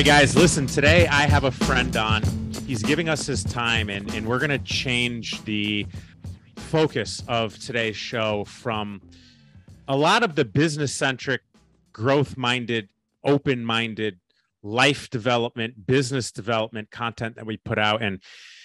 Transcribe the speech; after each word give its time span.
Right, 0.00 0.06
guys, 0.06 0.34
listen, 0.34 0.66
today 0.66 1.06
I 1.08 1.26
have 1.26 1.44
a 1.44 1.50
friend 1.50 1.94
on. 1.94 2.22
He's 2.66 2.82
giving 2.82 3.10
us 3.10 3.26
his 3.26 3.44
time, 3.44 3.90
and, 3.90 4.10
and 4.14 4.26
we're 4.26 4.38
going 4.38 4.48
to 4.48 4.58
change 4.58 5.44
the 5.44 5.86
focus 6.56 7.22
of 7.28 7.58
today's 7.58 7.98
show 7.98 8.44
from 8.46 9.02
a 9.88 9.94
lot 9.94 10.22
of 10.22 10.36
the 10.36 10.44
business 10.46 10.94
centric, 10.94 11.42
growth 11.92 12.38
minded, 12.38 12.88
open 13.24 13.62
minded, 13.62 14.18
life 14.62 15.10
development, 15.10 15.86
business 15.86 16.32
development 16.32 16.90
content 16.90 17.36
that 17.36 17.44
we 17.44 17.58
put 17.58 17.78
out 17.78 18.00
and 18.00 18.22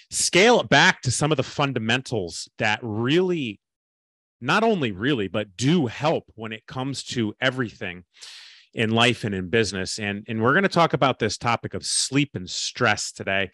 scale 0.10 0.62
it 0.62 0.70
back 0.70 1.02
to 1.02 1.12
some 1.12 1.32
of 1.32 1.36
the 1.36 1.44
fundamentals 1.44 2.48
that 2.60 2.80
really, 2.82 3.60
not 4.40 4.64
only 4.64 4.94
really, 4.94 5.28
but 5.28 5.58
do 5.58 5.88
help 5.88 6.32
when 6.36 6.54
it 6.54 6.66
comes 6.66 7.04
to 7.04 7.36
everything 7.42 8.06
in 8.76 8.92
life 8.92 9.24
and 9.24 9.34
in 9.34 9.50
business. 9.50 9.98
And, 9.98 10.26
and 10.28 10.44
we're 10.44 10.52
going 10.52 10.64
to 10.64 10.70
talk 10.70 10.94
about 10.94 11.18
this 11.18 11.38
topic 11.38 11.74
of 11.74 11.86
sleep 11.86 12.32
and 12.36 12.48
stress 12.48 13.14
today. 13.14 13.52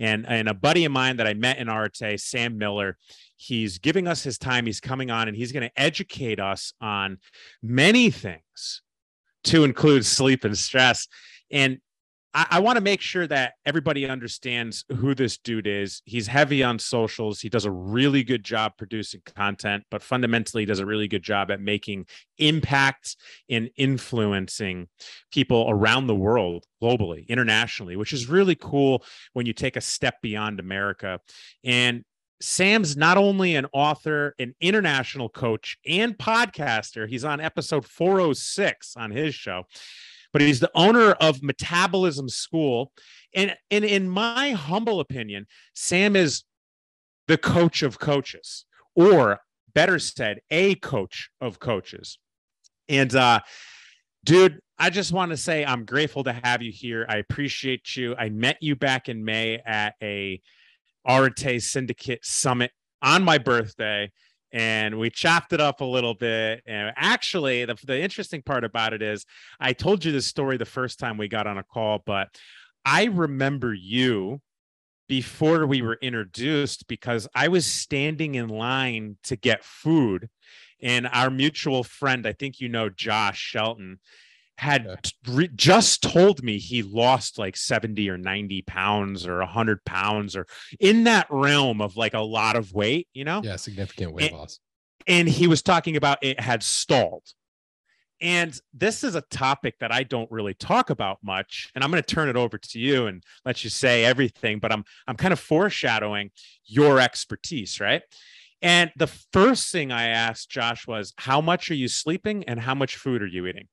And, 0.00 0.26
and 0.28 0.48
a 0.48 0.54
buddy 0.54 0.84
of 0.84 0.90
mine 0.90 1.18
that 1.18 1.28
I 1.28 1.34
met 1.34 1.58
in 1.58 1.68
Arete, 1.68 2.18
Sam 2.18 2.58
Miller, 2.58 2.98
he's 3.36 3.78
giving 3.78 4.08
us 4.08 4.24
his 4.24 4.36
time. 4.36 4.66
He's 4.66 4.80
coming 4.80 5.12
on 5.12 5.28
and 5.28 5.36
he's 5.36 5.52
going 5.52 5.62
to 5.62 5.80
educate 5.80 6.40
us 6.40 6.72
on 6.80 7.18
many 7.62 8.10
things 8.10 8.82
to 9.44 9.62
include 9.62 10.04
sleep 10.04 10.44
and 10.44 10.58
stress. 10.58 11.06
And 11.52 11.78
I, 12.34 12.46
I 12.50 12.60
want 12.60 12.76
to 12.76 12.82
make 12.82 13.00
sure 13.00 13.26
that 13.28 13.54
everybody 13.64 14.08
understands 14.08 14.84
who 14.96 15.14
this 15.14 15.38
dude 15.38 15.66
is. 15.66 16.02
He's 16.04 16.26
heavy 16.26 16.62
on 16.62 16.78
socials. 16.78 17.40
He 17.40 17.48
does 17.48 17.64
a 17.64 17.70
really 17.70 18.24
good 18.24 18.44
job 18.44 18.72
producing 18.76 19.22
content, 19.24 19.84
but 19.90 20.02
fundamentally 20.02 20.66
does 20.66 20.80
a 20.80 20.86
really 20.86 21.08
good 21.08 21.22
job 21.22 21.50
at 21.50 21.60
making 21.60 22.06
impact 22.38 23.16
and 23.48 23.70
influencing 23.76 24.88
people 25.32 25.66
around 25.68 26.06
the 26.06 26.14
world 26.14 26.66
globally, 26.82 27.26
internationally, 27.28 27.96
which 27.96 28.12
is 28.12 28.28
really 28.28 28.56
cool 28.56 29.04
when 29.32 29.46
you 29.46 29.52
take 29.52 29.76
a 29.76 29.80
step 29.80 30.20
beyond 30.20 30.60
America. 30.60 31.20
And 31.62 32.04
Sam's 32.40 32.96
not 32.96 33.16
only 33.16 33.54
an 33.54 33.66
author, 33.72 34.34
an 34.38 34.54
international 34.60 35.28
coach, 35.28 35.78
and 35.86 36.18
podcaster. 36.18 37.08
He's 37.08 37.24
on 37.24 37.40
episode 37.40 37.86
406 37.86 38.96
on 38.96 39.12
his 39.12 39.34
show 39.34 39.64
but 40.34 40.42
he's 40.42 40.58
the 40.58 40.70
owner 40.74 41.12
of 41.12 41.44
Metabolism 41.44 42.28
School. 42.28 42.90
And, 43.36 43.56
and 43.70 43.84
in 43.84 44.08
my 44.08 44.50
humble 44.50 44.98
opinion, 44.98 45.46
Sam 45.74 46.16
is 46.16 46.42
the 47.28 47.38
coach 47.38 47.82
of 47.82 48.00
coaches, 48.00 48.66
or 48.96 49.38
better 49.74 50.00
said, 50.00 50.40
a 50.50 50.74
coach 50.74 51.30
of 51.40 51.60
coaches. 51.60 52.18
And 52.88 53.14
uh, 53.14 53.40
dude, 54.24 54.58
I 54.76 54.90
just 54.90 55.12
want 55.12 55.30
to 55.30 55.36
say 55.36 55.64
I'm 55.64 55.84
grateful 55.84 56.24
to 56.24 56.32
have 56.32 56.62
you 56.62 56.72
here. 56.72 57.06
I 57.08 57.18
appreciate 57.18 57.94
you. 57.96 58.16
I 58.16 58.28
met 58.28 58.58
you 58.60 58.74
back 58.74 59.08
in 59.08 59.24
May 59.24 59.60
at 59.64 59.94
a 60.02 60.42
Arete 61.08 61.62
Syndicate 61.62 62.24
Summit 62.24 62.72
on 63.00 63.22
my 63.22 63.38
birthday 63.38 64.10
and 64.54 65.00
we 65.00 65.10
chopped 65.10 65.52
it 65.52 65.60
up 65.60 65.80
a 65.80 65.84
little 65.84 66.14
bit. 66.14 66.62
And 66.64 66.92
actually, 66.96 67.64
the, 67.64 67.76
the 67.84 68.00
interesting 68.00 68.40
part 68.40 68.62
about 68.62 68.92
it 68.92 69.02
is 69.02 69.26
I 69.58 69.72
told 69.72 70.04
you 70.04 70.12
this 70.12 70.28
story 70.28 70.56
the 70.56 70.64
first 70.64 71.00
time 71.00 71.18
we 71.18 71.26
got 71.26 71.48
on 71.48 71.58
a 71.58 71.64
call, 71.64 72.04
but 72.06 72.28
I 72.84 73.06
remember 73.06 73.74
you 73.74 74.40
before 75.08 75.66
we 75.66 75.82
were 75.82 75.98
introduced 76.00 76.86
because 76.86 77.26
I 77.34 77.48
was 77.48 77.66
standing 77.66 78.36
in 78.36 78.48
line 78.48 79.16
to 79.24 79.34
get 79.34 79.64
food. 79.64 80.30
And 80.80 81.08
our 81.08 81.30
mutual 81.30 81.82
friend, 81.82 82.24
I 82.24 82.32
think 82.32 82.60
you 82.60 82.68
know 82.68 82.88
Josh 82.88 83.40
Shelton, 83.40 83.98
had 84.58 85.10
re- 85.28 85.50
just 85.54 86.02
told 86.02 86.42
me 86.42 86.58
he 86.58 86.82
lost 86.82 87.38
like 87.38 87.56
70 87.56 88.08
or 88.08 88.16
90 88.16 88.62
pounds 88.62 89.26
or 89.26 89.38
100 89.38 89.84
pounds 89.84 90.36
or 90.36 90.46
in 90.78 91.04
that 91.04 91.26
realm 91.28 91.80
of 91.80 91.96
like 91.96 92.14
a 92.14 92.20
lot 92.20 92.56
of 92.56 92.72
weight, 92.72 93.08
you 93.12 93.24
know? 93.24 93.40
Yeah, 93.42 93.56
significant 93.56 94.12
weight 94.12 94.30
and, 94.30 94.38
loss. 94.38 94.60
And 95.06 95.28
he 95.28 95.46
was 95.46 95.62
talking 95.62 95.96
about 95.96 96.18
it 96.22 96.38
had 96.40 96.62
stalled. 96.62 97.24
And 98.20 98.58
this 98.72 99.02
is 99.04 99.16
a 99.16 99.20
topic 99.22 99.78
that 99.80 99.92
I 99.92 100.04
don't 100.04 100.30
really 100.30 100.54
talk 100.54 100.88
about 100.88 101.18
much. 101.22 101.70
And 101.74 101.82
I'm 101.82 101.90
going 101.90 102.02
to 102.02 102.14
turn 102.14 102.28
it 102.28 102.36
over 102.36 102.56
to 102.56 102.78
you 102.78 103.06
and 103.06 103.22
let 103.44 103.64
you 103.64 103.70
say 103.70 104.04
everything, 104.04 104.60
but 104.60 104.72
I'm 104.72 104.84
I'm 105.06 105.16
kind 105.16 105.32
of 105.32 105.40
foreshadowing 105.40 106.30
your 106.64 107.00
expertise, 107.00 107.80
right? 107.80 108.02
And 108.62 108.90
the 108.96 109.08
first 109.08 109.70
thing 109.72 109.92
I 109.92 110.06
asked 110.06 110.48
Josh 110.48 110.86
was, 110.86 111.12
How 111.18 111.40
much 111.40 111.70
are 111.70 111.74
you 111.74 111.88
sleeping 111.88 112.44
and 112.44 112.60
how 112.60 112.74
much 112.74 112.96
food 112.96 113.20
are 113.20 113.26
you 113.26 113.46
eating? 113.46 113.68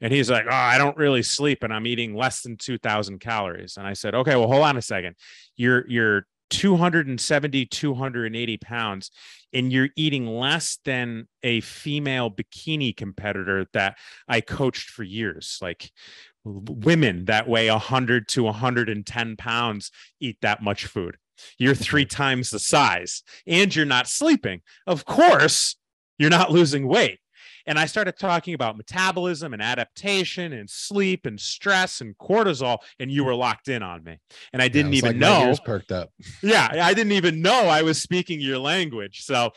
And 0.00 0.12
he's 0.12 0.30
like, 0.30 0.46
Oh, 0.46 0.54
I 0.54 0.78
don't 0.78 0.96
really 0.96 1.22
sleep 1.22 1.62
and 1.62 1.72
I'm 1.72 1.86
eating 1.86 2.14
less 2.14 2.42
than 2.42 2.56
2000 2.56 3.18
calories. 3.18 3.76
And 3.76 3.86
I 3.86 3.92
said, 3.92 4.14
Okay, 4.14 4.36
well, 4.36 4.48
hold 4.48 4.64
on 4.64 4.76
a 4.76 4.82
second. 4.82 5.16
You're, 5.56 5.88
you're 5.88 6.26
270, 6.50 7.66
280 7.66 8.56
pounds, 8.58 9.10
and 9.52 9.72
you're 9.72 9.88
eating 9.96 10.26
less 10.26 10.78
than 10.84 11.26
a 11.42 11.60
female 11.60 12.30
bikini 12.30 12.96
competitor 12.96 13.66
that 13.72 13.96
I 14.28 14.40
coached 14.40 14.90
for 14.90 15.02
years. 15.02 15.58
Like 15.60 15.90
women 16.44 17.24
that 17.24 17.48
weigh 17.48 17.70
100 17.70 18.28
to 18.28 18.44
110 18.44 19.36
pounds 19.36 19.90
eat 20.20 20.38
that 20.42 20.62
much 20.62 20.86
food. 20.86 21.16
You're 21.58 21.74
three 21.74 22.06
times 22.06 22.50
the 22.50 22.58
size 22.58 23.22
and 23.46 23.74
you're 23.74 23.84
not 23.84 24.06
sleeping. 24.06 24.62
Of 24.86 25.04
course, 25.04 25.76
you're 26.18 26.30
not 26.30 26.50
losing 26.50 26.86
weight. 26.86 27.18
And 27.66 27.78
I 27.78 27.86
started 27.86 28.16
talking 28.18 28.54
about 28.54 28.76
metabolism 28.76 29.52
and 29.52 29.60
adaptation 29.60 30.52
and 30.52 30.70
sleep 30.70 31.26
and 31.26 31.40
stress 31.40 32.00
and 32.00 32.16
cortisol, 32.18 32.78
and 33.00 33.10
you 33.10 33.24
were 33.24 33.34
locked 33.34 33.68
in 33.68 33.82
on 33.82 34.04
me. 34.04 34.18
And 34.52 34.62
I 34.62 34.68
didn't 34.68 34.92
yeah, 34.92 34.98
even 34.98 35.20
like 35.20 35.48
know. 35.48 35.54
perked 35.64 35.92
up. 35.92 36.12
yeah, 36.42 36.68
I 36.72 36.94
didn't 36.94 37.12
even 37.12 37.42
know 37.42 37.66
I 37.68 37.82
was 37.82 38.00
speaking 38.00 38.40
your 38.40 38.58
language. 38.58 39.22
So, 39.22 39.50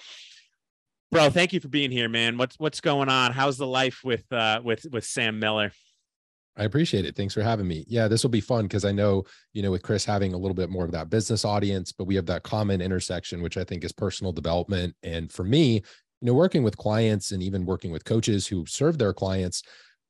bro, 1.11 1.29
thank 1.29 1.53
you 1.53 1.59
for 1.59 1.67
being 1.67 1.91
here, 1.91 2.09
man. 2.09 2.37
What's 2.37 2.57
what's 2.57 2.81
going 2.81 3.09
on? 3.09 3.31
How's 3.31 3.57
the 3.57 3.67
life 3.67 4.01
with 4.03 4.31
uh, 4.31 4.61
with 4.63 4.85
with 4.91 5.05
Sam 5.05 5.39
Miller? 5.39 5.71
I 6.59 6.65
appreciate 6.65 7.05
it. 7.05 7.15
Thanks 7.15 7.33
for 7.33 7.41
having 7.41 7.67
me. 7.67 7.85
Yeah, 7.87 8.09
this 8.09 8.21
will 8.21 8.29
be 8.29 8.41
fun 8.41 8.65
because 8.65 8.83
I 8.83 8.91
know, 8.91 9.23
you 9.53 9.61
know, 9.61 9.71
with 9.71 9.81
Chris 9.81 10.03
having 10.03 10.33
a 10.33 10.37
little 10.37 10.55
bit 10.55 10.69
more 10.69 10.83
of 10.83 10.91
that 10.91 11.09
business 11.09 11.45
audience, 11.45 11.93
but 11.93 12.03
we 12.03 12.15
have 12.15 12.25
that 12.25 12.43
common 12.43 12.81
intersection, 12.81 13.41
which 13.41 13.55
I 13.55 13.63
think 13.63 13.85
is 13.85 13.93
personal 13.93 14.33
development. 14.33 14.93
And 15.01 15.31
for 15.31 15.45
me, 15.45 15.83
you 16.22 16.28
know, 16.28 16.34
working 16.34 16.63
with 16.63 16.78
clients 16.78 17.31
and 17.31 17.41
even 17.41 17.66
working 17.66 17.91
with 17.91 18.06
coaches 18.06 18.47
who 18.47 18.66
serve 18.66 18.97
their 18.97 19.13
clients, 19.13 19.63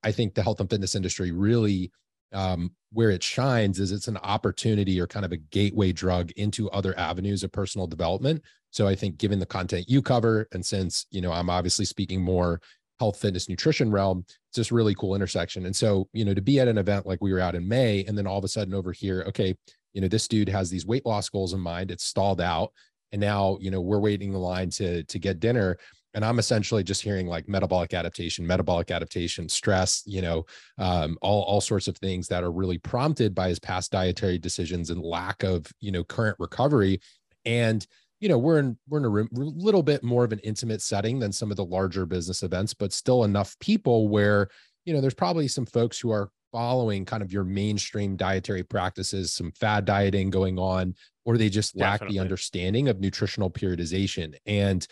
I 0.03 0.11
think 0.11 0.33
the 0.33 0.43
health 0.43 0.59
and 0.59 0.69
fitness 0.69 0.95
industry 0.95 1.31
really 1.31 1.91
um, 2.33 2.71
where 2.91 3.09
it 3.09 3.23
shines 3.23 3.79
is 3.79 3.91
it's 3.91 4.07
an 4.07 4.17
opportunity 4.17 4.99
or 4.99 5.07
kind 5.07 5.25
of 5.25 5.31
a 5.31 5.37
gateway 5.37 5.91
drug 5.91 6.31
into 6.31 6.69
other 6.71 6.97
avenues 6.97 7.43
of 7.43 7.51
personal 7.51 7.87
development. 7.87 8.43
So 8.71 8.87
I 8.87 8.95
think 8.95 9.17
given 9.17 9.39
the 9.39 9.45
content 9.45 9.89
you 9.89 10.01
cover, 10.01 10.47
and 10.51 10.65
since 10.65 11.05
you 11.11 11.21
know 11.21 11.31
I'm 11.31 11.49
obviously 11.49 11.85
speaking 11.85 12.21
more 12.21 12.61
health, 12.99 13.19
fitness, 13.19 13.49
nutrition 13.49 13.91
realm, 13.91 14.25
it's 14.27 14.57
this 14.57 14.71
really 14.71 14.93
cool 14.95 15.15
intersection. 15.15 15.65
And 15.65 15.75
so 15.75 16.07
you 16.13 16.25
know 16.25 16.33
to 16.33 16.41
be 16.41 16.59
at 16.59 16.67
an 16.67 16.77
event 16.77 17.07
like 17.07 17.19
we 17.21 17.33
were 17.33 17.39
out 17.39 17.55
in 17.55 17.67
May, 17.67 18.03
and 18.05 18.17
then 18.17 18.27
all 18.27 18.37
of 18.37 18.43
a 18.43 18.47
sudden 18.47 18.73
over 18.73 18.91
here, 18.91 19.23
okay, 19.27 19.55
you 19.93 20.01
know 20.01 20.07
this 20.07 20.27
dude 20.27 20.49
has 20.49 20.69
these 20.69 20.85
weight 20.85 21.05
loss 21.05 21.29
goals 21.29 21.53
in 21.53 21.59
mind. 21.59 21.89
It's 21.91 22.05
stalled 22.05 22.41
out, 22.41 22.71
and 23.11 23.21
now 23.21 23.57
you 23.59 23.71
know 23.71 23.81
we're 23.81 23.99
waiting 23.99 24.33
in 24.33 24.39
line 24.39 24.69
to 24.71 25.03
to 25.03 25.19
get 25.19 25.39
dinner 25.39 25.77
and 26.13 26.25
i'm 26.25 26.39
essentially 26.39 26.83
just 26.83 27.01
hearing 27.01 27.27
like 27.27 27.47
metabolic 27.47 27.93
adaptation 27.93 28.45
metabolic 28.45 28.91
adaptation 28.91 29.47
stress 29.47 30.03
you 30.05 30.21
know 30.21 30.45
um, 30.77 31.17
all, 31.21 31.43
all 31.43 31.61
sorts 31.61 31.87
of 31.87 31.97
things 31.97 32.27
that 32.27 32.43
are 32.43 32.51
really 32.51 32.77
prompted 32.77 33.35
by 33.35 33.49
his 33.49 33.59
past 33.59 33.91
dietary 33.91 34.37
decisions 34.37 34.89
and 34.89 35.01
lack 35.01 35.43
of 35.43 35.65
you 35.79 35.91
know 35.91 36.03
current 36.03 36.35
recovery 36.39 36.99
and 37.45 37.87
you 38.19 38.29
know 38.29 38.37
we're 38.37 38.59
in 38.59 38.77
we're 38.87 38.99
in 38.99 39.05
a 39.05 39.09
room, 39.09 39.29
little 39.31 39.83
bit 39.83 40.03
more 40.03 40.23
of 40.23 40.31
an 40.31 40.39
intimate 40.39 40.81
setting 40.81 41.19
than 41.19 41.31
some 41.31 41.51
of 41.51 41.57
the 41.57 41.65
larger 41.65 42.05
business 42.05 42.43
events 42.43 42.73
but 42.73 42.93
still 42.93 43.23
enough 43.23 43.57
people 43.59 44.07
where 44.07 44.49
you 44.85 44.93
know 44.93 45.01
there's 45.01 45.13
probably 45.13 45.47
some 45.47 45.65
folks 45.65 45.99
who 45.99 46.11
are 46.11 46.29
following 46.51 47.05
kind 47.05 47.21
of 47.21 47.31
your 47.31 47.43
mainstream 47.43 48.15
dietary 48.15 48.63
practices 48.63 49.33
some 49.33 49.51
fad 49.51 49.85
dieting 49.85 50.29
going 50.29 50.57
on 50.57 50.95
or 51.25 51.37
they 51.37 51.49
just 51.49 51.77
lack 51.77 51.99
Definitely. 51.99 52.17
the 52.17 52.21
understanding 52.21 52.87
of 52.87 52.99
nutritional 52.99 53.51
periodization 53.51 54.33
and 54.47 54.87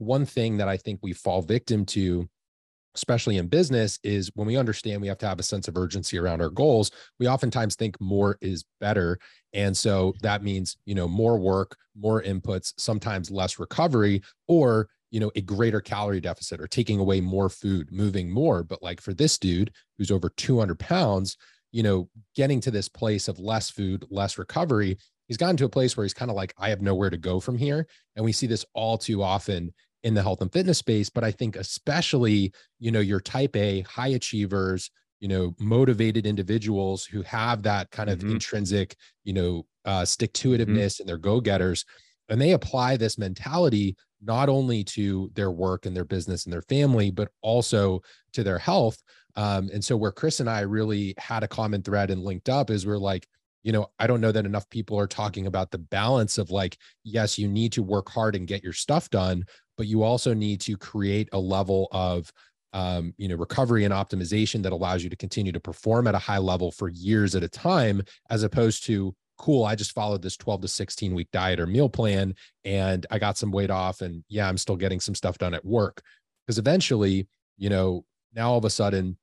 one 0.00 0.26
thing 0.26 0.56
that 0.56 0.68
I 0.68 0.76
think 0.76 1.00
we 1.02 1.12
fall 1.12 1.42
victim 1.42 1.84
to 1.86 2.28
especially 2.94 3.36
in 3.36 3.46
business, 3.46 3.98
is 4.02 4.30
when 4.34 4.46
we 4.46 4.56
understand 4.56 5.00
we 5.00 5.08
have 5.08 5.18
to 5.18 5.26
have 5.26 5.38
a 5.38 5.44
sense 5.44 5.68
of 5.68 5.76
urgency 5.76 6.18
around 6.18 6.42
our 6.42 6.50
goals, 6.50 6.90
we 7.18 7.28
oftentimes 7.28 7.76
think 7.76 8.00
more 8.00 8.36
is 8.40 8.64
better. 8.80 9.18
And 9.52 9.76
so 9.76 10.14
that 10.22 10.42
means, 10.42 10.76
you 10.84 10.94
know, 10.94 11.08
more 11.08 11.38
work, 11.38 11.76
more 11.96 12.22
inputs, 12.22 12.72
sometimes 12.78 13.30
less 13.30 13.58
recovery, 13.58 14.22
or, 14.48 14.88
you 15.10 15.20
know, 15.20 15.30
a 15.36 15.40
greater 15.40 15.80
calorie 15.80 16.20
deficit 16.20 16.60
or 16.60 16.66
taking 16.66 16.98
away 16.98 17.20
more 17.20 17.48
food, 17.48 17.90
moving 17.92 18.30
more. 18.30 18.62
But 18.62 18.82
like 18.82 19.00
for 19.00 19.14
this 19.14 19.38
dude 19.38 19.72
who's 19.98 20.10
over 20.10 20.28
200 20.28 20.78
pounds, 20.78 21.36
you 21.72 21.82
know, 21.82 22.08
getting 22.34 22.60
to 22.60 22.70
this 22.70 22.88
place 22.88 23.28
of 23.28 23.38
less 23.38 23.70
food, 23.70 24.04
less 24.10 24.38
recovery, 24.38 24.98
he's 25.28 25.36
gotten 25.36 25.56
to 25.58 25.64
a 25.64 25.68
place 25.68 25.96
where 25.96 26.04
he's 26.04 26.14
kind 26.14 26.30
of 26.30 26.36
like, 26.36 26.52
I 26.58 26.70
have 26.70 26.82
nowhere 26.82 27.10
to 27.10 27.16
go 27.16 27.38
from 27.38 27.56
here. 27.56 27.86
And 28.16 28.24
we 28.24 28.32
see 28.32 28.48
this 28.48 28.64
all 28.74 28.98
too 28.98 29.22
often 29.22 29.72
in 30.02 30.14
the 30.14 30.22
health 30.22 30.40
and 30.40 30.52
fitness 30.52 30.78
space 30.78 31.10
but 31.10 31.24
i 31.24 31.30
think 31.30 31.56
especially 31.56 32.52
you 32.78 32.90
know 32.90 33.00
your 33.00 33.20
type 33.20 33.54
a 33.56 33.82
high 33.82 34.08
achievers 34.08 34.90
you 35.20 35.28
know 35.28 35.54
motivated 35.58 36.26
individuals 36.26 37.04
who 37.04 37.22
have 37.22 37.62
that 37.62 37.90
kind 37.90 38.10
of 38.10 38.18
mm-hmm. 38.18 38.32
intrinsic 38.32 38.96
you 39.24 39.32
know 39.32 39.64
uh, 39.84 40.04
stick 40.04 40.32
to 40.34 40.50
itiveness 40.50 40.66
mm-hmm. 40.66 41.02
and 41.02 41.08
they're 41.08 41.16
go-getters 41.16 41.84
and 42.28 42.40
they 42.40 42.52
apply 42.52 42.96
this 42.96 43.16
mentality 43.16 43.96
not 44.22 44.48
only 44.50 44.84
to 44.84 45.30
their 45.34 45.50
work 45.50 45.86
and 45.86 45.96
their 45.96 46.04
business 46.04 46.44
and 46.44 46.52
their 46.52 46.62
family 46.62 47.10
but 47.10 47.30
also 47.42 48.00
to 48.32 48.42
their 48.42 48.58
health 48.58 49.02
um, 49.36 49.70
and 49.72 49.82
so 49.84 49.96
where 49.96 50.12
chris 50.12 50.40
and 50.40 50.50
i 50.50 50.60
really 50.60 51.14
had 51.18 51.42
a 51.42 51.48
common 51.48 51.82
thread 51.82 52.10
and 52.10 52.22
linked 52.22 52.48
up 52.48 52.70
is 52.70 52.86
we're 52.86 52.98
like 52.98 53.26
you 53.62 53.72
know 53.72 53.90
i 53.98 54.06
don't 54.06 54.20
know 54.20 54.32
that 54.32 54.46
enough 54.46 54.68
people 54.70 54.98
are 54.98 55.06
talking 55.06 55.46
about 55.46 55.70
the 55.70 55.78
balance 55.78 56.36
of 56.38 56.50
like 56.50 56.76
yes 57.04 57.38
you 57.38 57.48
need 57.48 57.72
to 57.72 57.82
work 57.82 58.08
hard 58.10 58.36
and 58.36 58.46
get 58.46 58.62
your 58.62 58.72
stuff 58.72 59.08
done 59.10 59.44
but 59.80 59.86
you 59.86 60.02
also 60.02 60.34
need 60.34 60.60
to 60.60 60.76
create 60.76 61.30
a 61.32 61.38
level 61.38 61.88
of 61.90 62.30
um, 62.74 63.14
you 63.16 63.28
know 63.28 63.36
recovery 63.36 63.86
and 63.86 63.94
optimization 63.94 64.62
that 64.62 64.74
allows 64.74 65.02
you 65.02 65.08
to 65.08 65.16
continue 65.16 65.52
to 65.52 65.58
perform 65.58 66.06
at 66.06 66.14
a 66.14 66.18
high 66.18 66.36
level 66.36 66.70
for 66.70 66.90
years 66.90 67.34
at 67.34 67.42
a 67.42 67.48
time 67.48 68.02
as 68.28 68.42
opposed 68.42 68.84
to 68.84 69.14
cool 69.38 69.64
i 69.64 69.74
just 69.74 69.92
followed 69.92 70.20
this 70.20 70.36
12 70.36 70.60
to 70.60 70.68
16 70.68 71.14
week 71.14 71.28
diet 71.32 71.58
or 71.58 71.66
meal 71.66 71.88
plan 71.88 72.34
and 72.66 73.06
i 73.10 73.18
got 73.18 73.38
some 73.38 73.50
weight 73.50 73.70
off 73.70 74.02
and 74.02 74.22
yeah 74.28 74.46
i'm 74.46 74.58
still 74.58 74.76
getting 74.76 75.00
some 75.00 75.14
stuff 75.14 75.38
done 75.38 75.54
at 75.54 75.64
work. 75.64 76.02
Because 76.46 76.58
eventually 76.58 77.26
you 77.56 77.70
know 77.70 78.04
now 78.34 78.50
all 78.50 78.58
of 78.58 78.66
a 78.66 78.70
sudden 78.70 79.16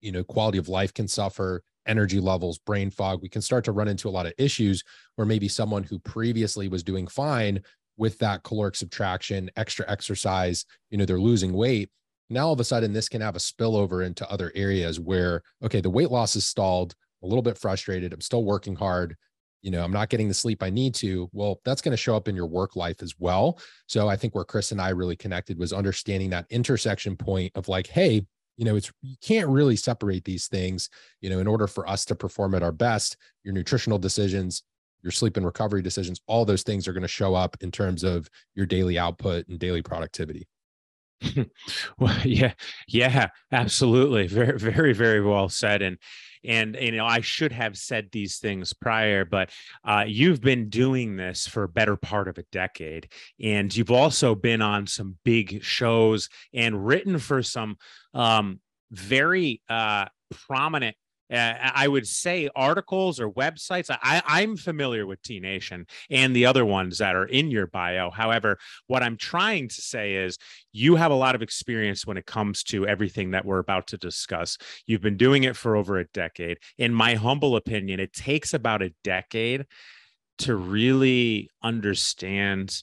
you 0.00 0.12
know 0.12 0.22
quality 0.22 0.58
of 0.58 0.68
life 0.68 0.94
can 0.94 1.08
suffer 1.08 1.64
energy 1.86 2.20
levels 2.20 2.56
brain 2.60 2.88
fog 2.88 3.20
we 3.20 3.28
can 3.28 3.42
start 3.42 3.64
to 3.64 3.72
run 3.72 3.88
into 3.88 4.08
a 4.08 4.10
lot 4.10 4.26
of 4.26 4.32
issues 4.38 4.84
where 5.16 5.26
maybe 5.26 5.48
someone 5.48 5.82
who 5.82 5.98
previously 5.98 6.68
was 6.68 6.84
doing 6.84 7.08
fine 7.08 7.60
with 8.02 8.18
that 8.18 8.42
caloric 8.42 8.74
subtraction, 8.74 9.48
extra 9.54 9.88
exercise, 9.88 10.66
you 10.90 10.98
know, 10.98 11.04
they're 11.04 11.20
losing 11.20 11.52
weight. 11.52 11.88
Now 12.30 12.48
all 12.48 12.52
of 12.52 12.58
a 12.58 12.64
sudden 12.64 12.92
this 12.92 13.08
can 13.08 13.20
have 13.20 13.36
a 13.36 13.38
spillover 13.38 14.04
into 14.04 14.28
other 14.28 14.50
areas 14.56 14.98
where, 14.98 15.40
okay, 15.62 15.80
the 15.80 15.88
weight 15.88 16.10
loss 16.10 16.34
is 16.34 16.44
stalled, 16.44 16.96
a 17.22 17.28
little 17.28 17.42
bit 17.42 17.56
frustrated. 17.56 18.12
I'm 18.12 18.20
still 18.20 18.42
working 18.42 18.74
hard. 18.74 19.14
You 19.60 19.70
know, 19.70 19.84
I'm 19.84 19.92
not 19.92 20.08
getting 20.08 20.26
the 20.26 20.34
sleep 20.34 20.64
I 20.64 20.70
need 20.70 20.96
to. 20.96 21.30
Well, 21.32 21.60
that's 21.64 21.80
going 21.80 21.92
to 21.92 21.96
show 21.96 22.16
up 22.16 22.26
in 22.26 22.34
your 22.34 22.48
work 22.48 22.74
life 22.74 23.02
as 23.02 23.14
well. 23.20 23.60
So 23.86 24.08
I 24.08 24.16
think 24.16 24.34
where 24.34 24.44
Chris 24.44 24.72
and 24.72 24.80
I 24.80 24.88
really 24.88 25.14
connected 25.14 25.56
was 25.56 25.72
understanding 25.72 26.30
that 26.30 26.46
intersection 26.50 27.16
point 27.16 27.52
of 27.54 27.68
like, 27.68 27.86
hey, 27.86 28.26
you 28.56 28.64
know, 28.64 28.74
it's 28.74 28.90
you 29.02 29.14
can't 29.22 29.48
really 29.48 29.76
separate 29.76 30.24
these 30.24 30.48
things. 30.48 30.90
You 31.20 31.30
know, 31.30 31.38
in 31.38 31.46
order 31.46 31.68
for 31.68 31.88
us 31.88 32.04
to 32.06 32.16
perform 32.16 32.56
at 32.56 32.64
our 32.64 32.72
best, 32.72 33.16
your 33.44 33.54
nutritional 33.54 34.00
decisions, 34.00 34.64
your 35.02 35.12
sleep 35.12 35.36
and 35.36 35.46
recovery 35.46 35.82
decisions, 35.82 36.20
all 36.26 36.44
those 36.44 36.62
things 36.62 36.86
are 36.86 36.92
going 36.92 37.02
to 37.02 37.08
show 37.08 37.34
up 37.34 37.56
in 37.60 37.70
terms 37.70 38.04
of 38.04 38.28
your 38.54 38.66
daily 38.66 38.98
output 38.98 39.46
and 39.48 39.58
daily 39.58 39.82
productivity. 39.82 40.46
well, 41.98 42.16
yeah, 42.24 42.52
yeah, 42.88 43.28
absolutely. 43.50 44.26
Very, 44.26 44.58
very, 44.58 44.92
very 44.92 45.20
well 45.20 45.48
said. 45.48 45.82
And 45.82 45.98
and 46.44 46.76
you 46.80 46.92
know, 46.92 47.06
I 47.06 47.20
should 47.20 47.52
have 47.52 47.78
said 47.78 48.08
these 48.10 48.38
things 48.38 48.72
prior, 48.72 49.24
but 49.24 49.50
uh, 49.84 50.04
you've 50.06 50.40
been 50.40 50.68
doing 50.68 51.16
this 51.16 51.46
for 51.46 51.62
a 51.62 51.68
better 51.68 51.96
part 51.96 52.26
of 52.26 52.38
a 52.38 52.44
decade, 52.50 53.12
and 53.40 53.74
you've 53.74 53.92
also 53.92 54.34
been 54.34 54.60
on 54.60 54.86
some 54.86 55.16
big 55.24 55.62
shows 55.62 56.28
and 56.52 56.84
written 56.84 57.18
for 57.18 57.42
some 57.42 57.76
um, 58.12 58.60
very 58.90 59.62
uh, 59.68 60.06
prominent 60.48 60.96
uh, 61.32 61.54
I 61.74 61.88
would 61.88 62.06
say 62.06 62.48
articles 62.54 63.18
or 63.18 63.30
websites. 63.30 63.88
I, 63.90 64.22
I'm 64.26 64.56
familiar 64.56 65.06
with 65.06 65.22
T 65.22 65.40
Nation 65.40 65.86
and 66.10 66.36
the 66.36 66.46
other 66.46 66.64
ones 66.64 66.98
that 66.98 67.16
are 67.16 67.26
in 67.26 67.50
your 67.50 67.66
bio. 67.66 68.10
However, 68.10 68.58
what 68.86 69.02
I'm 69.02 69.16
trying 69.16 69.68
to 69.68 69.80
say 69.80 70.14
is 70.14 70.38
you 70.72 70.96
have 70.96 71.10
a 71.10 71.16
lot 71.16 71.34
of 71.34 71.42
experience 71.42 72.06
when 72.06 72.16
it 72.16 72.26
comes 72.26 72.62
to 72.64 72.86
everything 72.86 73.30
that 73.32 73.44
we're 73.44 73.58
about 73.58 73.86
to 73.88 73.96
discuss. 73.96 74.58
You've 74.86 75.00
been 75.00 75.16
doing 75.16 75.44
it 75.44 75.56
for 75.56 75.76
over 75.76 75.98
a 75.98 76.06
decade. 76.08 76.58
In 76.78 76.92
my 76.92 77.14
humble 77.14 77.56
opinion, 77.56 78.00
it 78.00 78.12
takes 78.12 78.54
about 78.54 78.82
a 78.82 78.92
decade 79.02 79.66
to 80.38 80.56
really 80.56 81.48
understand 81.62 82.82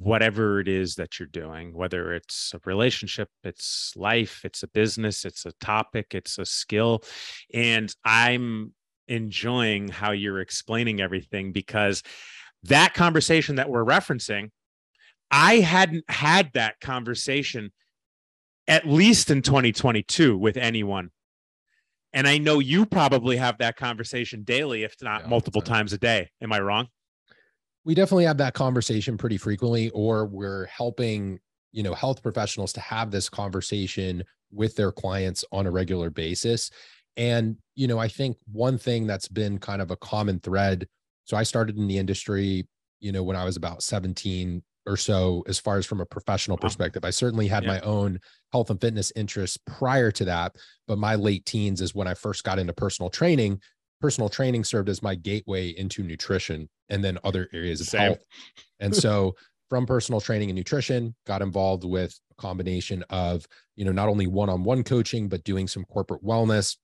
whatever 0.00 0.60
it 0.60 0.66
is 0.66 0.94
that 0.94 1.18
you're 1.18 1.28
doing, 1.28 1.74
whether 1.74 2.14
it's 2.14 2.54
a 2.54 2.60
relationship, 2.64 3.28
it's 3.44 3.92
life, 3.96 4.40
it's 4.44 4.62
a 4.62 4.68
business, 4.68 5.26
it's 5.26 5.44
a 5.44 5.52
topic, 5.60 6.14
it's 6.14 6.38
a 6.38 6.46
skill. 6.46 7.02
And 7.52 7.94
I'm 8.02 8.72
enjoying 9.08 9.88
how 9.88 10.12
you're 10.12 10.40
explaining 10.40 11.02
everything 11.02 11.52
because 11.52 12.02
that 12.62 12.94
conversation 12.94 13.56
that 13.56 13.68
we're 13.68 13.84
referencing, 13.84 14.50
I 15.30 15.56
hadn't 15.56 16.10
had 16.10 16.50
that 16.54 16.80
conversation 16.80 17.70
at 18.66 18.88
least 18.88 19.30
in 19.30 19.42
2022 19.42 20.38
with 20.38 20.56
anyone. 20.56 21.10
And 22.14 22.26
I 22.26 22.38
know 22.38 22.58
you 22.58 22.86
probably 22.86 23.36
have 23.36 23.58
that 23.58 23.76
conversation 23.76 24.44
daily, 24.44 24.82
if 24.82 24.94
not 25.02 25.22
yeah, 25.22 25.28
multiple 25.28 25.60
times 25.60 25.92
a 25.92 25.98
day. 25.98 26.30
Am 26.40 26.52
I 26.52 26.60
wrong? 26.60 26.88
We 27.84 27.94
definitely 27.94 28.24
have 28.24 28.38
that 28.38 28.54
conversation 28.54 29.16
pretty 29.16 29.36
frequently 29.36 29.90
or 29.90 30.26
we're 30.26 30.66
helping 30.66 31.38
you 31.72 31.82
know 31.82 31.94
health 31.94 32.22
professionals 32.22 32.72
to 32.72 32.80
have 32.80 33.10
this 33.10 33.28
conversation 33.28 34.22
with 34.52 34.74
their 34.76 34.92
clients 34.92 35.44
on 35.52 35.66
a 35.66 35.70
regular 35.70 36.10
basis. 36.10 36.70
And 37.16 37.56
you 37.80 37.88
know 37.88 37.98
i 37.98 38.06
think 38.08 38.36
one 38.52 38.76
thing 38.76 39.06
that's 39.06 39.26
been 39.26 39.58
kind 39.58 39.80
of 39.80 39.90
a 39.90 39.96
common 39.96 40.38
thread 40.40 40.86
so 41.24 41.36
i 41.36 41.42
started 41.42 41.78
in 41.78 41.88
the 41.88 41.96
industry 41.96 42.68
you 43.00 43.10
know 43.10 43.22
when 43.22 43.36
i 43.36 43.44
was 43.44 43.56
about 43.56 43.82
17 43.82 44.62
or 44.86 44.98
so 44.98 45.42
as 45.48 45.58
far 45.58 45.78
as 45.78 45.86
from 45.86 46.00
a 46.00 46.06
professional 46.06 46.56
perspective. 46.56 47.04
I 47.04 47.10
certainly 47.10 47.46
had 47.46 47.64
yeah. 47.64 47.72
my 47.74 47.80
own 47.80 48.18
health 48.50 48.70
and 48.70 48.80
fitness 48.80 49.12
interests 49.16 49.58
prior 49.66 50.10
to 50.12 50.24
that 50.26 50.56
but 50.86 50.98
my 50.98 51.14
late 51.14 51.46
teens 51.46 51.80
is 51.80 51.94
when 51.94 52.06
i 52.06 52.14
first 52.14 52.44
got 52.44 52.58
into 52.58 52.72
personal 52.72 53.08
training 53.08 53.60
personal 54.00 54.28
training 54.28 54.64
served 54.64 54.88
as 54.88 55.02
my 55.02 55.14
gateway 55.14 55.68
into 55.70 56.02
nutrition 56.02 56.68
and 56.88 57.04
then 57.04 57.18
other 57.24 57.48
areas 57.52 57.80
of 57.80 57.86
Same. 57.88 58.00
health. 58.00 58.18
And 58.80 58.94
so 59.04 59.34
from 59.68 59.86
personal 59.86 60.20
training 60.20 60.50
and 60.50 60.56
nutrition, 60.56 61.14
got 61.26 61.42
involved 61.42 61.84
with 61.84 62.18
a 62.32 62.34
combination 62.34 63.04
of, 63.10 63.46
you 63.76 63.84
know, 63.84 63.92
not 63.92 64.08
only 64.08 64.26
one-on-one 64.26 64.82
coaching, 64.82 65.28
but 65.28 65.44
doing 65.44 65.68
some 65.68 65.84
corporate 65.84 66.24
wellness 66.24 66.76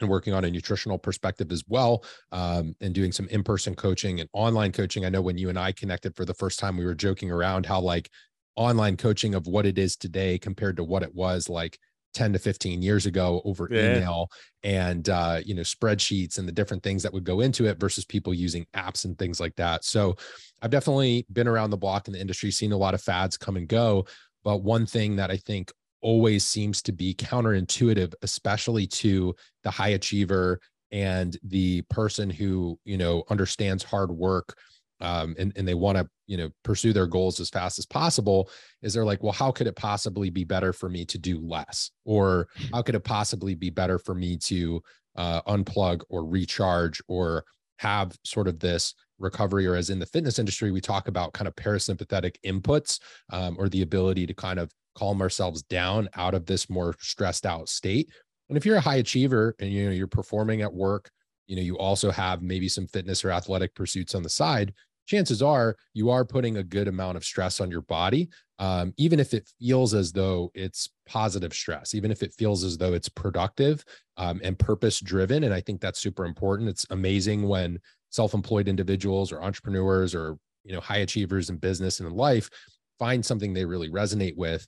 and 0.00 0.10
working 0.10 0.32
on 0.32 0.44
a 0.44 0.50
nutritional 0.50 0.98
perspective 0.98 1.50
as 1.52 1.62
well, 1.68 2.04
um, 2.32 2.74
and 2.80 2.94
doing 2.94 3.12
some 3.12 3.28
in-person 3.28 3.74
coaching 3.74 4.20
and 4.20 4.28
online 4.32 4.72
coaching. 4.72 5.04
I 5.04 5.08
know 5.08 5.22
when 5.22 5.38
you 5.38 5.48
and 5.48 5.58
I 5.58 5.72
connected 5.72 6.14
for 6.14 6.24
the 6.24 6.34
first 6.34 6.58
time, 6.58 6.76
we 6.76 6.84
were 6.84 6.94
joking 6.94 7.30
around 7.30 7.66
how 7.66 7.80
like 7.80 8.10
online 8.56 8.96
coaching 8.96 9.34
of 9.34 9.46
what 9.46 9.66
it 9.66 9.78
is 9.78 9.96
today 9.96 10.38
compared 10.38 10.76
to 10.76 10.84
what 10.84 11.02
it 11.02 11.14
was 11.14 11.48
like 11.48 11.78
10 12.14 12.32
to 12.32 12.38
15 12.38 12.82
years 12.82 13.06
ago 13.06 13.40
over 13.44 13.68
yeah. 13.70 13.96
email 13.96 14.28
and 14.62 15.08
uh, 15.08 15.40
you 15.44 15.54
know 15.54 15.62
spreadsheets 15.62 16.38
and 16.38 16.46
the 16.46 16.52
different 16.52 16.82
things 16.82 17.02
that 17.02 17.12
would 17.12 17.24
go 17.24 17.40
into 17.40 17.66
it 17.66 17.78
versus 17.78 18.04
people 18.04 18.34
using 18.34 18.66
apps 18.74 19.04
and 19.04 19.18
things 19.18 19.40
like 19.40 19.54
that 19.56 19.84
so 19.84 20.14
i've 20.62 20.70
definitely 20.70 21.26
been 21.32 21.48
around 21.48 21.70
the 21.70 21.76
block 21.76 22.06
in 22.06 22.12
the 22.12 22.20
industry 22.20 22.50
seen 22.50 22.72
a 22.72 22.76
lot 22.76 22.94
of 22.94 23.02
fads 23.02 23.36
come 23.36 23.56
and 23.56 23.68
go 23.68 24.04
but 24.44 24.62
one 24.62 24.86
thing 24.86 25.16
that 25.16 25.30
i 25.30 25.36
think 25.36 25.72
always 26.02 26.46
seems 26.46 26.80
to 26.82 26.92
be 26.92 27.14
counterintuitive 27.14 28.12
especially 28.22 28.86
to 28.86 29.34
the 29.64 29.70
high 29.70 29.90
achiever 29.90 30.58
and 30.92 31.36
the 31.42 31.82
person 31.82 32.30
who 32.30 32.78
you 32.84 32.96
know 32.96 33.22
understands 33.30 33.84
hard 33.84 34.10
work 34.10 34.56
um, 35.00 35.34
and, 35.38 35.52
and 35.56 35.66
they 35.66 35.74
want 35.74 35.98
to 35.98 36.08
you 36.26 36.36
know 36.36 36.50
pursue 36.62 36.92
their 36.92 37.06
goals 37.06 37.40
as 37.40 37.50
fast 37.50 37.78
as 37.78 37.86
possible 37.86 38.50
is 38.82 38.94
they're 38.94 39.04
like 39.04 39.22
well 39.22 39.32
how 39.32 39.50
could 39.50 39.66
it 39.66 39.76
possibly 39.76 40.30
be 40.30 40.44
better 40.44 40.72
for 40.72 40.88
me 40.88 41.04
to 41.06 41.18
do 41.18 41.40
less? 41.40 41.90
Or 42.04 42.48
hmm. 42.56 42.74
how 42.74 42.82
could 42.82 42.94
it 42.94 43.04
possibly 43.04 43.54
be 43.54 43.70
better 43.70 43.98
for 43.98 44.14
me 44.14 44.36
to 44.38 44.82
uh, 45.16 45.42
unplug 45.42 46.02
or 46.08 46.24
recharge 46.24 47.02
or 47.08 47.44
have 47.78 48.16
sort 48.24 48.48
of 48.48 48.58
this 48.58 48.94
recovery? 49.18 49.66
Or 49.66 49.74
as 49.74 49.90
in 49.90 49.98
the 49.98 50.06
fitness 50.06 50.38
industry 50.38 50.70
we 50.70 50.80
talk 50.80 51.08
about 51.08 51.32
kind 51.32 51.48
of 51.48 51.56
parasympathetic 51.56 52.36
inputs 52.44 53.00
um, 53.32 53.56
or 53.58 53.68
the 53.68 53.82
ability 53.82 54.26
to 54.26 54.34
kind 54.34 54.58
of 54.58 54.70
calm 54.94 55.20
ourselves 55.20 55.62
down 55.62 56.08
out 56.16 56.34
of 56.34 56.46
this 56.46 56.68
more 56.68 56.94
stressed 56.98 57.46
out 57.46 57.68
state. 57.68 58.10
And 58.48 58.56
if 58.56 58.66
you're 58.66 58.76
a 58.76 58.80
high 58.80 58.96
achiever 58.96 59.54
and 59.60 59.70
you 59.70 59.86
know 59.86 59.92
you're 59.92 60.08
performing 60.08 60.62
at 60.62 60.72
work 60.72 61.10
you 61.50 61.56
know 61.56 61.62
you 61.62 61.76
also 61.78 62.12
have 62.12 62.42
maybe 62.42 62.68
some 62.68 62.86
fitness 62.86 63.24
or 63.24 63.32
athletic 63.32 63.74
pursuits 63.74 64.14
on 64.14 64.22
the 64.22 64.28
side 64.28 64.72
chances 65.10 65.42
are 65.42 65.76
you 65.92 66.08
are 66.08 66.24
putting 66.24 66.56
a 66.56 66.62
good 66.62 66.88
amount 66.88 67.16
of 67.16 67.24
stress 67.24 67.60
on 67.60 67.70
your 67.70 67.82
body 67.82 68.28
um, 68.60 68.92
even 68.98 69.18
if 69.18 69.32
it 69.32 69.48
feels 69.58 69.94
as 69.94 70.12
though 70.12 70.52
it's 70.54 70.90
positive 71.06 71.54
stress, 71.54 71.94
even 71.94 72.10
if 72.10 72.22
it 72.22 72.34
feels 72.34 72.62
as 72.62 72.76
though 72.76 72.92
it's 72.92 73.08
productive 73.08 73.82
um, 74.18 74.38
and 74.44 74.58
purpose 74.58 75.00
driven. 75.00 75.44
And 75.44 75.54
I 75.54 75.62
think 75.62 75.80
that's 75.80 75.98
super 75.98 76.26
important. 76.26 76.68
It's 76.68 76.84
amazing 76.90 77.48
when 77.48 77.78
self-employed 78.10 78.68
individuals 78.68 79.32
or 79.32 79.42
entrepreneurs 79.42 80.14
or 80.14 80.36
you 80.62 80.74
know 80.74 80.80
high 80.80 80.98
achievers 80.98 81.48
in 81.48 81.56
business 81.56 82.00
and 82.00 82.08
in 82.08 82.14
life 82.14 82.50
find 82.98 83.24
something 83.24 83.54
they 83.54 83.64
really 83.64 83.88
resonate 83.88 84.36
with 84.36 84.66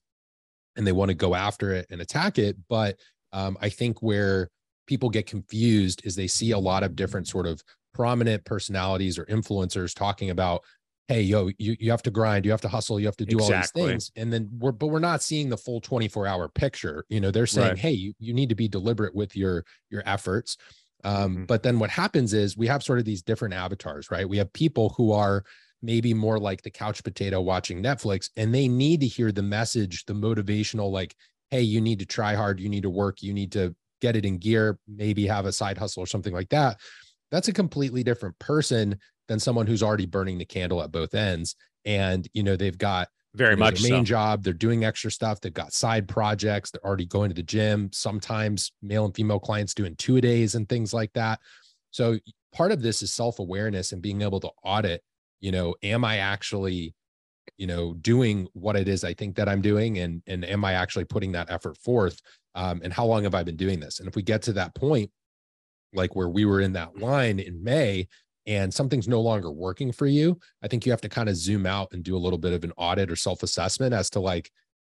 and 0.77 0.87
they 0.87 0.93
want 0.93 1.11
to 1.11 1.15
go 1.15 1.35
after 1.35 1.73
it 1.73 1.87
and 1.91 2.01
attack 2.01 2.39
it. 2.39 2.57
But 2.71 2.99
um, 3.35 3.59
I 3.61 3.69
think 3.69 4.01
where 4.01 4.49
people 4.87 5.11
get 5.11 5.27
confused 5.27 6.01
is 6.07 6.17
they 6.17 6.29
see 6.29 6.53
a 6.53 6.59
lot 6.59 6.83
of 6.83 6.97
different 6.97 7.29
sort 7.29 7.47
of 7.47 7.63
prominent 7.95 8.45
personalities 8.45 9.19
or 9.19 9.25
influencers 9.27 9.95
talking 9.95 10.31
about 10.31 10.63
hey 11.09 11.23
yo 11.23 11.51
you, 11.59 11.77
you 11.79 11.91
have 11.91 12.03
to 12.03 12.11
grind 12.11 12.45
you 12.45 12.51
have 12.51 12.61
to 12.61 12.69
hustle 12.69 12.99
you 12.99 13.07
have 13.07 13.17
to 13.17 13.27
do 13.27 13.37
exactly. 13.37 13.83
all 13.83 13.89
these 13.89 13.93
things 13.93 14.13
and 14.17 14.33
then 14.33 14.49
we're 14.59 14.73
but 14.73 14.87
we're 14.87 14.99
not 14.99 15.23
seeing 15.23 15.49
the 15.49 15.57
full 15.57 15.81
24 15.81 16.27
hour 16.27 16.49
picture 16.49 17.05
you 17.09 17.21
know 17.21 17.31
they're 17.31 17.47
saying 17.47 17.71
right. 17.71 17.79
hey 17.79 17.91
you, 17.91 18.13
you 18.19 18.33
need 18.33 18.49
to 18.49 18.55
be 18.55 18.69
deliberate 18.69 19.15
with 19.15 19.37
your 19.37 19.65
your 19.91 20.03
efforts 20.07 20.57
um, 21.05 21.35
mm-hmm. 21.35 21.45
but 21.45 21.63
then 21.63 21.79
what 21.79 21.91
happens 21.91 22.33
is 22.33 22.57
we 22.57 22.69
have 22.69 22.83
sort 22.83 22.99
of 22.99 23.05
these 23.05 23.23
different 23.23 23.53
avatars 23.53 24.11
right 24.11 24.29
we 24.29 24.39
have 24.39 24.53
people 24.53 24.91
who 24.97 25.13
are 25.13 25.45
maybe 25.83 26.15
more 26.15 26.39
like 26.39 26.63
the 26.63 26.71
couch 26.71 27.03
potato 27.03 27.41
watching 27.41 27.83
netflix 27.83 28.31
and 28.37 28.55
they 28.55 28.69
need 28.69 29.01
to 29.01 29.07
hear 29.07 29.33
the 29.33 29.43
message 29.43 30.05
the 30.07 30.13
motivational 30.13 30.91
like 30.91 31.15
hey 31.51 31.63
you 31.63 31.81
need 31.81 31.99
to 31.99 32.07
try 32.07 32.35
hard 32.35 32.61
you 32.61 32.69
need 32.69 32.85
to 32.85 32.91
work 32.91 33.23
you 33.23 33.35
need 33.35 33.51
to 33.53 33.75
get 34.01 34.17
it 34.17 34.25
in 34.25 34.39
gear 34.39 34.79
maybe 34.89 35.27
have 35.27 35.47
a 35.47 35.53
side 35.53 35.79
hustle 35.79 36.03
or 36.03 36.07
something 36.07 36.33
like 36.33 36.49
that 36.49 36.79
that's 37.33 37.49
a 37.49 37.53
completely 37.53 38.05
different 38.05 38.39
person 38.39 38.97
than 39.27 39.41
someone 39.41 39.67
who's 39.67 39.83
already 39.83 40.07
burning 40.07 40.39
the 40.39 40.45
candle 40.45 40.83
at 40.83 40.93
both 40.93 41.15
ends. 41.15 41.57
And, 41.85 42.29
you 42.35 42.43
know, 42.43 42.55
they've 42.55 42.79
got 42.79 43.09
very 43.35 43.57
much 43.57 43.83
main 43.83 44.03
so. 44.03 44.05
job. 44.05 44.45
They're 44.45 44.53
doing 44.53 44.85
extra 44.85 45.11
stuff. 45.11 45.41
They've 45.41 45.53
got 45.53 45.73
side 45.73 46.07
projects. 46.07 46.71
They're 46.71 46.85
already 46.85 47.07
going 47.07 47.31
to 47.31 47.35
the 47.35 47.43
gym. 47.43 47.91
Sometimes 47.93 48.73
male 48.83 49.07
and 49.07 49.15
female 49.15 49.41
clients 49.41 49.75
doing 49.75 49.97
two 49.97 50.19
a 50.19 50.21
days 50.21 50.55
and 50.55 50.69
things 50.69 50.93
like 50.93 51.13
that. 51.15 51.41
So 51.91 52.19
part 52.53 52.71
of 52.71 52.83
this 52.83 53.03
is 53.03 53.13
self 53.13 53.39
awareness 53.39 53.93
and 53.93 54.03
being 54.03 54.23
able 54.23 54.41
to 54.41 54.51
audit. 54.63 55.03
You 55.41 55.51
know, 55.51 55.75
am 55.83 56.05
I 56.05 56.19
actually, 56.19 56.95
you 57.57 57.67
know, 57.67 57.95
doing 57.95 58.47
what 58.53 58.77
it 58.77 58.87
is 58.87 59.03
I 59.03 59.15
think 59.15 59.37
that 59.37 59.49
I'm 59.49 59.63
doing, 59.63 59.99
and 59.99 60.23
and 60.27 60.45
am 60.45 60.65
I 60.65 60.75
actually 60.75 61.05
putting 61.05 61.33
that 61.33 61.51
effort 61.51 61.77
forth? 61.79 62.21
Um, 62.55 62.83
and 62.85 62.93
how 62.93 63.07
long 63.07 63.25
have 63.25 63.35
I 63.35 63.43
been 63.43 63.57
doing 63.57 63.81
this? 63.81 63.99
And 63.99 64.09
if 64.09 64.15
we 64.15 64.23
get 64.23 64.43
to 64.43 64.53
that 64.53 64.75
point, 64.75 65.11
like 65.93 66.17
where 66.17 66.29
we 66.29 66.45
were 66.45 66.61
in 66.61 66.73
that 66.75 66.91
mm-hmm. 66.91 67.05
line 67.05 67.39
in 67.41 67.63
May, 67.63 68.07
and 68.47 68.73
something's 68.73 69.09
no 69.09 69.21
longer 69.21 69.53
working 69.53 69.93
for 69.93 70.07
you, 70.07 70.39
I 70.63 70.69
think 70.69 70.85
you 70.85 70.93
have 70.93 71.01
to 71.03 71.09
kind 71.09 71.29
of 71.29 71.37
zoom 71.37 71.67
out 71.67 71.89
and 71.93 72.03
do 72.03 72.17
a 72.17 72.19
little 72.19 72.39
bit 72.39 72.53
of 72.53 72.65
an 72.65 72.73
audit 72.77 73.11
or 73.11 73.17
self 73.17 73.43
assessment 73.43 73.95
as 73.95 74.11
to 74.11 74.21
like, 74.21 74.51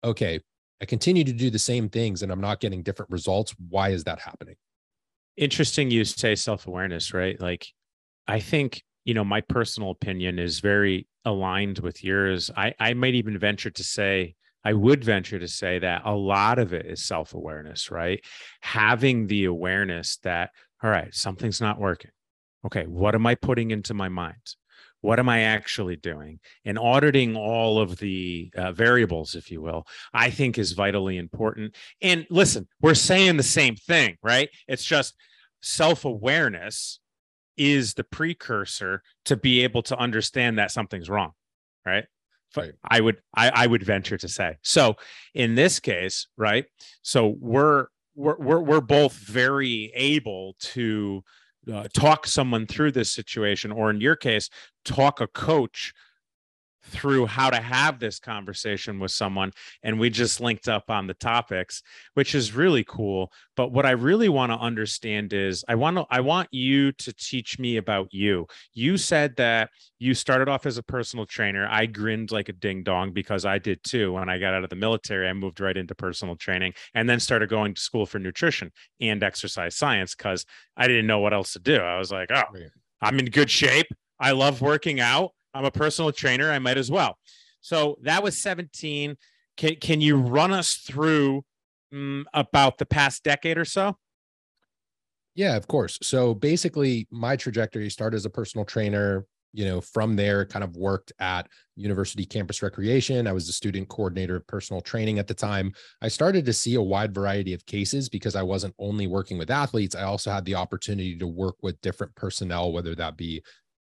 okay, 0.03 0.41
I 0.81 0.87
continue 0.87 1.25
to 1.25 1.33
do 1.33 1.51
the 1.51 1.59
same 1.59 1.89
things 1.89 2.23
and 2.23 2.33
I'm 2.33 2.41
not 2.41 2.61
getting 2.61 2.83
different 2.83 3.13
results. 3.13 3.55
Why 3.69 3.91
is 3.91 4.05
that 4.05 4.21
happening? 4.21 4.57
Interesting 5.37 5.91
you 5.91 6.05
say 6.05 6.35
self 6.35 6.67
awareness, 6.67 7.13
right? 7.13 7.41
Like, 7.41 7.67
I 8.27 8.41
think, 8.41 8.83
you 9.05 9.15
know, 9.15 9.25
my 9.25 9.43
personal 9.43 9.91
opinion 9.91 10.39
is 10.39 10.61
very 10.61 11.07
aligned 11.25 11.81
with 11.81 12.03
yours. 12.03 12.51
I, 12.57 12.75
I 12.79 12.95
might 12.95 13.15
even 13.15 13.39
venture 13.39 13.71
to 13.71 13.85
say, 13.85 14.35
I 14.65 14.73
would 14.73 15.05
venture 15.05 15.39
to 15.39 15.49
say 15.49 15.79
that 15.81 16.03
a 16.07 16.15
lot 16.15 16.59
of 16.59 16.73
it 16.73 16.87
is 16.87 17.05
self 17.05 17.35
awareness, 17.35 17.91
right? 17.91 18.25
Having 18.63 19.27
the 19.27 19.45
awareness 19.45 20.17
that, 20.23 20.51
all 20.85 20.91
right, 20.91 21.15
something's 21.15 21.61
not 21.61 21.81
working 21.81 22.11
okay, 22.65 22.85
what 22.85 23.15
am 23.15 23.27
I 23.27 23.35
putting 23.35 23.71
into 23.71 23.95
my 23.95 24.09
mind? 24.09 24.57
What 25.01 25.19
am 25.19 25.29
I 25.29 25.43
actually 25.43 25.97
doing? 25.97 26.41
And 26.65 26.79
auditing 26.79 27.37
all 27.37 27.79
of 27.79 27.99
the 27.99 28.51
uh, 28.57 28.73
variables, 28.73 29.35
if 29.35 29.51
you 29.51 29.61
will, 29.61 29.87
I 30.15 30.31
think 30.31 30.57
is 30.57 30.73
vitally 30.73 31.19
important. 31.19 31.75
And 32.01 32.27
listen, 32.31 32.69
we're 32.81 32.95
saying 32.95 33.37
the 33.37 33.43
same 33.43 33.77
thing, 33.77 34.17
right? 34.23 34.49
It's 34.67 34.85
just 34.85 35.15
self 35.61 36.07
awareness 36.07 37.01
is 37.57 37.95
the 37.95 38.05
precursor 38.05 39.03
to 39.27 39.37
be 39.37 39.63
able 39.63 39.83
to 39.83 39.99
understand 39.99 40.59
that 40.59 40.71
something's 40.71 41.11
wrong, 41.11 41.33
right? 41.85 42.07
Right. 42.57 42.73
I 42.89 43.01
would 43.01 43.17
I, 43.37 43.51
I 43.51 43.67
would 43.67 43.83
venture 43.83 44.17
to 44.17 44.29
say. 44.29 44.57
So 44.63 44.95
in 45.35 45.55
this 45.55 45.81
case, 45.81 46.29
right? 46.37 46.67
So 47.03 47.35
we're 47.41 47.89
we're 48.15 48.37
we're, 48.39 48.61
we're 48.61 48.81
both 48.81 49.15
very 49.15 49.93
able 49.95 50.57
to 50.61 51.23
uh, 51.73 51.89
talk 51.95 52.27
someone 52.27 52.67
through 52.67 52.93
this 52.93 53.11
situation, 53.11 53.73
or 53.73 53.91
in 53.91 54.01
your 54.01 54.17
case, 54.17 54.51
talk 54.85 55.21
a 55.21 55.27
coach 55.27 55.93
through 56.85 57.27
how 57.27 57.51
to 57.51 57.57
have 57.57 57.99
this 57.99 58.19
conversation 58.19 58.99
with 58.99 59.11
someone 59.11 59.53
and 59.83 59.99
we 59.99 60.11
just 60.11 60.41
linked 60.41 60.69
up 60.69 60.91
on 60.91 61.07
the 61.07 61.15
topics 61.15 61.83
which 62.15 62.35
is 62.35 62.55
really 62.55 62.85
cool. 62.85 63.33
But 63.57 63.73
what 63.73 63.87
i 63.87 63.93
really 63.93 64.29
want 64.29 64.53
to 64.53 64.59
understand 64.59 65.33
is 65.33 65.65
i 65.69 65.75
want 65.75 65.97
to 65.97 66.07
i 66.11 66.21
want 66.21 66.49
you 66.53 66.93
to 66.93 67.13
teach 67.13 67.59
me 67.59 67.77
about 67.77 68.13
you. 68.13 68.47
You 68.73 68.97
said 68.97 69.37
that 69.37 69.71
you 69.99 70.15
started 70.15 70.49
off 70.49 70.67
as 70.67 70.77
a 70.77 70.83
personal 70.83 71.27
trainer. 71.27 71.67
I 71.71 71.87
grinned 71.87 72.31
like 72.31 72.49
a 72.49 72.53
ding 72.53 72.83
dong 72.83 73.13
because 73.13 73.45
i 73.45 73.59
did 73.59 73.83
too. 73.83 74.13
When 74.13 74.29
i 74.29 74.39
got 74.39 74.55
out 74.55 74.65
of 74.65 74.71
the 74.71 74.77
military 74.77 75.29
i 75.29 75.33
moved 75.33 75.61
right 75.61 75.77
into 75.77 75.95
personal 75.95 76.37
training 76.37 76.75
and 76.95 77.09
then 77.09 77.21
started 77.21 77.49
going 77.49 77.75
to 77.75 77.81
school 77.81 78.07
for 78.07 78.19
nutrition 78.19 78.73
and 79.01 79.23
exercise 79.23 79.77
science 79.77 80.15
because 80.15 80.45
i 80.77 80.87
didn't 80.87 81.07
know 81.07 81.21
what 81.21 81.35
else 81.35 81.53
to 81.55 81.59
do. 81.61 81.77
I 81.77 81.99
was 81.99 82.13
like 82.13 82.31
oh 82.33 82.43
i'm 83.01 83.19
in 83.19 83.27
good 83.27 83.51
shape. 83.51 83.87
I 84.19 84.33
love 84.33 84.61
working 84.61 85.01
out 85.01 85.33
I'm 85.55 85.65
a 85.65 85.71
personal 85.71 86.13
trainer. 86.13 86.51
I 86.51 86.59
might 86.59 86.77
as 86.77 86.91
well. 86.91 87.19
So 87.61 87.97
that 88.03 88.23
was 88.23 88.37
17. 88.37 89.17
Can, 89.57 89.77
can 89.77 90.01
you 90.01 90.17
run 90.17 90.53
us 90.53 90.75
through 90.75 91.45
um, 91.93 92.27
about 92.35 92.79
the 92.79 92.87
past 92.87 93.23
decade 93.23 93.57
or 93.57 93.65
so? 93.65 93.97
Yeah, 95.35 95.57
of 95.57 95.67
course. 95.67 95.99
So 96.03 96.35
basically, 96.35 97.09
my 97.11 97.37
trajectory 97.37 97.91
started 97.91 98.17
as 98.17 98.27
a 98.27 98.31
personal 98.31 98.65
trainer. 98.65 99.27
You 99.57 99.65
know, 99.65 99.81
from 99.81 100.17
there, 100.17 100.45
kind 100.45 100.65
of 100.65 100.77
worked 100.77 101.13
at 101.21 101.47
University 101.77 102.27
Campus 102.27 102.61
Recreation. 102.61 103.29
I 103.29 103.33
was 103.33 103.47
the 103.47 103.53
student 103.53 103.89
coordinator 103.89 104.35
of 104.35 104.47
personal 104.49 104.83
training 104.83 105.21
at 105.21 105.29
the 105.29 105.35
time. 105.35 105.73
I 106.03 106.09
started 106.09 106.45
to 106.47 106.53
see 106.53 106.75
a 106.75 106.83
wide 106.83 107.15
variety 107.15 107.55
of 107.55 107.65
cases 107.65 108.09
because 108.09 108.35
I 108.35 108.43
wasn't 108.43 108.75
only 108.81 109.07
working 109.07 109.39
with 109.39 109.53
athletes. 109.53 109.95
I 109.95 110.03
also 110.03 110.33
had 110.33 110.45
the 110.45 110.57
opportunity 110.57 111.17
to 111.19 111.27
work 111.29 111.55
with 111.63 111.81
different 111.83 112.17
personnel, 112.17 112.73
whether 112.73 112.97
that 112.97 113.17
be 113.17 113.45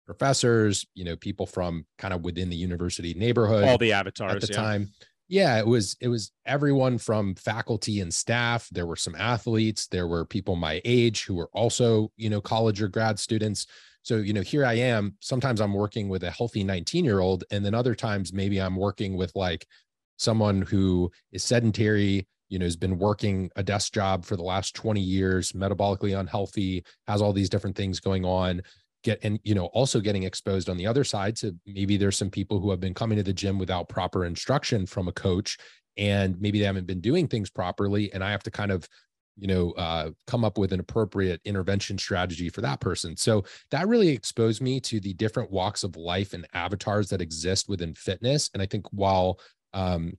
professors, 0.09 0.87
you 0.95 1.05
know, 1.05 1.17
people 1.17 1.47
from 1.47 1.85
kind 1.99 2.15
of 2.15 2.25
within 2.25 2.49
the 2.49 2.57
university 2.57 3.13
neighborhood. 3.13 3.65
All 3.65 3.77
the 3.77 3.93
avatars 3.93 4.37
at 4.37 4.41
the 4.41 4.55
yeah. 4.55 4.57
time. 4.57 4.89
Yeah, 5.29 5.59
it 5.59 5.67
was 5.67 5.97
it 6.01 6.09
was 6.09 6.33
everyone 6.47 6.97
from 6.97 7.35
faculty 7.35 8.01
and 8.01 8.13
staff. 8.13 8.67
There 8.73 8.87
were 8.87 8.97
some 8.97 9.15
athletes, 9.15 9.87
there 9.87 10.09
were 10.09 10.25
people 10.25 10.57
my 10.57 10.81
age 10.87 11.25
who 11.25 11.35
were 11.35 11.51
also, 11.53 12.11
you 12.17 12.31
know, 12.31 12.41
college 12.41 12.81
or 12.81 12.89
grad 12.89 13.19
students. 13.19 13.67
So, 14.01 14.17
you 14.17 14.33
know, 14.33 14.41
here 14.41 14.65
I 14.65 14.73
am. 14.75 15.15
Sometimes 15.21 15.61
I'm 15.61 15.75
working 15.75 16.09
with 16.09 16.25
a 16.25 16.31
healthy 16.31 16.65
19 16.65 17.05
year 17.05 17.21
old, 17.21 17.45
and 17.51 17.63
then 17.63 17.75
other 17.75 17.95
times 17.95 18.33
maybe 18.33 18.59
I'm 18.59 18.77
working 18.77 19.15
with 19.15 19.31
like 19.35 19.67
someone 20.17 20.63
who 20.63 21.11
is 21.33 21.45
sedentary, 21.45 22.27
you 22.49 22.59
know, 22.59 22.65
has 22.65 22.77
been 22.77 22.97
working 22.97 23.51
a 23.57 23.63
desk 23.63 23.93
job 23.93 24.25
for 24.25 24.37
the 24.37 24.43
last 24.43 24.75
20 24.75 25.03
years, 25.03 25.53
metabolically 25.53 26.19
unhealthy, 26.19 26.83
has 27.07 27.21
all 27.21 27.35
these 27.35 27.51
different 27.51 27.77
things 27.77 28.01
going 28.01 28.25
on 28.25 28.63
get 29.05 29.19
and 29.23 29.39
you 29.45 29.55
know 29.55 29.67
also 29.67 30.01
getting 30.01 30.25
exposed 30.25 30.69
on 30.69 30.77
the 30.77 30.87
other 30.87 31.05
side 31.05 31.37
to 31.37 31.55
maybe 31.67 31.97
there's 31.97 32.17
some 32.17 32.31
people 32.31 32.61
who 32.61 32.71
have 32.71 32.81
been 32.81 32.95
coming 32.95 33.17
to 33.17 33.23
the 33.23 33.33
gym 33.33 33.59
without 33.59 33.89
proper 33.89 34.25
instruction 34.25 34.87
from 34.87 35.09
a 35.09 35.13
coach 35.13 35.57
and 35.97 36.41
maybe 36.41 36.59
they 36.59 36.65
haven't 36.65 36.87
been 36.87 37.01
doing 37.01 37.29
things 37.29 37.51
properly 37.51 38.13
and 38.13 38.25
i 38.25 38.31
have 38.31 38.43
to 38.43 38.51
kind 38.51 38.73
of 38.73 38.89
you 39.39 39.47
know 39.47 39.71
uh, 39.73 40.11
come 40.27 40.45
up 40.45 40.59
with 40.59 40.73
an 40.73 40.81
appropriate 40.81 41.41
intervention 41.45 41.97
strategy 41.97 42.49
for 42.49 42.61
that 42.61 42.81
person. 42.81 43.17
So 43.17 43.45
that 43.71 43.89
really 43.89 44.09
exposed 44.09 44.61
me 44.61 44.81
to 44.81 45.01
the 45.01 45.15
different 45.15 45.51
walks 45.51 45.85
of 45.85 45.97
life 45.97 46.35
and 46.35 46.47
avatars 46.55 47.09
that 47.11 47.23
exist 47.23 47.69
within 47.69 47.95
fitness 47.95 48.51
and 48.53 48.63
i 48.63 48.67
think 48.67 48.87
while 48.91 49.39
um, 49.73 50.15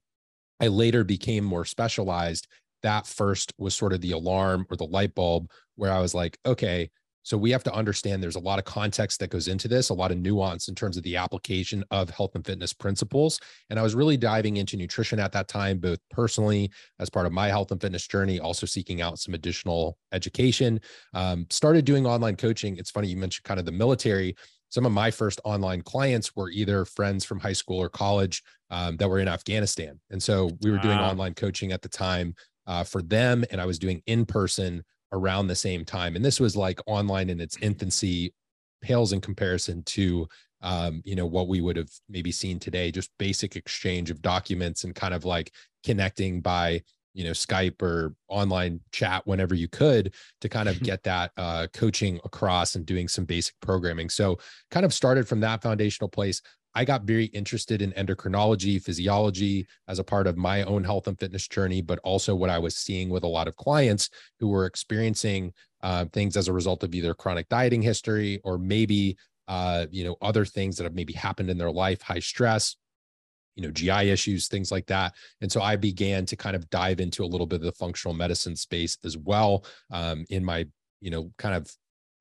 i 0.59 0.67
later 0.67 1.03
became 1.03 1.43
more 1.43 1.65
specialized 1.65 2.48
that 2.81 3.05
first 3.05 3.53
was 3.57 3.75
sort 3.75 3.91
of 3.91 4.01
the 4.01 4.12
alarm 4.12 4.65
or 4.69 4.77
the 4.77 4.86
light 4.86 5.13
bulb 5.15 5.50
where 5.75 5.91
i 5.91 6.00
was 6.00 6.13
like 6.13 6.38
okay 6.45 6.89
so 7.29 7.38
we 7.38 7.51
have 7.51 7.63
to 7.63 7.74
understand 7.75 8.24
there's 8.24 8.38
a 8.38 8.39
lot 8.39 8.57
of 8.57 8.65
context 8.65 9.19
that 9.19 9.29
goes 9.29 9.48
into 9.48 9.67
this, 9.67 9.89
a 9.89 9.93
lot 9.93 10.09
of 10.09 10.17
nuance 10.17 10.67
in 10.67 10.74
terms 10.74 10.98
of 10.98 11.03
the 11.03 11.15
application 11.15 11.83
of 11.91 12.09
health 12.09 12.31
and 12.33 12.43
fitness 12.43 12.74
principles. 12.74 13.39
And 13.69 13.77
I 13.77 13.83
was 13.83 13.93
really 13.93 14.17
diving 14.17 14.57
into 14.57 14.77
nutrition 14.77 15.19
at 15.19 15.31
that 15.33 15.48
time, 15.48 15.77
both 15.77 16.00
personally 16.09 16.71
as 16.98 17.07
part 17.07 17.27
of 17.27 17.31
my 17.31 17.50
health 17.50 17.69
and 17.69 17.79
fitness 17.79 18.07
journey, 18.07 18.39
also 18.39 18.65
seeking 18.65 19.03
out 19.03 19.19
some 19.19 19.36
additional 19.36 20.00
education. 20.12 20.81
Um, 21.13 21.45
started 21.51 21.86
doing 21.86 22.07
online 22.07 22.36
coaching. 22.36 22.77
It's 22.77 22.89
funny 22.89 23.09
you 23.09 23.17
mentioned 23.17 23.43
kind 23.43 23.59
of 23.59 23.65
the 23.67 23.74
military. 23.74 24.36
Some 24.69 24.88
of 24.88 24.91
my 24.91 25.12
first 25.12 25.39
online 25.43 25.83
clients 25.83 26.36
were 26.36 26.50
either 26.50 26.83
friends 26.83 27.25
from 27.25 27.39
high 27.39 27.53
school 27.53 27.77
or 27.77 27.89
college 27.89 28.41
um, 28.71 28.98
that 28.98 29.07
were 29.07 29.19
in 29.19 29.27
Afghanistan. 29.27 30.00
And 30.09 30.21
so 30.21 30.50
we 30.62 30.71
were 30.71 30.79
doing 30.79 30.98
wow. 30.98 31.12
online 31.12 31.36
coaching 31.36 31.74
at 31.74 31.83
the 31.83 31.89
time 31.89 32.33
uh, 32.65 32.83
for 32.83 33.03
them, 33.03 33.45
and 33.51 33.62
I 33.62 33.67
was 33.67 33.77
doing 33.77 34.01
in 34.07 34.25
person 34.25 34.83
around 35.12 35.48
the 35.48 35.56
same 35.56 35.86
time. 35.86 36.16
And 36.16 36.24
this 36.24 36.39
was 36.39 36.56
like 36.56 36.80
online 36.86 37.30
in 37.30 37.39
its 37.39 37.58
infancy, 37.62 38.34
pales 38.82 39.13
in 39.13 39.22
comparison 39.22 39.84
to 39.84 40.28
um, 40.62 41.01
you 41.06 41.16
know, 41.16 41.25
what 41.25 41.48
we 41.48 41.62
would 41.62 41.78
have 41.78 41.89
maybe 42.10 42.32
seen 42.32 42.60
today, 42.60 42.92
just 42.92 43.12
basic 43.18 43.56
exchange 43.56 44.12
of 44.12 44.22
documents 44.22 44.84
and 44.84 44.94
kind 44.94 45.13
of 45.13 45.25
like 45.25 45.54
connecting 45.84 46.42
by 46.42 46.82
you 47.13 47.24
know 47.24 47.32
skype 47.32 47.82
or 47.82 48.13
online 48.28 48.80
chat 48.92 49.25
whenever 49.25 49.56
you 49.56 49.68
could 49.68 50.13
to 50.42 50.50
kind 50.50 50.70
of 50.70 50.80
get 50.84 51.04
that 51.04 51.32
uh, 51.38 51.68
coaching 51.74 52.20
across 52.24 52.75
and 52.75 52.86
doing 52.86 53.08
some 53.08 53.25
basic 53.25 53.56
programming 53.62 54.10
so 54.10 54.38
kind 54.70 54.86
of 54.86 54.94
started 54.94 55.28
from 55.28 55.39
that 55.39 55.62
foundational 55.62 56.08
place 56.08 56.42
I 56.76 56.86
got 56.86 57.04
very 57.04 57.26
interested 57.26 57.82
in 57.82 57.92
endocrinology, 57.94 58.82
physiology 58.82 59.68
as 59.88 60.00
a 60.00 60.04
part 60.04 60.28
of 60.28 60.38
my 60.38 60.64
own 60.64 60.84
health 60.84 61.08
and 61.08 61.20
fitness 61.20 61.48
journey, 61.48 61.82
but 61.82 62.00
also 62.04 62.36
what 62.36 62.50
I 62.50 62.60
was 62.60 62.76
seeing 62.76 63.10
with 63.10 63.24
a 63.24 63.28
lot 63.28 63.48
of 63.48 63.56
clients 63.56 64.10
who 64.40 64.50
were 64.50 64.66
experiencing 64.66 65.54
uh, 65.82 66.06
things 66.14 66.38
as 66.38 66.48
a 66.48 66.54
result 66.54 66.84
of 66.84 66.94
either 66.94 67.14
chronic 67.14 67.50
dieting 67.50 67.82
history 67.82 68.40
or 68.44 68.58
maybe 68.58 69.18
uh, 69.48 69.88
you 69.90 70.04
know 70.04 70.16
other 70.22 70.46
things 70.46 70.78
that 70.78 70.84
have 70.84 70.94
maybe 70.94 71.14
happened 71.14 71.50
in 71.50 71.58
their 71.58 71.72
life, 71.72 72.02
high 72.02 72.20
stress, 72.20 72.76
you 73.56 73.64
know 73.64 73.72
GI 73.72 74.10
issues, 74.10 74.48
things 74.48 74.72
like 74.72 74.86
that. 74.88 75.14
And 75.42 75.52
so 75.52 75.62
I 75.62 75.76
began 75.76 76.26
to 76.28 76.36
kind 76.36 76.56
of 76.56 76.70
dive 76.70 77.00
into 77.00 77.24
a 77.24 77.28
little 77.28 77.48
bit 77.48 77.58
of 77.58 77.64
the 77.64 77.72
functional 77.72 78.14
medicine 78.14 78.56
space 78.56 78.98
as 79.04 79.18
well 79.18 79.66
um, 79.92 80.26
in 80.30 80.46
my 80.46 80.66
you 81.02 81.10
know 81.10 81.32
kind 81.38 81.56
of 81.56 81.70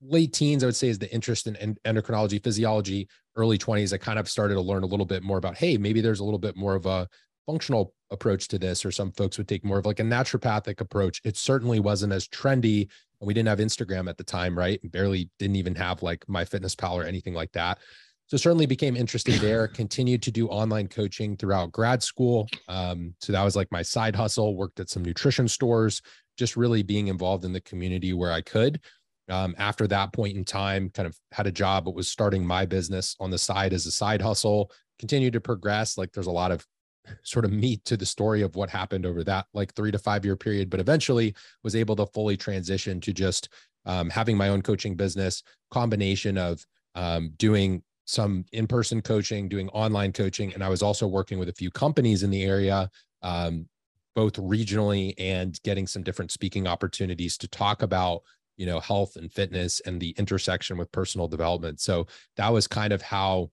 late 0.01 0.33
teens, 0.33 0.63
I 0.63 0.67
would 0.67 0.77
say, 0.77 0.89
is 0.89 0.99
the 0.99 1.13
interest 1.13 1.47
in 1.47 1.77
endocrinology, 1.85 2.43
physiology. 2.43 3.09
Early 3.39 3.57
20s, 3.57 3.93
I 3.93 3.99
kind 3.99 4.19
of 4.19 4.29
started 4.29 4.55
to 4.55 4.61
learn 4.61 4.83
a 4.83 4.87
little 4.87 5.07
bit 5.07 5.23
more 5.23 5.39
about, 5.39 5.57
hey, 5.57 5.79
maybe 5.79 6.01
there's 6.01 6.21
a 6.21 6.25
little 6.25 6.41
bit 6.41 6.57
more 6.57 6.75
of 6.75 6.87
a 6.87 7.09
functional 7.47 7.95
approach 8.11 8.49
to 8.49 8.59
this, 8.59 8.85
or 8.85 8.91
some 8.91 9.13
folks 9.13 9.39
would 9.39 9.49
take 9.49 9.65
more 9.65 9.79
of 9.79 9.87
like 9.87 10.01
a 10.01 10.05
naturopathic 10.05 10.81
approach. 10.81 11.21
It 11.25 11.37
certainly 11.37 11.81
wasn't 11.81 12.13
as 12.13 12.29
trendy. 12.29 12.89
And 13.21 13.27
we 13.27 13.35
didn't 13.35 13.49
have 13.49 13.59
Instagram 13.59 14.09
at 14.09 14.19
the 14.19 14.25
time, 14.25 14.59
right? 14.59 14.81
Barely 14.91 15.31
didn't 15.39 15.57
even 15.57 15.75
have 15.77 16.03
like 16.03 16.27
MyFitnessPal 16.27 16.93
or 16.93 17.05
anything 17.05 17.35
like 17.35 17.53
that. 17.53 17.79
So 18.27 18.37
certainly 18.37 18.67
became 18.67 18.97
interested 18.97 19.35
there. 19.41 19.69
Continued 19.69 20.23
to 20.23 20.31
do 20.31 20.49
online 20.49 20.89
coaching 20.89 21.37
throughout 21.37 21.73
grad 21.73 22.03
school. 22.03 22.49
Um, 22.69 23.15
so 23.21 23.33
that 23.33 23.45
was 23.45 23.57
like 23.57 23.73
my 23.73 23.83
side 23.83 24.15
hustle. 24.15 24.57
Worked 24.57 24.81
at 24.81 24.91
some 24.91 25.05
nutrition 25.05 25.49
stores, 25.49 26.03
just 26.37 26.57
really 26.57 26.83
being 26.83 27.09
involved 27.09 27.45
in 27.45 27.53
the 27.53 27.61
community 27.61 28.13
where 28.13 28.33
I 28.33 28.43
could. 28.43 28.81
Um, 29.29 29.55
after 29.59 29.87
that 29.89 30.13
point 30.13 30.37
in 30.37 30.45
time, 30.45 30.91
kind 30.91 31.07
of 31.07 31.17
had 31.33 31.47
a 31.47 31.53
job, 31.53 31.85
but 31.85 31.95
was 31.95 32.09
starting 32.09 32.47
my 32.47 32.67
business 32.67 33.17
on 33.21 33.31
the 33.31 33.39
side 33.39 33.73
as 33.73 33.87
a 33.87 33.91
side 33.91 34.23
hustle. 34.23 34.71
Continued 34.99 35.35
to 35.35 35.41
progress. 35.41 35.99
Like 35.99 36.13
there's 36.13 36.27
a 36.27 36.33
lot 36.33 36.51
of 36.51 36.67
sort 37.23 37.45
of 37.45 37.53
meat 37.53 37.85
to 37.85 37.97
the 37.97 38.07
story 38.07 38.43
of 38.43 38.57
what 38.57 38.71
happened 38.71 39.07
over 39.07 39.23
that 39.25 39.47
like 39.55 39.75
three 39.75 39.91
to 39.91 39.99
five 39.99 40.25
year 40.25 40.37
period, 40.37 40.71
but 40.71 40.81
eventually 40.81 41.35
was 41.63 41.77
able 41.77 41.97
to 41.97 42.07
fully 42.07 42.37
transition 42.37 43.01
to 43.01 43.13
just 43.13 43.49
um, 43.87 44.11
having 44.11 44.37
my 44.37 44.49
own 44.49 44.63
coaching 44.63 44.95
business, 44.95 45.43
combination 45.71 46.37
of 46.37 46.65
um, 46.95 47.33
doing 47.37 47.83
some 48.07 48.45
in-person 48.53 49.03
coaching, 49.03 49.49
doing 49.49 49.69
online 49.71 50.13
coaching, 50.13 50.53
and 50.55 50.65
I 50.65 50.69
was 50.69 50.83
also 50.83 51.07
working 51.07 51.39
with 51.39 51.51
a 51.51 51.55
few 51.55 51.71
companies 51.71 52.23
in 52.23 52.31
the 52.31 52.43
area, 52.43 52.91
um, 53.23 53.69
both 54.15 54.35
regionally 54.35 55.15
and 55.19 55.61
getting 55.63 55.87
some 55.87 56.03
different 56.03 56.31
speaking 56.31 56.67
opportunities 56.67 57.37
to 57.39 57.49
talk 57.49 57.83
about 57.83 58.23
you 58.59 58.67
know 58.67 58.81
health 58.81 59.17
and 59.17 59.33
fitness 59.33 59.81
and 59.81 59.99
the 59.99 60.11
intersection 60.19 60.77
with 60.77 60.93
personal 60.93 61.29
development. 61.29 61.81
So 61.81 62.07
that 62.37 62.53
was 62.53 62.67
kind 62.67 62.93
of 62.93 63.01
how 63.01 63.51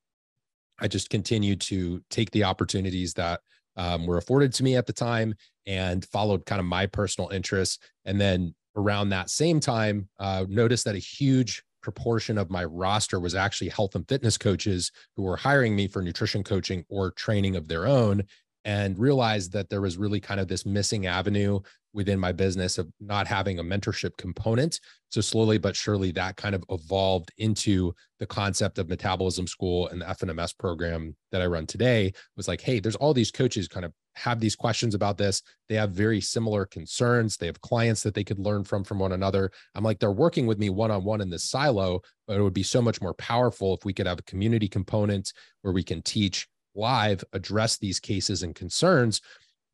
i 0.81 0.89
just 0.89 1.09
continued 1.09 1.61
to 1.61 2.03
take 2.09 2.29
the 2.31 2.43
opportunities 2.43 3.13
that 3.13 3.39
um, 3.77 4.05
were 4.05 4.17
afforded 4.17 4.53
to 4.53 4.63
me 4.63 4.75
at 4.75 4.85
the 4.85 4.93
time 4.93 5.33
and 5.65 6.05
followed 6.05 6.45
kind 6.45 6.59
of 6.59 6.65
my 6.65 6.85
personal 6.85 7.29
interests. 7.29 7.79
And 8.05 8.19
then 8.19 8.53
around 8.75 9.09
that 9.09 9.29
same 9.29 9.59
time 9.59 10.09
uh, 10.19 10.45
noticed 10.47 10.85
that 10.85 10.95
a 10.95 10.99
huge 10.99 11.63
proportion 11.81 12.37
of 12.37 12.49
my 12.49 12.63
roster 12.65 13.19
was 13.19 13.35
actually 13.35 13.69
health 13.69 13.95
and 13.95 14.07
fitness 14.07 14.37
coaches 14.37 14.91
who 15.15 15.23
were 15.23 15.37
hiring 15.37 15.75
me 15.75 15.87
for 15.87 16.01
nutrition 16.01 16.43
coaching 16.43 16.83
or 16.89 17.11
training 17.11 17.55
of 17.55 17.67
their 17.67 17.85
own 17.85 18.23
and 18.63 18.97
realized 18.97 19.53
that 19.53 19.69
there 19.69 19.81
was 19.81 19.97
really 19.97 20.19
kind 20.19 20.39
of 20.39 20.47
this 20.47 20.65
missing 20.65 21.05
avenue 21.05 21.59
within 21.95 22.19
my 22.19 22.33
business 22.33 22.77
of 22.77 22.91
not 22.99 23.25
having 23.25 23.57
a 23.57 23.63
mentorship 23.63 24.17
component. 24.17 24.81
So 25.09 25.21
slowly 25.21 25.57
but 25.57 25.77
surely 25.77 26.11
that 26.11 26.35
kind 26.35 26.53
of 26.53 26.63
evolved 26.69 27.31
into 27.37 27.95
the 28.19 28.27
concept 28.27 28.77
of 28.77 28.89
metabolism 28.89 29.47
school 29.47 29.87
and 29.87 30.01
the 30.01 30.05
FNMS 30.05 30.57
program 30.57 31.15
that 31.31 31.41
I 31.41 31.45
run 31.45 31.65
today 31.65 32.11
was 32.35 32.49
like, 32.49 32.59
hey, 32.59 32.81
there's 32.81 32.97
all 32.97 33.13
these 33.13 33.31
coaches 33.31 33.69
kind 33.69 33.85
of 33.85 33.93
have 34.15 34.41
these 34.41 34.57
questions 34.57 34.93
about 34.93 35.17
this. 35.17 35.41
They 35.69 35.75
have 35.75 35.91
very 35.91 36.19
similar 36.19 36.65
concerns. 36.65 37.37
They 37.37 37.45
have 37.47 37.61
clients 37.61 38.03
that 38.03 38.13
they 38.13 38.23
could 38.25 38.39
learn 38.39 38.65
from 38.65 38.83
from 38.83 38.99
one 38.99 39.13
another. 39.13 39.51
I'm 39.73 39.83
like, 39.83 39.99
they're 39.99 40.11
working 40.11 40.45
with 40.45 40.59
me 40.59 40.69
one-on-one 40.69 41.21
in 41.21 41.29
this 41.29 41.49
silo, 41.49 42.01
but 42.27 42.37
it 42.37 42.41
would 42.41 42.53
be 42.53 42.63
so 42.63 42.81
much 42.81 43.01
more 43.01 43.13
powerful 43.13 43.73
if 43.73 43.85
we 43.85 43.93
could 43.93 44.07
have 44.07 44.19
a 44.19 44.23
community 44.23 44.67
component 44.67 45.31
where 45.61 45.73
we 45.73 45.83
can 45.83 46.01
teach 46.01 46.47
live, 46.75 47.23
address 47.31 47.77
these 47.77 48.01
cases 48.01 48.43
and 48.43 48.53
concerns 48.53 49.21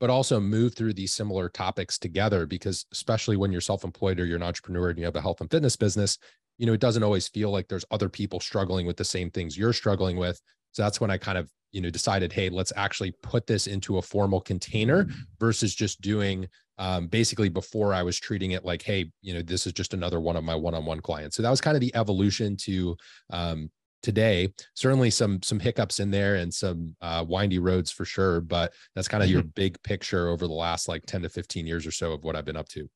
but 0.02 0.10
also 0.10 0.40
move 0.40 0.76
through 0.76 0.94
these 0.94 1.14
similar 1.14 1.48
topics 1.48 1.98
together 1.98 2.46
because 2.46 2.86
especially 2.92 3.38
when 3.38 3.54
you're 3.54 3.62
self-employed 3.62 4.20
or 4.20 4.26
you're 4.26 4.36
an 4.36 4.44
entrepreneur 4.44 4.90
and 4.90 5.00
you 5.00 5.06
have 5.06 5.16
a 5.16 5.22
health 5.22 5.40
and 5.40 5.50
fitness 5.50 5.78
business 5.78 6.18
you 6.62 6.68
know 6.68 6.74
it 6.74 6.80
doesn't 6.80 7.02
always 7.02 7.28
feel 7.28 7.50
like 7.50 7.68
there's 7.68 7.86
other 7.90 8.08
people 8.08 8.40
struggling 8.40 8.86
with 8.86 8.96
the 8.96 9.04
same 9.04 9.32
things 9.32 9.58
you're 9.58 9.74
struggling 9.74 10.16
with. 10.16 10.40
So 10.74 10.84
that's 10.84 11.02
when 11.02 11.10
i 11.10 11.18
kind 11.18 11.38
of 11.38 11.50
you 11.72 11.82
know 11.82 11.90
decided 11.90 12.32
hey 12.32 12.50
let's 12.50 12.72
actually 12.76 13.14
put 13.24 13.48
this 13.48 13.66
into 13.66 13.98
a 13.98 14.02
formal 14.02 14.40
container 14.40 15.08
versus 15.40 15.74
just 15.74 16.02
doing 16.02 16.48
um, 16.78 17.08
basically 17.08 17.50
before 17.50 17.94
i 17.94 18.04
was 18.04 18.20
treating 18.20 18.52
it 18.52 18.64
like 18.64 18.82
hey 18.82 19.12
you 19.22 19.34
know 19.34 19.42
this 19.42 19.66
is 19.66 19.74
just 19.74 19.94
another 19.94 20.20
one 20.20 20.36
of 20.36 20.44
my 20.44 20.56
one-on-one 20.56 21.00
clients. 21.00 21.36
So 21.36 21.42
that 21.42 21.50
was 21.50 21.62
kind 21.62 21.76
of 21.76 21.82
the 21.82 21.96
evolution 21.96 22.56
to 22.58 22.96
um, 23.32 23.72
today. 24.02 24.54
Certainly 24.74 25.12
some 25.12 25.42
some 25.42 25.60
hiccups 25.60 26.00
in 26.00 26.12
there 26.12 26.36
and 26.36 26.54
some 26.54 26.96
uh, 27.02 27.26
windy 27.28 27.60
roads 27.60 27.92
for 27.92 28.06
sure, 28.06 28.42
but 28.42 28.74
that's 28.96 29.08
kind 29.08 29.24
of 29.24 29.28
mm-hmm. 29.28 29.34
your 29.34 29.44
big 29.44 29.82
picture 29.84 30.30
over 30.30 30.48
the 30.48 30.54
last 30.54 30.88
like 30.88 31.06
10 31.06 31.24
to 31.24 31.30
15 31.30 31.66
years 31.68 31.86
or 31.86 31.92
so 31.92 32.14
of 32.14 32.24
what 32.24 32.36
I've 32.36 32.46
been 32.46 32.58
up 32.58 32.70
to. 32.70 32.90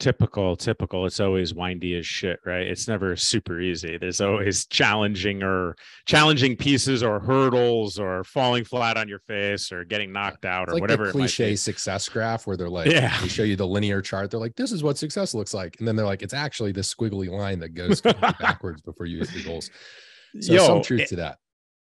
Typical, 0.00 0.56
typical. 0.56 1.06
It's 1.06 1.20
always 1.20 1.54
windy 1.54 1.96
as 1.96 2.04
shit, 2.04 2.40
right? 2.44 2.66
It's 2.66 2.88
never 2.88 3.14
super 3.14 3.60
easy. 3.60 3.96
There's 3.96 4.20
always 4.20 4.66
challenging 4.66 5.44
or 5.44 5.76
challenging 6.04 6.56
pieces 6.56 7.00
or 7.04 7.20
hurdles 7.20 8.00
or 8.00 8.24
falling 8.24 8.64
flat 8.64 8.96
on 8.96 9.08
your 9.08 9.20
face 9.20 9.70
or 9.70 9.84
getting 9.84 10.12
knocked 10.12 10.46
out 10.46 10.64
it's 10.64 10.72
or 10.72 10.74
like 10.74 10.80
whatever. 10.80 11.12
cliche 11.12 11.54
success 11.54 12.08
graph 12.08 12.44
where 12.44 12.56
they're 12.56 12.68
like, 12.68 12.90
yeah, 12.90 13.20
they 13.20 13.28
show 13.28 13.44
you 13.44 13.54
the 13.54 13.66
linear 13.66 14.02
chart. 14.02 14.32
They're 14.32 14.40
like, 14.40 14.56
this 14.56 14.72
is 14.72 14.82
what 14.82 14.98
success 14.98 15.32
looks 15.32 15.54
like, 15.54 15.76
and 15.78 15.86
then 15.86 15.94
they're 15.94 16.04
like, 16.04 16.22
it's 16.22 16.34
actually 16.34 16.72
this 16.72 16.92
squiggly 16.92 17.30
line 17.30 17.60
that 17.60 17.74
goes 17.74 18.00
backwards 18.40 18.82
before 18.82 19.06
you 19.06 19.18
hit 19.18 19.28
the 19.32 19.44
goals. 19.44 19.70
So 20.40 20.52
Yo, 20.52 20.66
some 20.66 20.82
truth 20.82 21.02
it, 21.02 21.08
to 21.08 21.16
that. 21.16 21.38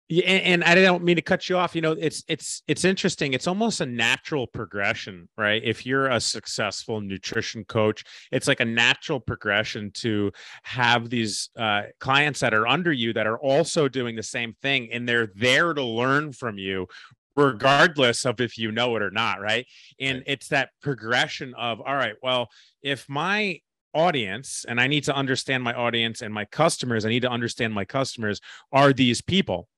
Yeah, 0.08 0.24
and, 0.26 0.62
and, 0.62 0.78
I 0.78 0.82
don't 0.82 1.04
mean 1.04 1.16
to 1.16 1.22
cut 1.22 1.48
you 1.48 1.56
off. 1.56 1.74
You 1.74 1.80
know, 1.80 1.92
it's 1.92 2.22
it's 2.28 2.62
it's 2.68 2.84
interesting. 2.84 3.32
It's 3.32 3.46
almost 3.46 3.80
a 3.80 3.86
natural 3.86 4.46
progression, 4.46 5.26
right? 5.38 5.62
If 5.64 5.86
you're 5.86 6.08
a 6.08 6.20
successful 6.20 7.00
nutrition 7.00 7.64
coach, 7.64 8.04
it's 8.30 8.46
like 8.46 8.60
a 8.60 8.64
natural 8.64 9.20
progression 9.20 9.90
to 9.94 10.30
have 10.64 11.08
these 11.08 11.48
uh, 11.56 11.84
clients 11.98 12.40
that 12.40 12.52
are 12.52 12.66
under 12.66 12.92
you 12.92 13.14
that 13.14 13.26
are 13.26 13.38
also 13.38 13.88
doing 13.88 14.14
the 14.14 14.22
same 14.22 14.54
thing, 14.60 14.90
and 14.92 15.08
they're 15.08 15.30
there 15.34 15.72
to 15.72 15.82
learn 15.82 16.32
from 16.32 16.58
you, 16.58 16.88
regardless 17.34 18.26
of 18.26 18.38
if 18.38 18.58
you 18.58 18.70
know 18.70 18.94
it 18.96 19.02
or 19.02 19.10
not, 19.10 19.40
right? 19.40 19.66
And 19.98 20.24
it's 20.26 20.48
that 20.48 20.70
progression 20.82 21.54
of 21.54 21.80
all 21.80 21.96
right, 21.96 22.16
well, 22.22 22.50
if 22.82 23.08
my 23.08 23.60
audience 23.94 24.64
and 24.68 24.80
I 24.80 24.86
need 24.86 25.04
to 25.04 25.14
understand 25.14 25.62
my 25.62 25.74
audience 25.74 26.22
and 26.22 26.32
my 26.32 26.44
customers, 26.44 27.04
I 27.04 27.08
need 27.08 27.22
to 27.22 27.30
understand 27.30 27.74
my 27.74 27.84
customers 27.84 28.40
are 28.72 28.92
these 28.92 29.20
people, 29.20 29.68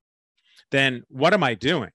then 0.71 1.03
what 1.09 1.35
am 1.35 1.43
I 1.43 1.55
doing? 1.55 1.91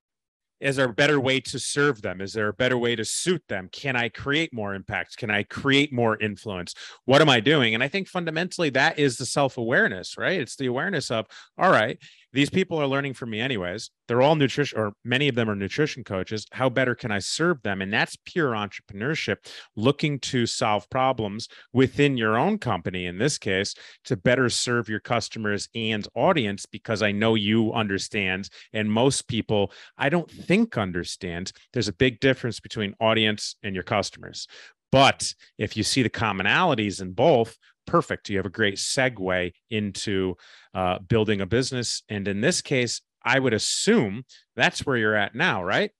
Is 0.60 0.76
there 0.76 0.90
a 0.90 0.94
better 0.94 1.22
way 1.22 1.40
to 1.40 1.58
serve 1.58 2.02
them? 2.02 2.20
Is 2.20 2.34
there 2.34 2.50
a 2.50 2.54
better 2.54 2.78
way 2.78 2.96
to 2.96 3.06
suit 3.06 3.42
them? 3.48 3.70
Can 3.72 3.96
I 3.96 4.10
create 4.10 4.54
more 4.54 4.74
impact? 4.74 5.16
Can 5.16 5.32
I 5.32 5.44
create 5.44 5.94
more 5.94 6.18
influence? 6.18 6.74
What 7.06 7.22
am 7.22 7.30
I 7.30 7.40
doing? 7.40 7.76
And 7.76 7.84
I 7.84 7.88
think 7.88 8.10
fundamentally 8.10 8.70
that 8.72 9.00
is 9.00 9.18
the 9.18 9.26
self 9.26 9.58
awareness, 9.58 10.18
right? 10.18 10.40
It's 10.40 10.58
the 10.58 10.66
awareness 10.66 11.12
of, 11.12 11.28
all 11.58 11.72
right, 11.72 11.98
these 12.34 12.50
people 12.50 12.80
are 12.80 12.88
learning 12.88 13.14
from 13.14 13.30
me 13.30 13.42
anyways. 13.42 13.92
They're 14.08 14.22
all 14.22 14.36
nutrition 14.36 14.80
or 14.80 14.94
many 15.04 15.28
of 15.28 15.36
them 15.36 15.50
are 15.50 15.56
nutrition 15.56 16.04
coaches. 16.04 16.46
How 16.52 16.70
better 16.70 16.96
can 16.96 17.12
i 17.12 17.20
serve 17.20 17.62
them? 17.62 17.82
And 17.82 17.94
that's 17.94 18.18
pure 18.26 18.52
entrepreneurship 18.52 19.38
looking 19.76 20.20
to 20.20 20.46
solve 20.46 20.90
problems 20.90 21.48
within 21.74 22.18
your 22.18 22.38
own 22.38 22.58
company 22.58 23.06
in 23.06 23.18
this 23.18 23.38
case 23.38 23.76
to 24.06 24.18
better 24.18 24.50
serve 24.50 24.90
your 24.90 25.00
customers 25.00 25.70
and 25.76 26.08
audience 26.16 26.66
because 26.66 27.02
i 27.02 27.12
know 27.12 27.36
you 27.36 27.72
understand 27.74 28.50
and 28.74 28.92
most 28.92 29.28
people 29.28 29.72
i 29.98 30.10
don't 30.10 30.30
think 30.30 30.78
understand. 30.78 31.52
There's 31.74 31.88
a 31.88 31.94
big 31.94 32.20
difference 32.20 32.60
between 32.60 32.96
audience 33.00 33.56
and 33.64 33.76
your 33.76 33.84
customers. 33.84 34.48
But 34.92 35.34
if 35.58 35.78
you 35.78 35.84
see 35.84 36.02
the 36.02 36.10
commonalities 36.10 37.02
in 37.02 37.12
both, 37.12 37.58
perfect. 37.90 38.30
You 38.30 38.38
have 38.38 38.46
a 38.46 38.50
great 38.50 38.76
segue 38.76 39.52
into 39.70 40.36
uh, 40.74 41.00
building 41.00 41.42
a 41.42 41.46
business. 41.46 42.04
And 42.10 42.28
in 42.28 42.42
this 42.42 42.62
case, 42.62 43.02
I 43.24 43.40
would 43.40 43.54
assume 43.54 44.24
that's 44.56 44.86
where 44.86 44.98
you're 44.98 45.16
at 45.16 45.36
now, 45.36 45.64
right? 45.64 45.92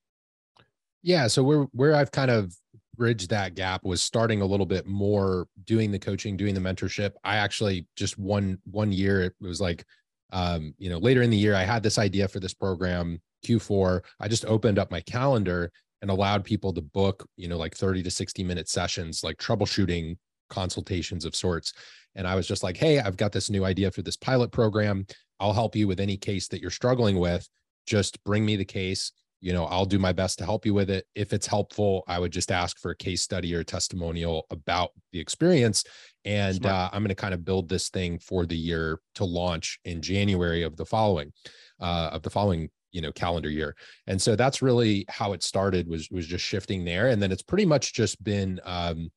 Yeah. 1.02 1.26
So 1.26 1.42
where 1.42 1.62
where 1.72 1.94
I've 1.94 2.12
kind 2.12 2.30
of 2.30 2.54
bridged 2.96 3.30
that 3.30 3.54
gap 3.54 3.84
was 3.84 4.02
starting 4.02 4.42
a 4.42 4.46
little 4.46 4.66
bit 4.66 4.86
more 4.86 5.46
doing 5.64 5.90
the 5.90 5.98
coaching, 5.98 6.36
doing 6.36 6.54
the 6.54 6.60
mentorship. 6.60 7.12
I 7.24 7.36
actually 7.36 7.86
just 7.96 8.18
one 8.18 8.58
one 8.70 8.92
year 8.92 9.22
it 9.22 9.34
was 9.40 9.60
like 9.60 9.84
um, 10.32 10.74
you 10.78 10.90
know, 10.90 10.98
later 10.98 11.22
in 11.22 11.30
the 11.30 11.36
year, 11.36 11.54
I 11.54 11.64
had 11.64 11.82
this 11.82 11.98
idea 11.98 12.28
for 12.28 12.40
this 12.40 12.54
program, 12.54 13.20
Q4. 13.44 14.02
I 14.20 14.28
just 14.28 14.44
opened 14.44 14.78
up 14.78 14.90
my 14.90 15.00
calendar 15.00 15.72
and 16.02 16.10
allowed 16.10 16.44
people 16.44 16.72
to 16.72 16.80
book, 16.80 17.26
you 17.36 17.48
know, 17.48 17.56
like 17.58 17.76
30 17.76 18.02
to 18.04 18.10
60 18.10 18.44
minute 18.44 18.68
sessions, 18.68 19.24
like 19.24 19.38
troubleshooting 19.38 20.16
consultations 20.50 21.24
of 21.24 21.34
sorts. 21.34 21.72
And 22.14 22.26
I 22.26 22.34
was 22.34 22.46
just 22.46 22.62
like, 22.62 22.76
hey, 22.76 22.98
I've 22.98 23.16
got 23.16 23.32
this 23.32 23.50
new 23.50 23.64
idea 23.64 23.90
for 23.90 24.02
this 24.02 24.16
pilot 24.16 24.52
program. 24.52 25.06
I'll 25.38 25.52
help 25.52 25.74
you 25.74 25.88
with 25.88 26.00
any 26.00 26.16
case 26.16 26.48
that 26.48 26.60
you're 26.60 26.70
struggling 26.70 27.18
with. 27.18 27.48
Just 27.86 28.22
bring 28.24 28.44
me 28.44 28.56
the 28.56 28.64
case. 28.64 29.12
You 29.40 29.54
know, 29.54 29.64
I'll 29.64 29.86
do 29.86 29.98
my 29.98 30.12
best 30.12 30.38
to 30.38 30.44
help 30.44 30.66
you 30.66 30.74
with 30.74 30.90
it. 30.90 31.06
If 31.14 31.32
it's 31.32 31.46
helpful, 31.46 32.04
I 32.06 32.18
would 32.18 32.30
just 32.30 32.52
ask 32.52 32.78
for 32.78 32.90
a 32.90 32.96
case 32.96 33.22
study 33.22 33.54
or 33.54 33.60
a 33.60 33.64
testimonial 33.64 34.46
about 34.50 34.90
the 35.12 35.20
experience. 35.20 35.84
And 36.26 36.66
uh, 36.66 36.90
I'm 36.92 37.00
going 37.00 37.08
to 37.08 37.14
kind 37.14 37.32
of 37.32 37.44
build 37.44 37.68
this 37.68 37.88
thing 37.88 38.18
for 38.18 38.44
the 38.44 38.56
year 38.56 39.00
to 39.14 39.24
launch 39.24 39.78
in 39.86 40.02
January 40.02 40.62
of 40.62 40.76
the 40.76 40.84
following, 40.84 41.32
uh, 41.80 42.10
of 42.12 42.22
the 42.22 42.28
following 42.28 42.68
you 42.92 43.00
know 43.00 43.12
calendar 43.12 43.48
year 43.48 43.76
and 44.06 44.20
so 44.20 44.34
that's 44.34 44.62
really 44.62 45.04
how 45.08 45.32
it 45.32 45.42
started 45.42 45.88
was 45.88 46.10
was 46.10 46.26
just 46.26 46.44
shifting 46.44 46.84
there 46.84 47.08
and 47.08 47.22
then 47.22 47.30
it's 47.30 47.42
pretty 47.42 47.64
much 47.64 47.92
just 47.92 48.22
been 48.24 48.60
um 48.64 49.10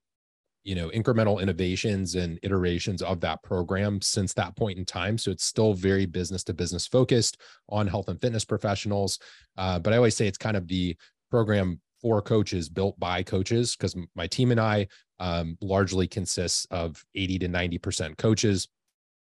you 0.63 0.75
know 0.75 0.89
incremental 0.89 1.41
innovations 1.41 2.15
and 2.15 2.39
iterations 2.43 3.01
of 3.01 3.19
that 3.21 3.43
program 3.43 4.01
since 4.01 4.33
that 4.33 4.55
point 4.55 4.77
in 4.77 4.85
time. 4.85 5.17
So 5.17 5.31
it's 5.31 5.45
still 5.45 5.73
very 5.73 6.05
business 6.05 6.43
to 6.45 6.53
business 6.53 6.87
focused 6.87 7.41
on 7.69 7.87
health 7.87 8.07
and 8.07 8.19
fitness 8.19 8.45
professionals. 8.45 9.19
Uh, 9.57 9.79
but 9.79 9.93
i 9.93 9.97
always 9.97 10.15
say 10.15 10.27
it's 10.27 10.37
kind 10.37 10.57
of 10.57 10.67
the 10.67 10.95
program 11.29 11.79
for 12.01 12.21
coaches 12.21 12.69
built 12.69 12.99
by 12.99 13.23
coaches 13.23 13.75
because 13.75 13.95
my 14.15 14.27
team 14.27 14.51
and 14.51 14.59
i 14.59 14.87
um, 15.19 15.57
largely 15.61 16.07
consists 16.07 16.65
of 16.71 17.03
80 17.15 17.39
to 17.39 17.47
90 17.47 17.77
percent 17.77 18.17
coaches 18.17 18.67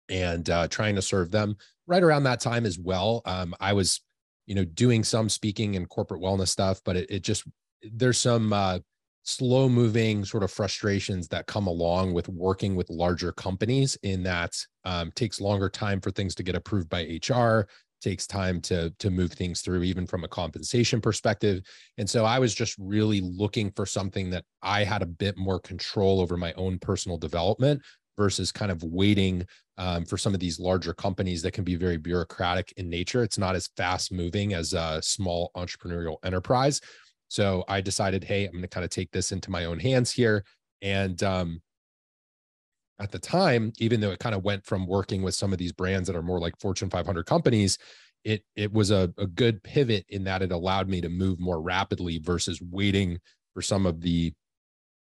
and 0.10 0.50
uh, 0.50 0.68
trying 0.68 0.96
to 0.96 1.02
serve 1.02 1.32
them 1.32 1.58
right 1.88 2.04
around 2.04 2.24
that 2.24 2.40
time 2.40 2.66
as 2.66 2.78
well. 2.80 3.22
Um, 3.26 3.56
i 3.60 3.74
was 3.74 4.02
you 4.46 4.56
know 4.56 4.66
doing 4.66 5.04
some 5.04 5.30
speaking 5.30 5.76
and 5.76 5.90
corporate 5.90 6.22
wellness 6.22 6.50
stuff 6.50 6.80
but 6.86 6.96
it, 6.96 7.10
it 7.10 7.24
just 7.24 7.46
there's 7.82 8.18
some 8.18 8.54
uh, 8.54 8.80
slow 9.26 9.68
moving 9.68 10.24
sort 10.24 10.44
of 10.44 10.52
frustrations 10.52 11.28
that 11.28 11.48
come 11.48 11.68
along 11.68 12.14
with 12.14 12.30
working 12.30 12.76
with 12.76 12.90
larger 12.90 13.32
companies 13.32 13.98
in 14.04 14.24
that 14.24 14.56
um, 14.86 15.12
takes 15.16 15.42
longer 15.42 15.68
time 15.68 16.00
for 16.00 16.12
things 16.12 16.36
to 16.36 16.44
get 16.44 16.56
approved 16.56 16.88
by 16.90 17.20
hr 17.28 17.68
takes 18.02 18.28
time 18.28 18.62
to 18.62 18.92
to 19.00 19.10
move 19.10 19.32
things 19.32 19.62
through 19.62 19.82
even 19.82 20.06
from 20.06 20.24
a 20.24 20.28
compensation 20.28 21.02
perspective 21.02 21.62
and 21.98 22.08
so 22.08 22.24
i 22.24 22.38
was 22.38 22.54
just 22.54 22.76
really 22.78 23.20
looking 23.20 23.72
for 23.72 23.86
something 23.86 24.30
that 24.30 24.46
i 24.62 24.84
had 24.84 25.02
a 25.02 25.08
bit 25.08 25.36
more 25.38 25.60
control 25.60 26.20
over 26.20 26.38
my 26.38 26.54
own 26.54 26.78
personal 26.78 27.18
development 27.18 27.82
versus 28.18 28.52
kind 28.52 28.72
of 28.72 28.84
waiting 28.84 29.46
um, 29.78 30.06
for 30.06 30.18
some 30.18 30.34
of 30.34 30.40
these 30.40 30.60
larger 30.60 30.94
companies 30.94 31.42
that 31.42 31.52
can 31.52 31.64
be 31.64 31.76
very 31.76 31.98
bureaucratic 31.98 32.74
in 32.78 32.90
nature. 32.90 33.24
It's 33.24 33.38
not 33.38 33.56
as 33.56 33.68
fast 33.76 34.12
moving 34.12 34.54
as 34.54 34.74
a 34.74 35.02
small 35.02 35.52
entrepreneurial 35.56 36.18
enterprise. 36.24 36.80
So 37.36 37.66
I 37.68 37.82
decided, 37.82 38.24
hey, 38.24 38.46
I'm 38.46 38.54
going 38.54 38.62
to 38.62 38.70
kind 38.70 38.86
of 38.86 38.92
take 38.92 39.12
this 39.12 39.34
into 39.34 39.52
my 39.52 39.66
own 39.66 39.78
hands 39.78 40.10
here. 40.10 40.46
And 40.82 41.22
um, 41.22 41.62
at 42.98 43.12
the 43.12 43.20
time, 43.20 43.74
even 43.78 44.00
though 44.00 44.12
it 44.12 44.20
kind 44.20 44.34
of 44.34 44.46
went 44.46 44.66
from 44.66 44.88
working 44.88 45.22
with 45.22 45.36
some 45.36 45.52
of 45.52 45.60
these 45.60 45.74
brands 45.74 46.08
that 46.08 46.16
are 46.16 46.22
more 46.22 46.40
like 46.40 46.58
Fortune 46.62 46.90
500 46.90 47.26
companies, 47.26 47.78
it 48.24 48.46
it 48.56 48.72
was 48.72 48.90
a, 48.90 49.14
a 49.18 49.28
good 49.28 49.62
pivot 49.64 50.06
in 50.08 50.24
that 50.24 50.44
it 50.44 50.54
allowed 50.54 50.88
me 50.88 51.02
to 51.02 51.10
move 51.10 51.38
more 51.38 51.62
rapidly 51.62 52.20
versus 52.20 52.62
waiting 52.72 53.20
for 53.54 53.62
some 53.62 53.86
of 53.86 54.00
the 54.00 54.32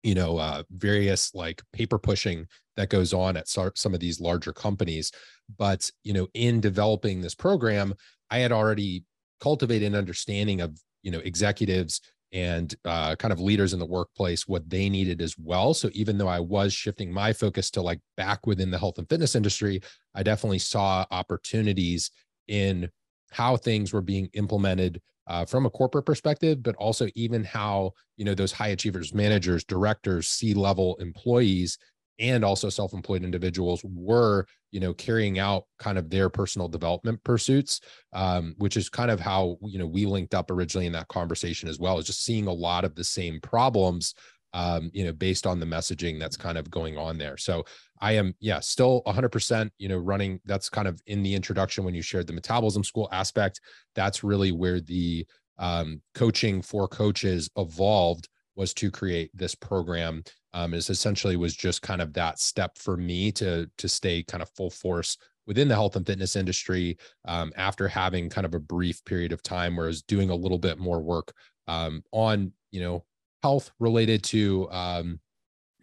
you 0.01 0.15
know 0.15 0.37
uh, 0.37 0.63
various 0.71 1.35
like 1.35 1.61
paper 1.73 1.99
pushing 1.99 2.47
that 2.77 2.89
goes 2.89 3.11
on 3.13 3.35
at 3.35 3.49
some 3.49 3.93
of 3.93 3.99
these 3.99 4.19
larger 4.19 4.51
companies 4.51 5.11
but 5.59 5.91
you 6.03 6.11
know 6.11 6.27
in 6.33 6.59
developing 6.59 7.21
this 7.21 7.35
program 7.35 7.93
i 8.31 8.39
had 8.39 8.51
already 8.51 9.03
cultivated 9.39 9.85
an 9.85 9.95
understanding 9.95 10.59
of 10.59 10.75
you 11.03 11.11
know 11.11 11.19
executives 11.19 12.01
and 12.31 12.73
uh, 12.85 13.15
kind 13.15 13.31
of 13.31 13.39
leaders 13.39 13.73
in 13.73 13.79
the 13.79 13.85
workplace 13.85 14.47
what 14.47 14.67
they 14.67 14.89
needed 14.89 15.21
as 15.21 15.35
well. 15.37 15.73
So 15.75 15.89
even 15.93 16.17
though 16.17 16.27
i 16.27 16.39
was 16.39 16.73
shifting 16.73 17.11
my 17.11 17.31
focus 17.31 17.69
to 17.71 17.81
like 17.81 17.99
back 18.17 18.47
within 18.47 18.71
the 18.71 18.79
health 18.79 18.97
and 18.97 19.07
fitness 19.07 19.35
industry 19.35 19.81
i 20.15 20.23
definitely 20.23 20.59
saw 20.59 21.05
opportunities 21.11 22.09
in 22.47 22.89
how 23.31 23.57
things 23.57 23.91
were 23.93 24.01
being 24.01 24.29
implemented 24.33 25.01
uh, 25.27 25.45
from 25.45 25.65
a 25.65 25.69
corporate 25.69 26.05
perspective, 26.05 26.61
but 26.61 26.75
also 26.75 27.07
even 27.15 27.43
how 27.43 27.91
you 28.17 28.25
know 28.25 28.35
those 28.35 28.51
high 28.51 28.69
achievers, 28.69 29.13
managers, 29.13 29.63
directors, 29.63 30.27
C 30.27 30.53
level 30.53 30.95
employees, 30.97 31.77
and 32.19 32.45
also 32.45 32.69
self-employed 32.69 33.23
individuals 33.23 33.81
were 33.83 34.45
you 34.71 34.79
know 34.79 34.93
carrying 34.93 35.39
out 35.39 35.65
kind 35.79 35.97
of 35.97 36.09
their 36.09 36.29
personal 36.29 36.67
development 36.67 37.23
pursuits, 37.23 37.81
um, 38.13 38.55
which 38.57 38.77
is 38.77 38.89
kind 38.89 39.11
of 39.11 39.19
how 39.19 39.57
you 39.61 39.79
know 39.79 39.87
we 39.87 40.05
linked 40.05 40.33
up 40.33 40.51
originally 40.51 40.85
in 40.85 40.93
that 40.93 41.07
conversation 41.07 41.69
as 41.69 41.79
well. 41.79 41.97
Is 41.97 42.05
just 42.05 42.23
seeing 42.23 42.47
a 42.47 42.53
lot 42.53 42.85
of 42.85 42.95
the 42.95 43.03
same 43.03 43.39
problems 43.41 44.13
um, 44.53 44.91
you 44.93 45.03
know, 45.03 45.11
based 45.11 45.47
on 45.47 45.59
the 45.59 45.65
messaging 45.65 46.19
that's 46.19 46.37
kind 46.37 46.57
of 46.57 46.69
going 46.69 46.97
on 46.97 47.17
there. 47.17 47.37
So 47.37 47.65
I 47.99 48.13
am, 48.13 48.35
yeah, 48.39 48.59
still 48.59 49.01
100%, 49.07 49.69
you 49.77 49.89
know, 49.89 49.97
running. 49.97 50.39
That's 50.45 50.69
kind 50.69 50.87
of 50.87 51.01
in 51.07 51.23
the 51.23 51.33
introduction 51.33 51.83
when 51.83 51.95
you 51.95 52.01
shared 52.01 52.27
the 52.27 52.33
metabolism 52.33 52.83
school 52.83 53.09
aspect. 53.11 53.59
That's 53.95 54.23
really 54.23 54.51
where 54.51 54.79
the 54.79 55.25
um, 55.57 56.01
coaching 56.13 56.61
for 56.61 56.87
coaches 56.87 57.49
evolved 57.57 58.29
was 58.55 58.73
to 58.75 58.91
create 58.91 59.31
this 59.33 59.55
program. 59.55 60.23
Um, 60.55 60.73
is 60.73 60.89
essentially 60.89 61.35
was 61.35 61.55
just 61.55 61.81
kind 61.81 62.01
of 62.01 62.13
that 62.13 62.39
step 62.39 62.77
for 62.77 62.95
me 62.95 63.31
to 63.33 63.69
to 63.77 63.89
stay 63.89 64.23
kind 64.23 64.43
of 64.43 64.49
full 64.51 64.69
force 64.69 65.17
within 65.45 65.67
the 65.67 65.75
health 65.75 65.95
and 65.95 66.05
fitness 66.05 66.35
industry 66.35 66.97
um, 67.25 67.51
after 67.55 67.87
having 67.87 68.29
kind 68.29 68.45
of 68.45 68.53
a 68.53 68.59
brief 68.59 69.03
period 69.05 69.31
of 69.31 69.43
time 69.43 69.75
where 69.75 69.85
I 69.85 69.87
was 69.87 70.03
doing 70.03 70.29
a 70.29 70.35
little 70.35 70.59
bit 70.59 70.77
more 70.77 71.01
work 71.01 71.33
um, 71.67 72.03
on 72.11 72.51
you 72.71 72.81
know 72.81 73.03
health 73.41 73.71
related 73.79 74.23
to 74.23 74.69
um, 74.71 75.19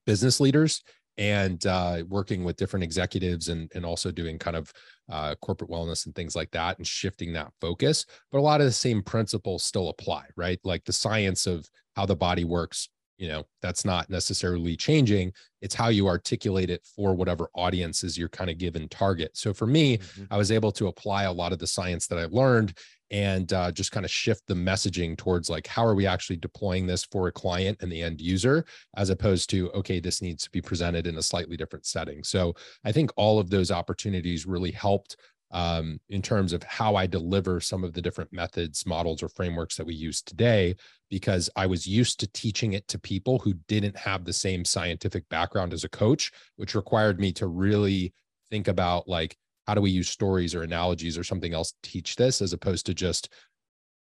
business 0.07 0.41
leaders 0.41 0.83
and 1.19 1.67
uh, 1.67 2.03
working 2.09 2.45
with 2.45 2.57
different 2.57 2.83
executives 2.83 3.49
and 3.49 3.71
and 3.75 3.85
also 3.85 4.11
doing 4.11 4.39
kind 4.39 4.57
of 4.57 4.73
uh, 5.11 5.35
corporate 5.43 5.71
wellness 5.71 6.07
and 6.07 6.15
things 6.15 6.35
like 6.35 6.51
that 6.53 6.79
and 6.79 6.87
shifting 6.87 7.33
that 7.33 7.53
focus. 7.61 8.07
But 8.33 8.39
a 8.39 8.41
lot 8.41 8.61
of 8.61 8.67
the 8.67 8.73
same 8.73 9.03
principles 9.03 9.65
still 9.65 9.89
apply, 9.89 10.25
right? 10.37 10.59
Like 10.65 10.85
the 10.85 10.93
science 10.93 11.47
of 11.47 11.69
how 11.97 12.07
the 12.07 12.17
body 12.17 12.45
works. 12.45 12.89
You 13.21 13.29
know, 13.29 13.45
that's 13.61 13.85
not 13.85 14.09
necessarily 14.09 14.77
changing. 14.77 15.33
It's 15.61 15.75
how 15.75 15.89
you 15.89 16.09
articulate 16.09 16.71
it 16.71 16.87
for 16.97 17.15
whatever 17.15 17.51
audience 17.55 18.03
is 18.03 18.17
your 18.17 18.31
kind 18.31 18.49
of 18.49 18.57
given 18.57 18.89
target. 18.89 19.37
So 19.37 19.53
for 19.53 19.67
me, 19.67 19.99
mm-hmm. 19.99 20.25
I 20.31 20.39
was 20.39 20.51
able 20.51 20.73
to 20.73 20.89
apply 20.89 21.25
a 21.25 21.33
lot 21.33 21.53
of 21.53 21.59
the 21.59 21.67
science 21.67 22.07
that 22.07 22.19
I 22.19 22.25
learned 22.31 22.75
and 23.11 23.53
uh, 23.53 23.73
just 23.73 23.93
kind 23.93 24.07
of 24.07 24.11
shift 24.11 24.47
the 24.47 24.55
messaging 24.55 25.17
towards 25.17 25.51
like 25.51 25.67
how 25.67 25.85
are 25.85 25.95
we 25.95 26.07
actually 26.07 26.37
deploying 26.37 26.87
this 26.87 27.05
for 27.05 27.27
a 27.27 27.33
client 27.33 27.77
and 27.81 27.91
the 27.91 28.03
end 28.03 28.21
user 28.21 28.65
as 28.97 29.11
opposed 29.11 29.51
to 29.51 29.71
okay 29.73 29.99
this 30.01 30.23
needs 30.23 30.45
to 30.45 30.51
be 30.51 30.61
presented 30.61 31.07
in 31.07 31.17
a 31.17 31.23
slightly 31.23 31.57
different 31.57 31.85
setting 31.87 32.23
so 32.23 32.55
i 32.85 32.93
think 32.93 33.11
all 33.17 33.39
of 33.39 33.51
those 33.51 33.71
opportunities 33.71 34.47
really 34.47 34.71
helped 34.71 35.17
um, 35.53 35.99
in 36.09 36.23
terms 36.23 36.53
of 36.53 36.63
how 36.63 36.97
i 36.97 37.07
deliver 37.07 37.61
some 37.61 37.85
of 37.85 37.93
the 37.93 38.03
different 38.03 38.33
methods 38.33 38.87
models 38.87 39.23
or 39.23 39.29
frameworks 39.29 39.77
that 39.77 39.87
we 39.87 39.95
use 39.95 40.23
today 40.23 40.75
because 41.09 41.51
i 41.57 41.67
was 41.67 41.87
used 41.87 42.21
to 42.21 42.27
teaching 42.29 42.73
it 42.73 42.87
to 42.89 42.99
people 42.99 43.39
who 43.39 43.55
didn't 43.69 43.97
have 43.97 44.25
the 44.25 44.33
same 44.33 44.65
scientific 44.65 45.29
background 45.29 45.73
as 45.73 45.85
a 45.85 45.89
coach 45.89 46.31
which 46.57 46.75
required 46.75 47.21
me 47.21 47.33
to 47.33 47.47
really 47.47 48.13
think 48.51 48.69
about 48.69 49.09
like 49.09 49.37
how 49.67 49.75
do 49.75 49.81
we 49.81 49.91
use 49.91 50.09
stories 50.09 50.55
or 50.55 50.63
analogies 50.63 51.17
or 51.17 51.25
something 51.25 51.55
else 51.55 51.73
to 51.83 51.91
teach 51.91 52.17
this 52.17 52.43
as 52.43 52.53
opposed 52.53 52.87
to 52.87 52.95
just 52.95 53.33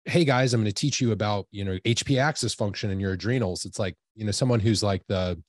hey 0.04 0.24
guys 0.24 0.54
i'm 0.54 0.60
going 0.62 0.72
to 0.72 0.72
teach 0.72 1.00
you 1.00 1.12
about 1.12 1.46
you 1.50 1.64
know 1.64 1.76
HPA 1.84 2.22
axis 2.22 2.54
function 2.54 2.90
in 2.90 2.98
your 2.98 3.12
adrenals. 3.12 3.64
It's 3.64 3.78
like 3.78 3.94
you 4.14 4.24
know 4.24 4.30
someone 4.30 4.60
who's 4.60 4.82
like 4.82 5.02
the 5.06 5.40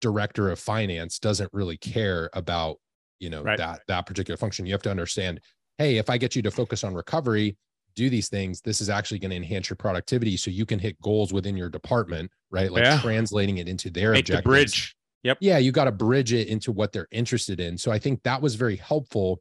director 0.00 0.50
of 0.50 0.58
finance 0.58 1.18
doesn't 1.18 1.50
really 1.52 1.78
care 1.78 2.28
about 2.34 2.76
you 3.18 3.30
know 3.30 3.42
right. 3.42 3.58
that 3.58 3.80
that 3.88 4.06
particular 4.06 4.36
function 4.36 4.66
you 4.66 4.72
have 4.72 4.82
to 4.82 4.90
understand 4.90 5.40
hey 5.78 5.96
if 5.96 6.10
i 6.10 6.18
get 6.18 6.34
you 6.34 6.42
to 6.42 6.50
focus 6.50 6.84
on 6.84 6.94
recovery 6.94 7.56
do 7.96 8.10
these 8.10 8.28
things 8.28 8.60
this 8.60 8.80
is 8.80 8.90
actually 8.90 9.18
going 9.18 9.30
to 9.30 9.36
enhance 9.36 9.70
your 9.70 9.76
productivity 9.76 10.36
so 10.36 10.50
you 10.50 10.66
can 10.66 10.78
hit 10.78 11.00
goals 11.00 11.32
within 11.32 11.56
your 11.56 11.68
department 11.68 12.30
right 12.50 12.72
like 12.72 12.82
yeah. 12.82 13.00
translating 13.00 13.58
it 13.58 13.68
into 13.68 13.88
their 13.88 14.12
Make 14.12 14.28
objectives 14.28 14.42
the 14.42 14.48
bridge 14.48 14.96
Yep. 15.24 15.38
Yeah, 15.40 15.58
you 15.58 15.72
got 15.72 15.84
to 15.84 15.92
bridge 15.92 16.32
it 16.32 16.48
into 16.48 16.70
what 16.70 16.92
they're 16.92 17.08
interested 17.10 17.58
in. 17.58 17.78
So 17.78 17.90
I 17.90 17.98
think 17.98 18.22
that 18.22 18.40
was 18.40 18.54
very 18.54 18.76
helpful 18.76 19.40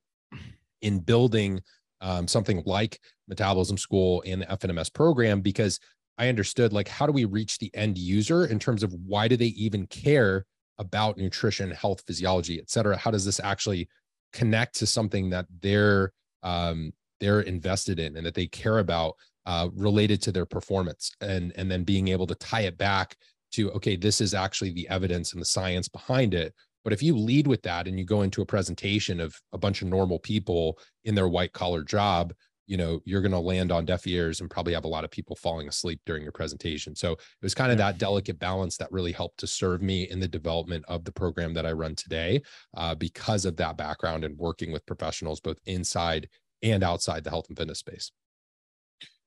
in 0.82 1.00
building 1.00 1.62
um, 2.02 2.28
something 2.28 2.64
like 2.66 3.00
Metabolism 3.28 3.78
School 3.78 4.24
and 4.26 4.42
the 4.42 4.46
FNMS 4.46 4.94
program 4.94 5.42
because 5.42 5.80
I 6.18 6.30
understood 6.30 6.74
like 6.74 6.88
how 6.88 7.06
do 7.06 7.12
we 7.12 7.26
reach 7.26 7.58
the 7.58 7.70
end 7.74 7.98
user 7.98 8.46
in 8.46 8.60
terms 8.60 8.84
of 8.84 8.94
why 8.94 9.28
do 9.28 9.36
they 9.36 9.48
even 9.48 9.86
care 9.88 10.46
about 10.78 11.18
nutrition, 11.18 11.72
health, 11.72 12.04
physiology, 12.06 12.60
et 12.60 12.70
cetera? 12.70 12.98
How 12.98 13.12
does 13.12 13.26
this 13.26 13.40
actually 13.40 13.88
connect 14.32 14.76
to 14.80 14.86
something 14.86 15.30
that 15.30 15.46
they're 15.62 16.12
um, 16.42 16.92
they're 17.20 17.42
invested 17.42 18.00
in 18.00 18.18
and 18.18 18.26
that 18.26 18.34
they 18.34 18.48
care 18.48 18.80
about 18.80 19.16
uh, 19.46 19.70
related 19.76 20.22
to 20.24 20.32
their 20.32 20.46
performance 20.46 21.12
and 21.22 21.54
and 21.56 21.70
then 21.70 21.84
being 21.84 22.08
able 22.10 22.28
to 22.28 22.36
tie 22.36 22.62
it 22.62 22.78
back 22.78 23.16
to 23.52 23.72
okay 23.72 23.96
this 23.96 24.20
is 24.22 24.34
actually 24.34 24.72
the 24.72 24.88
evidence 24.90 25.34
and 25.34 25.42
the 25.42 25.46
science 25.46 25.88
behind 25.88 26.34
it 26.34 26.54
But 26.84 26.94
if 26.94 27.02
you 27.02 27.18
lead 27.18 27.48
with 27.48 27.62
that 27.64 27.88
and 27.88 27.98
you 27.98 28.06
go 28.06 28.22
into 28.24 28.42
a 28.42 28.46
presentation 28.46 29.20
of 29.20 29.36
a 29.54 29.58
bunch 29.58 29.82
of 29.82 29.88
normal 29.88 30.20
people 30.20 30.78
in 31.06 31.16
their 31.16 31.30
white 31.30 31.54
collar 31.54 31.84
job, 31.84 32.34
you 32.66 32.78
know 32.78 33.00
you're 33.06 33.22
going 33.22 33.32
to 33.32 33.40
land 33.40 33.72
on 33.72 33.86
deaf 33.86 34.08
ears 34.08 34.42
and 34.42 34.50
probably 34.50 34.74
have 34.74 34.86
a 34.86 34.88
lot 34.90 35.04
of 35.04 35.12
people 35.12 35.36
falling 35.36 35.68
asleep 35.68 36.00
during 36.06 36.24
your 36.24 36.32
presentation. 36.32 36.96
So 36.96 37.14
it 37.14 37.20
was 37.42 37.56
kind 37.56 37.72
of 37.72 37.78
that 37.78 37.98
delicate 37.98 38.40
balance 38.40 38.78
that 38.78 38.92
really 38.92 39.12
helped 39.12 39.40
to 39.40 39.48
serve 39.48 39.82
me 39.82 40.04
in 40.04 40.20
the 40.20 40.28
development 40.28 40.86
of 40.88 41.04
the 41.04 41.12
program 41.12 41.54
that 41.54 41.66
i 41.66 41.72
run 41.72 41.96
today 41.96 42.42
uh, 42.76 42.96
because 42.96 43.46
of 43.46 43.56
that 43.58 43.78
background 43.78 44.24
and 44.24 44.38
working 44.38 44.72
with 44.72 44.86
professionals 44.86 45.40
both 45.40 45.58
inside 45.66 46.28
and 46.62 46.84
outside 46.84 47.24
the 47.24 47.30
health 47.30 47.46
and 47.50 47.58
fitness 47.58 47.80
space 47.80 48.12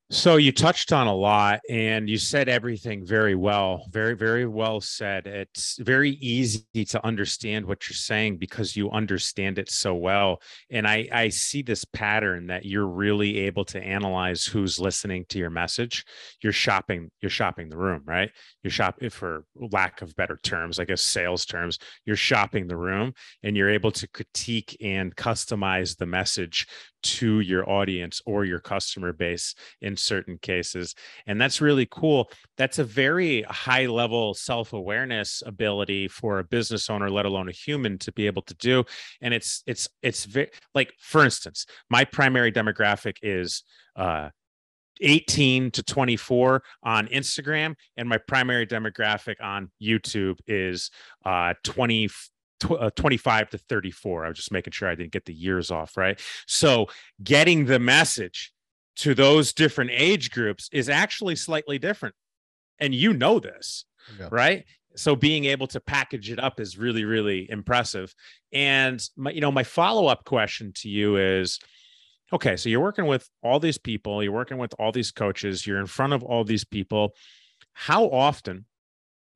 so 0.09 0.37
you 0.37 0.53
touched 0.53 0.93
on 0.93 1.09
a 1.09 1.15
lot 1.15 1.61
and 1.69 2.09
you 2.09 2.17
said 2.17 2.49
everything 2.49 3.05
very 3.05 3.35
well, 3.35 3.87
very, 3.91 4.15
very 4.15 4.47
well 4.47 4.81
said. 4.81 5.27
It's 5.27 5.79
very 5.79 6.13
easy 6.13 6.85
to 6.85 7.05
understand 7.05 7.67
what 7.67 7.89
you're 7.89 7.97
saying 7.97 8.37
because 8.37 8.77
you 8.77 8.89
understand 8.93 9.59
it 9.59 9.69
so 9.69 9.95
well. 9.95 10.41
And 10.71 10.87
I, 10.87 11.09
I 11.11 11.29
see 11.31 11.63
this 11.63 11.85
pattern 11.85 12.47
that 12.47 12.65
you're 12.65 12.87
really 12.87 13.39
able 13.39 13.65
to 13.65 13.83
analyze 13.83 14.45
who's 14.45 14.79
listening 14.79 15.25
to 15.31 15.41
your 15.41 15.51
message. 15.51 16.05
You're 16.41 16.53
shopping, 16.53 17.11
you're 17.21 17.29
shopping 17.29 17.69
the 17.69 17.79
room, 17.79 18.03
right? 18.05 18.31
You're 18.63 18.71
shopping 18.71 19.11
for 19.11 19.45
lack 19.57 20.03
of 20.03 20.15
better 20.15 20.39
terms, 20.41 20.79
I 20.79 20.85
guess 20.85 21.03
sales 21.03 21.45
terms, 21.45 21.81
you're 22.05 22.15
shopping 22.15 22.69
the 22.69 22.77
room 22.77 23.13
and 23.43 23.57
you're 23.57 23.71
able 23.71 23.91
to 23.91 24.07
critique 24.07 24.77
and 24.81 25.17
customize 25.17 25.97
the 25.97 26.07
message 26.07 26.69
to 27.07 27.41
your 27.41 27.69
audience 27.69 28.21
or 28.27 28.45
your 28.45 28.59
customer 28.59 29.13
base 29.13 29.55
in 29.81 29.97
certain 29.97 30.39
cases. 30.39 30.95
And 31.27 31.41
that's 31.41 31.61
really 31.61 31.87
cool. 31.91 32.31
That's 32.57 32.79
a 32.79 32.85
very 32.85 33.43
high 33.43 33.87
level 33.87 34.35
self 34.35 34.73
awareness 34.73 35.43
ability 35.47 36.09
for 36.09 36.39
a 36.39 36.45
business 36.45 36.91
owner, 36.91 37.09
let 37.11 37.27
alone 37.27 37.49
a 37.49 37.53
human, 37.53 37.99
to 37.99 38.13
be 38.13 38.27
able 38.27 38.43
to 38.43 38.55
do. 38.55 38.85
And 39.21 39.33
it's, 39.33 39.63
it's, 39.67 39.89
it's 40.03 40.25
very, 40.25 40.51
like, 40.75 40.93
for 40.99 41.25
instance, 41.25 41.67
my 41.89 42.05
primary 42.05 42.53
demographic 42.53 43.19
is, 43.23 43.63
uh, 43.95 44.31
18 45.03 45.71
to 45.73 45.83
24 45.83 46.63
on 46.83 47.07
Instagram, 47.09 47.75
and 47.99 48.09
my 48.09 48.17
primary 48.17 48.67
demographic 48.67 49.35
on 49.43 49.71
YouTube 49.83 50.39
is 50.47 50.91
uh, 51.27 51.53
20 51.65 52.09
uh, 52.71 52.91
25 52.91 53.51
to 53.51 53.59
34. 53.59 54.25
I 54.25 54.29
was 54.29 54.37
just 54.39 54.53
making 54.53 54.73
sure 54.73 54.89
I 54.89 54.95
didn't 54.95 55.13
get 55.13 55.25
the 55.25 55.35
years 55.35 55.71
off, 55.71 55.97
right? 55.97 56.21
So, 56.47 56.87
getting 57.23 57.67
the 57.67 57.79
message 57.79 58.53
to 58.97 59.15
those 59.15 59.53
different 59.53 59.91
age 59.93 60.31
groups 60.31 60.69
is 60.73 60.89
actually 60.89 61.37
slightly 61.37 61.79
different. 61.79 62.15
And 62.79 62.95
you 62.95 63.13
know 63.13 63.39
this, 63.39 63.85
yeah. 64.19 64.29
right? 64.31 64.65
So 64.97 65.15
being 65.15 65.45
able 65.45 65.67
to 65.69 65.81
package 65.81 66.31
it 66.31 66.39
up 66.39 66.59
is 66.59 66.79
really, 66.79 67.05
really 67.05 67.51
impressive. 67.51 68.15
And 68.53 69.03
my, 69.17 69.31
you 69.31 69.41
know, 69.41 69.53
my 69.53 69.63
follow-up 69.63 70.25
question 70.25 70.73
to 70.77 70.89
you 70.89 71.17
is, 71.17 71.61
okay, 72.33 72.57
so 72.57 72.69
you're 72.69 72.81
working 72.81 73.07
with 73.07 73.29
all 73.43 73.61
these 73.61 73.79
people, 73.79 74.23
you're 74.23 74.33
working 74.33 74.59
with 74.59 74.75
all 74.79 74.93
these 74.93 75.13
coaches, 75.13 75.67
you're 75.67 75.79
in 75.79 75.87
front 75.87 76.15
of 76.15 76.23
all 76.23 76.45
these 76.45 76.65
people. 76.65 77.15
How 77.73 78.07
often 78.07 78.65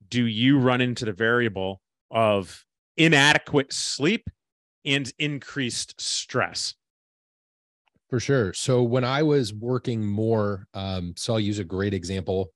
do 0.09 0.24
you 0.24 0.59
run 0.59 0.80
into 0.80 1.04
the 1.04 1.12
variable 1.12 1.83
of 2.11 2.64
inadequate 2.96 3.72
sleep 3.72 4.29
and 4.85 5.12
increased 5.18 6.00
stress. 6.00 6.74
For 8.09 8.18
sure. 8.18 8.53
So 8.53 8.83
when 8.83 9.05
I 9.05 9.22
was 9.22 9.55
working 9.55 10.05
more, 10.05 10.66
um, 10.74 11.14
so 11.16 11.35
I'll 11.35 11.40
use 11.40 11.61
a 11.61 11.64
great 11.64 11.94
example, 11.94 12.53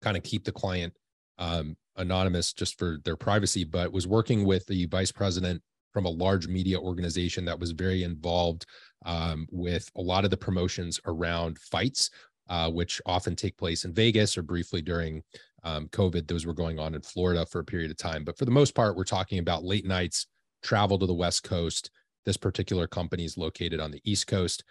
kind 0.00 0.16
of 0.16 0.22
keep 0.22 0.44
the 0.44 0.52
client 0.52 0.94
um, 1.38 1.76
anonymous 1.96 2.52
just 2.52 2.78
for 2.78 2.98
their 3.04 3.16
privacy, 3.16 3.64
but 3.64 3.92
was 3.92 4.06
working 4.06 4.44
with 4.44 4.66
the 4.66 4.86
vice 4.86 5.12
president 5.12 5.62
from 5.92 6.06
a 6.06 6.10
large 6.10 6.48
media 6.48 6.78
organization 6.78 7.44
that 7.44 7.58
was 7.58 7.70
very 7.70 8.02
involved 8.02 8.66
um, 9.04 9.46
with 9.50 9.88
a 9.96 10.00
lot 10.00 10.24
of 10.24 10.30
the 10.30 10.36
promotions 10.36 10.98
around 11.06 11.58
fights, 11.58 12.10
uh, 12.48 12.70
which 12.70 13.00
often 13.06 13.34
take 13.36 13.56
place 13.56 13.84
in 13.84 13.92
Vegas 13.92 14.36
or 14.36 14.42
briefly 14.42 14.82
during 14.82 15.22
um, 15.64 15.88
COVID, 15.88 16.28
those 16.28 16.46
were 16.46 16.54
going 16.54 16.78
on 16.78 16.94
in 16.94 17.00
Florida 17.00 17.46
for 17.46 17.60
a 17.60 17.64
period 17.64 17.90
of 17.90 17.96
time. 17.96 18.24
But 18.24 18.38
for 18.38 18.44
the 18.44 18.50
most 18.50 18.74
part, 18.74 18.96
we're 18.96 19.04
talking 19.04 19.38
about 19.38 19.64
late 19.64 19.86
nights, 19.86 20.26
travel 20.62 20.98
to 20.98 21.06
the 21.06 21.14
West 21.14 21.42
Coast. 21.42 21.90
This 22.24 22.36
particular 22.36 22.86
company 22.86 23.24
is 23.24 23.38
located 23.38 23.80
on 23.80 23.90
the 23.90 24.00
East 24.04 24.26
Coast. 24.26 24.64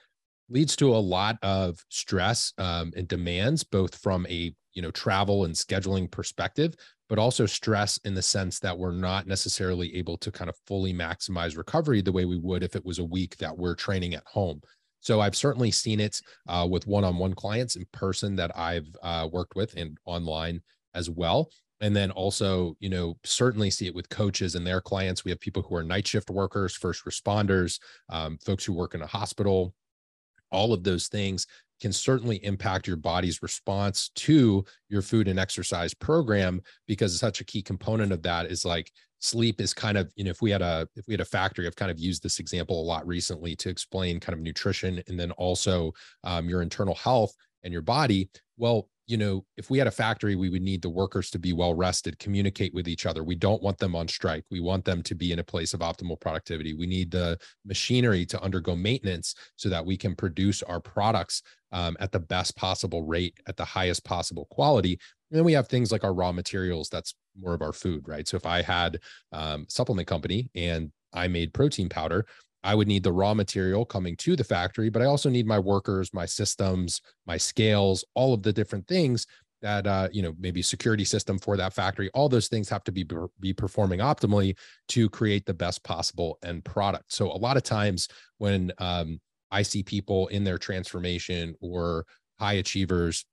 Leads 0.50 0.76
to 0.76 0.94
a 0.94 0.98
lot 0.98 1.38
of 1.42 1.84
stress 1.90 2.54
um, 2.58 2.92
and 2.96 3.08
demands, 3.08 3.64
both 3.64 3.96
from 3.96 4.28
a 4.28 4.54
you 4.74 4.82
know 4.82 4.92
travel 4.92 5.46
and 5.46 5.56
scheduling 5.56 6.10
perspective, 6.10 6.76
but 7.10 7.20
also 7.20 7.46
stress 7.46 7.98
in 8.06 8.14
the 8.14 8.22
sense 8.22 8.60
that 8.60 8.78
we're 8.78 8.92
not 8.92 9.28
necessarily 9.28 9.96
able 9.96 10.18
to 10.18 10.32
kind 10.32 10.50
of 10.50 10.58
fully 10.68 10.94
maximize 10.94 11.58
recovery 11.58 12.02
the 12.02 12.12
way 12.12 12.26
we 12.26 12.38
would 12.38 12.64
if 12.64 12.76
it 12.76 12.86
was 12.86 13.00
a 13.00 13.04
week 13.04 13.38
that 13.38 13.58
we're 13.58 13.76
training 13.76 14.14
at 14.14 14.24
home. 14.26 14.62
So 15.04 15.22
I've 15.22 15.36
certainly 15.36 15.70
seen 15.70 16.00
it 16.00 16.22
uh, 16.48 16.68
with 16.70 16.88
one-on-one 16.88 17.36
clients 17.36 17.76
in 17.76 17.86
person 17.92 18.36
that 18.38 18.58
I've 18.58 18.88
uh, 19.04 19.30
worked 19.32 19.56
with 19.56 19.76
and 19.76 19.98
online 20.06 20.62
as 20.96 21.10
well. 21.10 21.52
And 21.82 21.96
then 21.96 22.12
also 22.12 22.76
you 22.80 22.90
know 22.90 23.18
certainly 23.24 23.70
see 23.70 23.88
it 23.88 23.96
with 23.96 24.10
coaches 24.10 24.56
and 24.56 24.66
their 24.66 24.82
clients. 24.82 25.24
We 25.24 25.32
have 25.32 25.40
people 25.40 25.62
who 25.62 25.76
are 25.76 25.84
night 25.84 26.08
shift 26.08 26.30
workers 26.30 26.76
first 26.76 27.06
responders 27.06 27.80
um, 28.10 28.38
folks 28.44 28.66
who 28.66 28.74
work 28.74 28.96
in 28.96 29.02
a 29.02 29.08
hospital 29.08 29.76
all 30.54 30.72
of 30.72 30.84
those 30.84 31.08
things 31.08 31.48
can 31.84 31.92
certainly 31.92 32.38
impact 32.46 32.88
your 32.88 32.96
body's 32.96 33.44
response 33.44 34.10
to 34.16 34.64
your 34.88 35.02
food 35.02 35.28
and 35.28 35.38
exercise 35.38 35.94
program 35.94 36.62
because 36.88 37.20
such 37.20 37.42
a 37.42 37.44
key 37.44 37.62
component 37.62 38.14
of 38.14 38.22
that 38.22 38.46
is 38.46 38.64
like 38.64 38.90
sleep 39.20 39.60
is 39.60 39.74
kind 39.74 39.98
of 39.98 40.10
you 40.16 40.24
know 40.24 40.32
if 40.32 40.42
we 40.42 40.50
had 40.50 40.62
a 40.62 40.88
if 40.96 41.06
we 41.08 41.14
had 41.14 41.20
a 41.20 41.26
factory 41.26 41.68
i've 41.68 41.76
kind 41.76 41.92
of 41.92 42.00
used 42.00 42.24
this 42.24 42.40
example 42.40 42.82
a 42.82 42.86
lot 42.86 43.06
recently 43.06 43.54
to 43.54 43.68
explain 43.68 44.18
kind 44.18 44.34
of 44.34 44.42
nutrition 44.42 45.04
and 45.10 45.20
then 45.20 45.32
also 45.32 45.92
um, 46.24 46.48
your 46.48 46.62
internal 46.62 46.96
health 46.96 47.34
and 47.64 47.72
your 47.72 47.82
body. 47.82 48.30
Well 48.58 48.88
you 49.06 49.18
know, 49.18 49.46
if 49.58 49.70
we 49.70 49.78
had 49.78 49.88
a 49.88 49.92
factory, 49.92 50.36
we 50.36 50.50
would 50.50 50.62
need 50.62 50.82
the 50.82 50.90
workers 50.90 51.30
to 51.32 51.40
be 51.40 51.52
well 51.52 51.74
rested, 51.74 52.18
communicate 52.20 52.74
with 52.74 52.88
each 52.88 53.06
other. 53.06 53.24
We 53.24 53.36
don't 53.36 53.62
want 53.62 53.78
them 53.78 53.96
on 53.96 54.08
strike. 54.08 54.46
We 54.50 54.62
want 54.62 54.86
them 54.86 55.04
to 55.04 55.16
be 55.16 55.32
in 55.34 55.40
a 55.40 55.44
place 55.44 55.74
of 55.74 55.82
optimal 55.82 56.20
productivity. 56.20 56.74
We 56.74 56.88
need 56.88 57.12
the 57.12 57.38
machinery 57.66 58.26
to 58.28 58.42
undergo 58.42 58.76
maintenance 58.76 59.36
so 59.58 59.68
that 59.70 59.86
we 59.86 59.98
can 59.98 60.16
produce 60.16 60.64
our 60.64 60.80
products 60.80 61.42
um, 61.74 61.98
at 62.00 62.12
the 62.12 62.20
best 62.20 62.56
possible 62.56 63.04
rate, 63.04 63.38
at 63.46 63.58
the 63.58 63.66
highest 63.66 64.06
possible 64.06 64.48
quality. 64.52 64.94
And 65.32 65.38
then 65.38 65.44
we 65.44 65.54
have 65.54 65.68
things 65.68 65.92
like 65.92 66.04
our 66.04 66.14
raw 66.14 66.32
materials. 66.32 66.88
That's 66.90 67.16
more 67.38 67.54
of 67.54 67.62
our 67.62 67.74
food, 67.74 68.08
right? 68.08 68.28
So 68.28 68.38
if 68.38 68.46
I 68.46 68.62
had 68.62 69.00
um, 69.34 69.66
supplement 69.68 70.08
company 70.08 70.50
and 70.56 70.92
I 71.12 71.28
made 71.28 71.54
protein 71.54 71.90
powder, 71.90 72.26
I 72.64 72.76
would 72.76 72.88
need 72.88 73.04
the 73.04 73.12
raw 73.12 73.34
material 73.34 73.86
coming 73.86 74.16
to 74.18 74.36
the 74.36 74.44
factory, 74.44 74.90
but 74.90 75.02
I 75.02 75.06
also 75.06 75.30
need 75.30 75.46
my 75.46 75.60
workers, 75.60 76.14
my 76.14 76.26
systems, 76.26 77.02
my 77.26 77.38
scales, 77.38 78.06
all 78.14 78.34
of 78.34 78.44
the 78.44 78.54
different 78.54 78.88
things 78.88 79.28
that 79.62 79.88
uh, 79.88 80.10
you 80.12 80.22
know 80.22 80.34
maybe 80.40 80.62
security 80.62 81.06
system 81.06 81.40
for 81.40 81.58
that 81.58 81.74
factory. 81.74 82.10
All 82.14 82.30
those 82.30 82.50
things 82.50 82.70
have 82.70 82.84
to 82.84 82.92
be 82.92 83.06
be 83.40 83.54
performing 83.54 84.00
optimally 84.00 84.58
to 84.90 85.10
create 85.10 85.46
the 85.46 85.54
best 85.54 85.84
possible 85.84 86.38
end 86.44 86.66
product. 86.66 87.14
So 87.14 87.32
a 87.32 87.40
lot 87.40 87.58
of 87.58 87.64
times 87.64 88.08
when 88.38 88.72
um, 88.78 89.20
I 89.52 89.62
see 89.62 89.82
people 89.82 90.28
in 90.28 90.44
their 90.44 90.58
transformation 90.58 91.56
or 91.62 92.06
high 92.40 92.54
achievers 92.54 93.26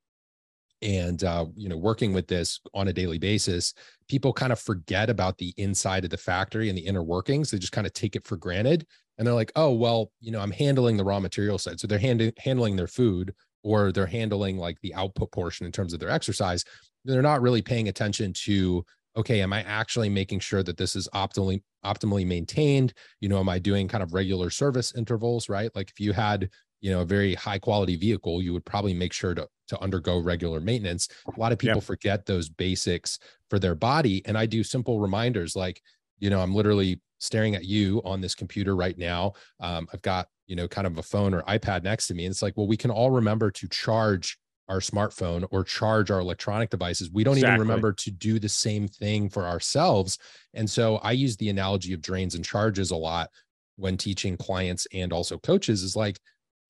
and 0.83 1.25
uh, 1.25 1.47
you 1.55 1.69
know 1.69 1.77
working 1.77 2.12
with 2.12 2.27
this 2.27 2.61
on 2.75 2.88
a 2.88 2.93
daily 2.93 3.19
basis 3.19 3.75
people 4.09 4.33
kind 4.33 4.53
of 4.53 4.59
forget 4.59 5.11
about 5.11 5.37
the 5.38 5.53
inside 5.57 6.05
of 6.05 6.11
the 6.11 6.16
factory 6.16 6.69
and 6.69 6.77
the 6.77 6.87
inner 6.87 7.03
workings 7.03 7.51
they 7.51 7.59
just 7.59 7.73
kind 7.73 7.87
of 7.87 7.93
take 7.93 8.16
it 8.16 8.27
for 8.27 8.37
granted 8.37 8.87
and 9.19 9.27
they're 9.27 9.35
like 9.35 9.53
oh 9.57 9.73
well 9.73 10.11
you 10.21 10.31
know 10.31 10.40
i'm 10.40 10.51
handling 10.51 10.97
the 10.97 11.05
raw 11.05 11.21
material 11.21 11.59
side. 11.59 11.79
So 11.79 11.87
they're 11.87 11.99
hand- 11.99 12.33
handling 12.38 12.77
their 12.77 12.87
food 12.87 13.35
or 13.62 13.93
they're 13.93 14.07
handling 14.07 14.57
like 14.57 14.79
the 14.81 14.95
output 14.95 15.31
portion 15.33 15.66
in 15.66 15.73
terms 15.73 15.93
of 15.93 16.01
their 16.01 16.11
exercise 16.11 16.64
they're 17.05 17.23
not 17.23 17.43
really 17.43 17.62
paying 17.62 17.88
attention 17.88 18.33
to 18.33 18.85
okay 19.16 19.43
am 19.43 19.53
i 19.53 19.62
actually 19.62 20.09
making 20.09 20.40
sure 20.40 20.62
that 20.62 20.77
this 20.77 20.97
is 20.97 21.09
optimally 21.14 21.62
optimally 21.85 22.27
maintained? 22.27 22.93
You 23.21 23.29
know 23.29 23.38
am 23.38 23.49
i 23.49 23.59
doing 23.59 23.88
kind 23.88 24.03
of 24.03 24.14
regular 24.14 24.51
service 24.51 24.95
intervals 24.95 25.49
right? 25.49 25.71
Like 25.75 25.90
if 25.90 26.01
you 26.01 26.12
had 26.12 26.49
you 26.81 26.90
know 26.90 27.01
a 27.01 27.05
very 27.05 27.35
high 27.35 27.59
quality 27.59 27.97
vehicle 27.97 28.43
you 28.43 28.53
would 28.53 28.64
probably 28.64 28.95
make 28.95 29.12
sure 29.12 29.35
to 29.35 29.47
to 29.69 29.81
undergo 29.81 30.19
regular 30.19 30.61
maintenance. 30.61 31.09
A 31.35 31.38
lot 31.38 31.53
of 31.53 31.59
people 31.59 31.81
forget 31.81 32.27
those 32.27 32.49
basics 32.49 33.19
for 33.49 33.59
their 33.59 33.75
body 33.75 34.23
and 34.27 34.37
i 34.37 34.47
do 34.47 34.64
simple 34.64 34.99
reminders 35.01 35.55
like 35.55 35.81
you 36.19 36.31
know 36.31 36.40
i'm 36.40 36.55
literally 36.55 37.01
staring 37.19 37.55
at 37.55 37.64
you 37.64 38.01
on 38.05 38.21
this 38.21 38.35
computer 38.35 38.75
right 38.75 38.99
now. 38.99 39.33
Um, 39.61 39.87
i've 39.93 40.03
got 40.03 40.29
you 40.47 40.57
know 40.57 40.66
kind 40.66 40.87
of 40.87 40.99
a 40.99 41.03
phone 41.03 41.35
or 41.35 41.43
ipad 41.43 41.85
next 41.85 42.09
to 42.09 42.14
me 42.14 42.25
and 42.25 42.33
it's 42.33 42.43
like 42.43 42.57
well 42.57 42.66
we 42.66 42.77
can 42.77 42.90
all 42.90 43.11
remember 43.11 43.51
to 43.53 43.69
charge 43.69 44.38
our 44.69 44.79
smartphone 44.79 45.45
or 45.51 45.64
charge 45.64 46.12
our 46.12 46.21
electronic 46.21 46.71
devices. 46.71 47.11
We 47.11 47.25
don't 47.25 47.35
exactly. 47.35 47.55
even 47.55 47.61
remember 47.66 47.93
to 47.93 48.11
do 48.12 48.38
the 48.38 48.49
same 48.49 48.87
thing 48.87 49.29
for 49.29 49.45
ourselves. 49.45 50.16
And 50.55 50.71
so 50.71 50.97
i 50.99 51.12
use 51.12 51.37
the 51.37 51.49
analogy 51.49 51.93
of 51.93 52.01
drains 52.01 52.35
and 52.37 52.45
charges 52.45 52.93
a 52.93 52.97
lot 52.97 53.31
when 53.77 53.97
teaching 53.97 54.37
clients 54.37 54.87
and 54.93 55.12
also 55.12 55.38
coaches 55.38 55.83
is 55.83 55.97
like 55.97 56.19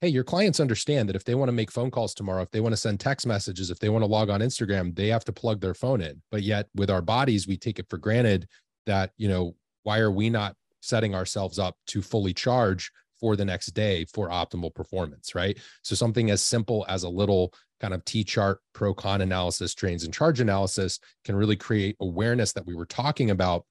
hey, 0.01 0.09
your 0.09 0.25
clients 0.25 0.61
understand 0.61 1.09
that 1.09 1.17
if 1.17 1.25
they 1.25 1.35
want 1.35 1.49
to 1.49 1.53
make 1.53 1.71
phone 1.71 1.91
calls 1.91 2.15
tomorrow, 2.15 2.43
if 2.43 2.51
they 2.51 2.61
want 2.61 2.73
to 2.73 2.77
send 2.77 2.99
text 2.99 3.27
messages, 3.27 3.71
if 3.71 3.79
they 3.79 3.91
want 3.91 4.03
to 4.03 4.11
log 4.11 4.31
on 4.31 4.41
Instagram, 4.41 4.95
they 4.97 5.09
have 5.09 5.25
to 5.25 5.33
plug 5.33 5.61
their 5.61 5.75
phone 5.75 6.01
in. 6.01 6.23
But 6.31 6.43
yet 6.43 6.69
with 6.75 6.91
our 6.91 7.03
bodies, 7.03 7.47
we 7.47 7.57
take 7.57 7.79
it 7.79 7.87
for 7.91 7.99
granted 7.99 8.49
that, 8.87 9.13
you 9.19 9.29
know, 9.29 9.55
why 9.83 9.99
are 9.99 10.11
we 10.11 10.31
not 10.31 10.57
setting 10.81 11.15
ourselves 11.15 11.59
up 11.59 11.77
to 11.89 12.01
fully 12.01 12.33
charge 12.33 12.91
for 13.21 13.37
the 13.37 13.45
next 13.45 13.69
day 13.69 14.07
for 14.07 14.31
optimal 14.31 14.75
performance, 14.75 15.35
right? 15.35 15.59
So 15.83 15.95
something 15.95 16.31
as 16.31 16.43
simple 16.43 16.87
as 16.89 17.03
a 17.03 17.09
little 17.09 17.53
kind 17.81 17.93
of 17.93 18.03
T 18.07 18.25
chart 18.25 18.61
pro 18.73 18.95
con 18.95 19.21
analysis, 19.21 19.75
drains 19.75 20.05
and 20.05 20.15
charge 20.15 20.41
analysis 20.41 20.99
can 21.25 21.37
really 21.37 21.57
create 21.57 21.97
awareness 22.01 22.53
that 22.55 22.67
we 22.67 22.75
were 22.75 22.87
talking 22.87 23.31
about 23.31 23.67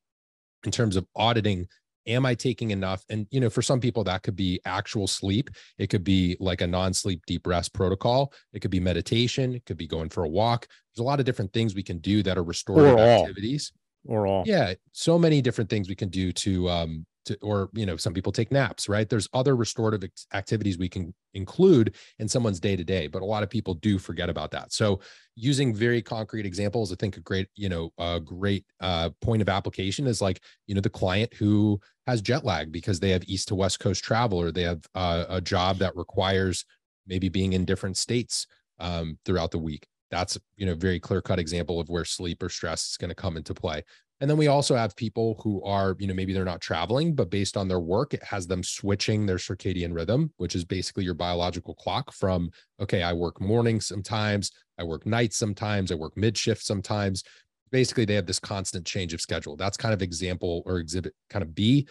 in 0.64 0.72
terms 0.72 0.96
of 0.96 1.08
auditing 1.16 1.68
am 2.10 2.26
i 2.26 2.36
taking 2.36 2.72
enough? 2.72 3.06
And 3.10 3.28
you 3.32 3.40
know 3.40 3.50
for 3.50 3.62
some 3.62 3.80
people 3.80 4.04
that 4.06 4.24
could 4.24 4.36
be 4.36 4.60
actual 4.66 5.08
sleep. 5.08 5.50
It 5.78 5.88
could 5.88 6.04
be 6.04 6.36
like 6.40 6.62
a 6.62 6.68
non-sleep 6.68 7.22
deep 7.26 7.48
rest 7.48 7.74
protocol. 7.74 8.34
It 8.52 8.60
could 8.60 8.72
be 8.72 8.80
meditation. 8.80 9.56
It 9.56 9.66
could 9.66 9.78
be 9.78 9.88
going 9.88 10.10
for 10.10 10.24
a 10.24 10.30
walk. 10.30 10.68
There's 10.68 11.04
a 11.04 11.08
lot 11.08 11.20
of 11.20 11.26
different 11.26 11.54
things 11.54 11.76
we 11.76 11.84
can 11.84 12.00
do 12.00 12.24
that 12.24 12.38
are 12.38 12.44
restorative 12.44 13.00
activities. 13.00 13.72
Or 14.06 14.28
all. 14.28 14.44
Yeah 14.46 14.74
so 14.92 15.18
many 15.18 15.42
different 15.42 15.70
things 15.70 15.88
we 15.88 15.96
can 15.96 16.10
do 16.10 16.32
to 16.32 16.70
um 16.70 17.06
to, 17.26 17.38
or 17.42 17.70
you 17.74 17.86
know 17.86 17.98
some 17.98 18.14
people 18.14 18.32
take 18.32 18.52
naps 18.52 18.90
right? 18.90 19.08
There's 19.08 19.30
other 19.34 19.56
restorative 19.56 20.10
activities 20.34 20.78
we 20.78 20.90
can 20.90 21.14
include 21.34 21.96
in 22.18 22.28
someone's 22.28 22.60
day 22.60 22.76
to 22.76 22.84
day 22.84 23.08
but 23.08 23.22
a 23.22 23.26
lot 23.26 23.44
of 23.44 23.50
people 23.50 23.76
do 23.76 24.00
forget 24.00 24.30
about 24.30 24.52
that. 24.52 24.74
So 24.74 25.00
using 25.40 25.74
very 25.74 26.02
concrete 26.02 26.46
examples 26.46 26.92
i 26.92 26.96
think 26.96 27.16
a 27.16 27.22
great 27.22 27.48
you 27.56 27.70
know 27.70 27.92
a 27.98 28.20
great 28.20 28.66
uh, 28.82 29.10
point 29.22 29.42
of 29.42 29.48
application 29.48 30.06
is 30.06 30.22
like 30.22 30.42
you 30.68 30.76
know 30.76 30.82
the 30.82 30.90
client 30.90 31.34
who 31.34 31.80
has 32.10 32.22
jet 32.22 32.44
lag 32.44 32.72
because 32.72 33.00
they 33.00 33.12
have 33.12 33.24
east 33.28 33.48
to 33.48 33.56
west 33.56 33.80
coast 33.80 34.04
travel 34.04 34.40
or 34.40 34.52
they 34.52 34.64
have 34.64 34.84
uh, 34.96 35.26
a 35.30 35.42
job 35.42 35.78
that 35.78 35.96
requires 35.96 36.66
maybe 37.08 37.30
being 37.30 37.54
in 37.54 37.66
different 37.66 37.98
states 37.98 38.48
um, 38.80 39.18
throughout 39.26 39.52
the 39.52 39.58
week 39.58 39.88
that's 40.12 40.38
you 40.58 40.66
know 40.66 40.76
very 40.76 41.00
clear 41.00 41.22
cut 41.22 41.40
example 41.40 41.80
of 41.80 41.90
where 41.90 42.06
sleep 42.06 42.42
or 42.42 42.50
stress 42.50 42.90
is 42.90 42.98
going 42.98 43.10
to 43.10 43.16
come 43.16 43.38
into 43.38 43.54
play 43.54 43.84
and 44.22 44.30
then 44.30 44.38
we 44.38 44.48
also 44.48 44.76
have 44.76 44.96
people 44.98 45.40
who 45.42 45.64
are, 45.64 45.96
you 45.98 46.08
know, 46.08 46.14
maybe 46.14 46.34
they're 46.34 46.44
not 46.44 46.60
traveling, 46.60 47.16
but 47.16 47.30
based 47.30 47.56
on 47.56 47.70
their 47.70 47.80
work, 47.80 48.14
it 48.14 48.24
has 48.24 48.48
them 48.48 48.64
switching 48.64 49.26
their 49.26 49.38
circadian 49.38 49.96
rhythm, 49.96 50.34
which 50.38 50.56
is 50.56 50.66
basically 50.66 51.06
your 51.06 51.14
biological 51.14 51.74
clock 51.74 52.12
from, 52.12 52.52
okay, 52.82 53.02
I 53.02 53.14
work 53.14 53.40
mornings 53.40 53.88
sometimes, 53.88 54.52
I 54.78 54.84
work 54.84 55.06
nights 55.06 55.38
sometimes, 55.38 55.92
I 55.92 55.96
work 55.96 56.18
mid 56.18 56.38
shift 56.38 56.66
sometimes. 56.66 57.24
Basically, 57.72 58.06
they 58.06 58.16
have 58.16 58.26
this 58.26 58.40
constant 58.40 58.86
change 58.86 59.14
of 59.14 59.22
schedule. 59.22 59.56
That's 59.56 59.78
kind 59.78 59.94
of 59.94 60.02
example 60.02 60.64
or 60.66 60.78
exhibit 60.78 61.14
kind 61.30 61.44
of 61.44 61.54
B 61.54 61.88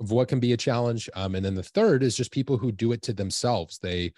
of 0.00 0.10
what 0.10 0.28
can 0.28 0.40
be 0.40 0.52
a 0.52 0.56
challenge. 0.56 1.08
Um, 1.14 1.34
and 1.34 1.44
then 1.44 1.54
the 1.54 1.62
third 1.62 2.02
is 2.02 2.16
just 2.16 2.30
people 2.30 2.58
who 2.58 2.70
do 2.70 2.92
it 2.92 3.02
to 3.02 3.12
themselves. 3.12 3.78
They 3.78 4.12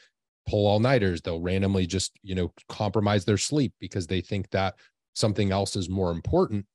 pull 0.48 0.66
all 0.66 0.80
nighters. 0.80 1.20
They'll 1.20 1.40
randomly 1.40 1.86
just, 1.86 2.12
you 2.22 2.34
know, 2.34 2.52
compromise 2.68 3.24
their 3.24 3.36
sleep 3.36 3.72
because 3.80 4.06
they 4.06 4.20
think 4.20 4.50
that 4.50 4.74
something 5.14 5.52
else 5.52 5.76
is 5.76 5.88
more 5.88 6.10
important 6.10 6.66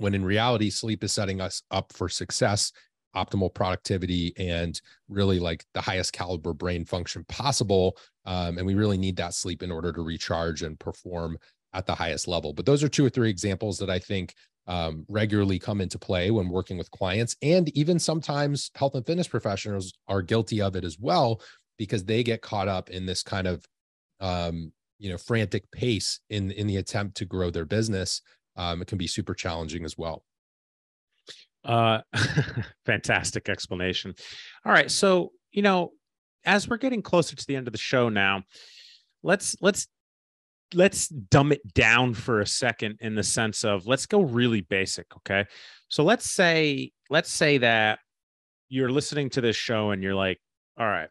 when 0.00 0.14
in 0.14 0.24
reality, 0.24 0.70
sleep 0.70 1.04
is 1.04 1.12
setting 1.12 1.42
us 1.42 1.62
up 1.70 1.92
for 1.92 2.08
success, 2.08 2.72
optimal 3.14 3.52
productivity, 3.52 4.32
and 4.38 4.80
really 5.10 5.38
like 5.38 5.62
the 5.74 5.80
highest 5.80 6.14
caliber 6.14 6.54
brain 6.54 6.86
function 6.86 7.22
possible. 7.28 7.98
Um, 8.24 8.56
and 8.56 8.66
we 8.66 8.74
really 8.74 8.96
need 8.96 9.16
that 9.16 9.34
sleep 9.34 9.62
in 9.62 9.70
order 9.70 9.92
to 9.92 10.00
recharge 10.00 10.62
and 10.62 10.80
perform 10.80 11.36
at 11.72 11.86
the 11.86 11.94
highest 11.94 12.28
level. 12.28 12.52
But 12.52 12.66
those 12.66 12.82
are 12.82 12.88
two 12.88 13.04
or 13.04 13.10
three 13.10 13.30
examples 13.30 13.78
that 13.78 13.90
I 13.90 13.98
think 13.98 14.34
um, 14.66 15.04
regularly 15.08 15.58
come 15.58 15.80
into 15.80 15.98
play 15.98 16.30
when 16.30 16.48
working 16.48 16.78
with 16.78 16.90
clients. 16.90 17.36
And 17.42 17.68
even 17.76 17.98
sometimes 17.98 18.70
health 18.74 18.94
and 18.94 19.06
fitness 19.06 19.28
professionals 19.28 19.92
are 20.08 20.22
guilty 20.22 20.60
of 20.60 20.76
it 20.76 20.84
as 20.84 20.98
well 20.98 21.40
because 21.78 22.04
they 22.04 22.22
get 22.22 22.42
caught 22.42 22.68
up 22.68 22.90
in 22.90 23.06
this 23.06 23.22
kind 23.22 23.46
of 23.46 23.64
um, 24.20 24.72
you 24.98 25.10
know 25.10 25.16
frantic 25.16 25.70
pace 25.72 26.20
in 26.28 26.50
in 26.50 26.66
the 26.66 26.76
attempt 26.76 27.16
to 27.16 27.24
grow 27.24 27.50
their 27.50 27.64
business 27.64 28.20
um, 28.56 28.82
it 28.82 28.88
can 28.88 28.98
be 28.98 29.06
super 29.06 29.34
challenging 29.34 29.84
as 29.84 29.96
well. 29.96 30.22
Uh, 31.64 32.00
fantastic 32.86 33.48
explanation. 33.48 34.14
All 34.64 34.72
right, 34.72 34.90
so 34.90 35.32
you 35.50 35.62
know, 35.62 35.92
as 36.44 36.68
we're 36.68 36.76
getting 36.76 37.02
closer 37.02 37.36
to 37.36 37.46
the 37.46 37.56
end 37.56 37.68
of 37.68 37.72
the 37.72 37.78
show 37.78 38.08
now, 38.08 38.42
let's 39.22 39.56
let's 39.60 39.88
let's 40.74 41.08
dumb 41.08 41.52
it 41.52 41.74
down 41.74 42.14
for 42.14 42.40
a 42.40 42.46
second 42.46 42.98
in 43.00 43.14
the 43.14 43.22
sense 43.22 43.64
of 43.64 43.86
let's 43.86 44.06
go 44.06 44.22
really 44.22 44.60
basic 44.60 45.06
okay 45.16 45.44
so 45.88 46.02
let's 46.04 46.30
say 46.30 46.90
let's 47.08 47.30
say 47.30 47.58
that 47.58 47.98
you're 48.68 48.90
listening 48.90 49.28
to 49.28 49.40
this 49.40 49.56
show 49.56 49.90
and 49.90 50.02
you're 50.02 50.14
like 50.14 50.38
all 50.78 50.86
right 50.86 51.08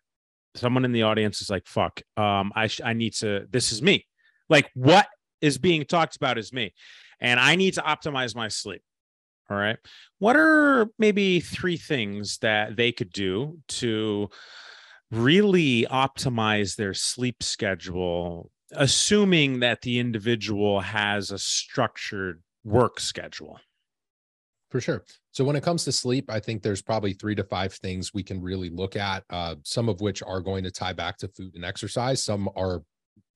someone 0.56 0.86
in 0.86 0.92
the 0.92 1.04
audience 1.04 1.42
is 1.42 1.50
like 1.50 1.66
fuck 1.68 2.02
um 2.18 2.52
i 2.56 2.68
sh- 2.68 2.82
i 2.84 2.94
need 2.94 3.14
to 3.14 3.46
this 3.52 3.72
is 3.72 3.82
me 3.82 4.06
like 4.50 4.70
what 4.74 5.08
is 5.42 5.58
being 5.58 5.86
talked 5.86 6.16
about 6.16 6.38
is 6.38 6.52
me 6.52 6.74
and 7.20 7.40
I 7.40 7.56
need 7.56 7.74
to 7.76 7.82
optimize 7.82 8.36
my 8.36 8.48
sleep. 8.48 8.82
All 9.50 9.58
right. 9.58 9.78
What 10.20 10.36
are 10.36 10.88
maybe 11.00 11.40
three 11.40 11.78
things 11.78 12.38
that 12.40 12.76
they 12.76 12.92
could 12.92 13.12
do 13.12 13.60
to 13.70 14.30
really 15.12 15.88
optimize 15.90 16.76
their 16.76 16.94
sleep 16.94 17.42
schedule, 17.42 18.52
assuming 18.72 19.60
that 19.60 19.82
the 19.82 20.00
individual 20.00 20.80
has 20.80 21.32
a 21.32 21.38
structured 21.38 22.42
work 22.64 23.00
schedule? 23.00 23.60
For 24.70 24.80
sure. 24.80 25.04
So 25.32 25.44
when 25.44 25.56
it 25.56 25.64
comes 25.64 25.84
to 25.86 25.92
sleep, 25.92 26.30
I 26.30 26.40
think 26.40 26.62
there's 26.62 26.82
probably 26.82 27.14
three 27.14 27.36
to 27.36 27.44
five 27.44 27.74
things 27.74 28.14
we 28.14 28.24
can 28.24 28.42
really 28.42 28.70
look 28.70 28.96
at. 28.96 29.24
Uh, 29.30 29.56
some 29.64 29.90
of 29.90 30.02
which 30.02 30.22
are 30.22 30.42
going 30.42 30.64
to 30.64 30.72
tie 30.72 30.94
back 30.94 31.18
to 31.18 31.28
food 31.30 31.56
and 31.56 31.66
exercise. 31.66 32.24
Some 32.24 32.50
are 32.56 32.84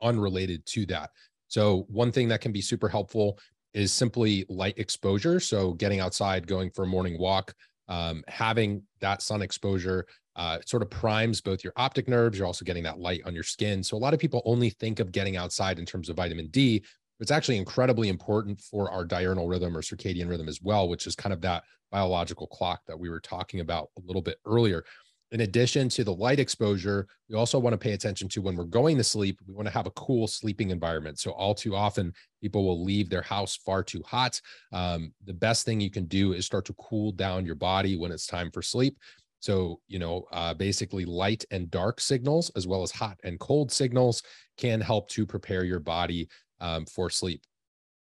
unrelated 0.01 0.65
to 0.67 0.85
that. 0.87 1.09
So 1.47 1.85
one 1.89 2.11
thing 2.11 2.27
that 2.27 2.41
can 2.41 2.51
be 2.51 2.61
super 2.61 2.87
helpful 2.87 3.39
is 3.73 3.91
simply 3.91 4.45
light 4.49 4.77
exposure. 4.77 5.39
So 5.39 5.73
getting 5.73 5.99
outside, 5.99 6.45
going 6.45 6.69
for 6.69 6.83
a 6.83 6.87
morning 6.87 7.17
walk, 7.17 7.53
um, 7.87 8.23
having 8.27 8.83
that 9.01 9.21
sun 9.21 9.41
exposure 9.41 10.05
uh, 10.35 10.59
sort 10.65 10.81
of 10.81 10.89
primes 10.89 11.41
both 11.41 11.63
your 11.63 11.73
optic 11.75 12.07
nerves. 12.07 12.37
You're 12.37 12.47
also 12.47 12.65
getting 12.65 12.83
that 12.83 12.99
light 12.99 13.21
on 13.25 13.35
your 13.35 13.43
skin. 13.43 13.83
So 13.83 13.97
a 13.97 13.99
lot 13.99 14.13
of 14.13 14.19
people 14.19 14.41
only 14.45 14.69
think 14.71 14.99
of 14.99 15.11
getting 15.11 15.37
outside 15.37 15.79
in 15.79 15.85
terms 15.85 16.09
of 16.09 16.15
vitamin 16.15 16.47
D. 16.47 16.83
It's 17.19 17.31
actually 17.31 17.57
incredibly 17.57 18.09
important 18.09 18.59
for 18.59 18.91
our 18.91 19.05
diurnal 19.05 19.47
rhythm 19.47 19.77
or 19.77 19.81
circadian 19.81 20.27
rhythm 20.27 20.49
as 20.49 20.59
well, 20.61 20.89
which 20.89 21.07
is 21.07 21.15
kind 21.15 21.31
of 21.31 21.41
that 21.41 21.63
biological 21.91 22.47
clock 22.47 22.81
that 22.87 22.99
we 22.99 23.09
were 23.09 23.19
talking 23.19 23.59
about 23.59 23.89
a 23.97 24.01
little 24.05 24.21
bit 24.21 24.37
earlier 24.45 24.83
in 25.31 25.41
addition 25.41 25.89
to 25.89 26.03
the 26.03 26.13
light 26.13 26.39
exposure, 26.39 27.07
we 27.29 27.35
also 27.35 27.57
want 27.57 27.73
to 27.73 27.77
pay 27.77 27.93
attention 27.93 28.29
to 28.29 28.41
when 28.41 28.55
we're 28.55 28.65
going 28.65 28.97
to 28.97 29.03
sleep, 29.03 29.39
we 29.47 29.53
want 29.53 29.67
to 29.67 29.73
have 29.73 29.87
a 29.87 29.91
cool 29.91 30.27
sleeping 30.27 30.69
environment. 30.69 31.19
So, 31.19 31.31
all 31.31 31.55
too 31.55 31.75
often, 31.75 32.13
people 32.41 32.63
will 32.63 32.83
leave 32.83 33.09
their 33.09 33.21
house 33.21 33.55
far 33.55 33.83
too 33.83 34.03
hot. 34.05 34.39
Um, 34.71 35.13
the 35.25 35.33
best 35.33 35.65
thing 35.65 35.81
you 35.81 35.89
can 35.89 36.05
do 36.05 36.33
is 36.33 36.45
start 36.45 36.65
to 36.65 36.73
cool 36.73 37.11
down 37.11 37.45
your 37.45 37.55
body 37.55 37.97
when 37.97 38.11
it's 38.11 38.27
time 38.27 38.51
for 38.51 38.61
sleep. 38.61 38.97
So, 39.39 39.81
you 39.87 39.99
know, 39.99 40.25
uh, 40.31 40.53
basically 40.53 41.03
light 41.03 41.43
and 41.51 41.69
dark 41.69 41.99
signals, 41.99 42.49
as 42.55 42.65
well 42.65 42.81
as 42.81 42.91
hot 42.91 43.19
and 43.25 43.39
cold 43.39 43.71
signals, 43.71 44.23
can 44.57 44.79
help 44.79 45.09
to 45.09 45.25
prepare 45.25 45.65
your 45.65 45.81
body 45.81 46.29
um, 46.61 46.85
for 46.85 47.09
sleep. 47.09 47.41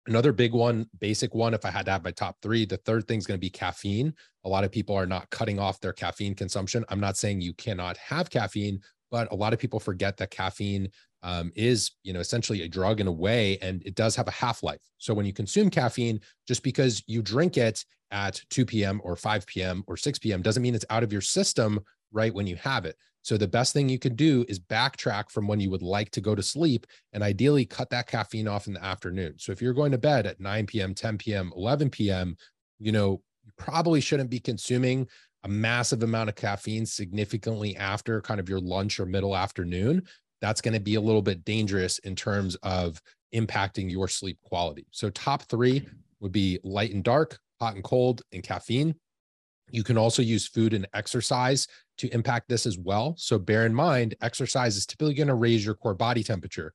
Another 0.08 0.32
big 0.32 0.54
one, 0.54 0.89
basic 1.00 1.36
one, 1.36 1.54
if 1.54 1.65
I 1.65 1.70
had 1.70 1.86
to 1.86 1.91
have 1.91 2.04
my 2.04 2.12
top 2.12 2.38
three, 2.41 2.65
the 2.65 2.78
third 2.78 3.08
thing 3.08 3.17
is 3.17 3.28
going 3.28 3.38
to 3.38 3.41
be 3.46 3.50
caffeine. 3.50 4.13
A 4.46 4.50
lot 4.50 4.63
of 4.63 4.72
people 4.72 4.96
are 4.96 5.06
not 5.06 5.30
cutting 5.30 5.60
off 5.60 5.82
their 5.82 5.91
caffeine 5.91 6.34
consumption. 6.34 6.86
I'm 6.88 7.02
not 7.02 7.17
saying 7.17 7.41
you 7.41 7.54
cannot 7.54 7.98
have 7.98 8.30
caffeine, 8.30 8.80
but 9.12 9.30
a 9.34 9.36
lot 9.36 9.52
of 9.52 9.60
people 9.60 9.82
forget 9.82 10.15
that 10.17 10.32
caffeine 10.32 10.89
um, 11.24 11.52
is, 11.56 11.91
you 12.04 12.13
know, 12.13 12.22
essentially 12.22 12.62
a 12.62 12.70
drug 12.70 13.02
in 13.02 13.08
a 13.08 13.12
way, 13.12 13.58
and 13.62 13.84
it 13.86 13.96
does 13.96 14.15
have 14.15 14.30
a 14.30 14.32
half 14.32 14.63
life. 14.63 14.80
So 14.98 15.13
when 15.13 15.26
you 15.26 15.34
consume 15.34 15.70
caffeine, 15.70 16.22
just 16.48 16.63
because 16.63 17.04
you 17.06 17.22
drink 17.22 17.58
it 17.58 17.84
at 18.12 18.41
2 18.50 18.65
p.m. 18.65 19.02
or 19.04 19.17
5 19.17 19.46
p.m. 19.46 19.84
or 19.88 19.98
6 19.98 20.20
p.m. 20.20 20.41
doesn't 20.41 20.63
mean 20.63 20.74
it's 20.74 20.86
out 20.89 21.04
of 21.04 21.12
your 21.12 21.22
system 21.22 21.82
right 22.13 22.34
when 22.34 22.48
you 22.48 22.56
have 22.56 22.86
it. 22.86 22.96
So 23.28 23.36
the 23.36 23.46
best 23.46 23.74
thing 23.74 23.90
you 23.90 24.00
can 24.00 24.16
do 24.16 24.46
is 24.48 24.58
backtrack 24.58 25.30
from 25.30 25.48
when 25.48 25.60
you 25.60 25.70
would 25.70 25.82
like 25.82 26.12
to 26.12 26.22
go 26.22 26.34
to 26.34 26.42
sleep 26.42 26.88
and 27.12 27.22
ideally 27.22 27.66
cut 27.66 27.90
that 27.90 28.08
caffeine 28.08 28.48
off 28.48 28.68
in 28.68 28.74
the 28.74 28.82
afternoon. 28.82 29.34
So 29.38 29.52
if 29.52 29.62
you're 29.62 29.74
going 29.74 29.92
to 29.92 29.98
bed 29.98 30.26
at 30.26 30.40
9 30.40 30.66
p.m., 30.66 30.96
10 30.96 31.18
p.m., 31.18 31.52
11 31.54 31.90
p.m., 31.90 32.38
you 32.80 32.94
know, 32.94 33.22
you 33.44 33.52
probably 33.58 34.00
shouldn't 34.00 34.30
be 34.30 34.40
consuming 34.40 35.10
a 35.44 35.50
massive 35.50 36.04
amount 36.04 36.30
of 36.30 36.36
caffeine 36.36 36.86
significantly 36.86 37.76
after 37.76 38.22
kind 38.22 38.40
of 38.40 38.48
your 38.48 38.62
lunch 38.62 38.98
or 38.98 39.06
middle 39.06 39.36
afternoon. 39.36 40.04
That's 40.40 40.62
going 40.62 40.76
to 40.76 40.80
be 40.80 40.96
a 40.96 41.02
little 41.02 41.22
bit 41.22 41.44
dangerous 41.44 42.00
in 42.00 42.16
terms 42.16 42.56
of 42.63 43.02
impacting 43.36 43.92
your 43.92 44.08
sleep 44.08 44.38
quality. 44.42 44.88
So 44.92 45.10
top 45.10 45.42
3 45.50 45.86
would 46.21 46.32
be 46.32 46.60
light 46.63 46.94
and 46.94 47.04
dark, 47.04 47.38
hot 47.60 47.75
and 47.75 47.84
cold, 47.84 48.21
and 48.32 48.42
caffeine. 48.42 48.96
You 49.69 49.84
can 49.84 49.98
also 49.98 50.21
use 50.21 50.48
food 50.48 50.73
and 50.73 50.88
exercise 50.94 51.67
to 51.98 52.13
impact 52.13 52.50
this 52.50 52.65
as 52.65 52.77
well. 52.77 53.15
So 53.17 53.39
bear 53.39 53.65
in 53.65 53.73
mind, 53.73 54.15
exercise 54.21 54.77
is 54.77 54.85
typically 54.85 55.13
going 55.13 55.27
to 55.27 55.35
raise 55.35 55.65
your 55.65 55.75
core 55.75 55.93
body 55.93 56.23
temperature. 56.23 56.73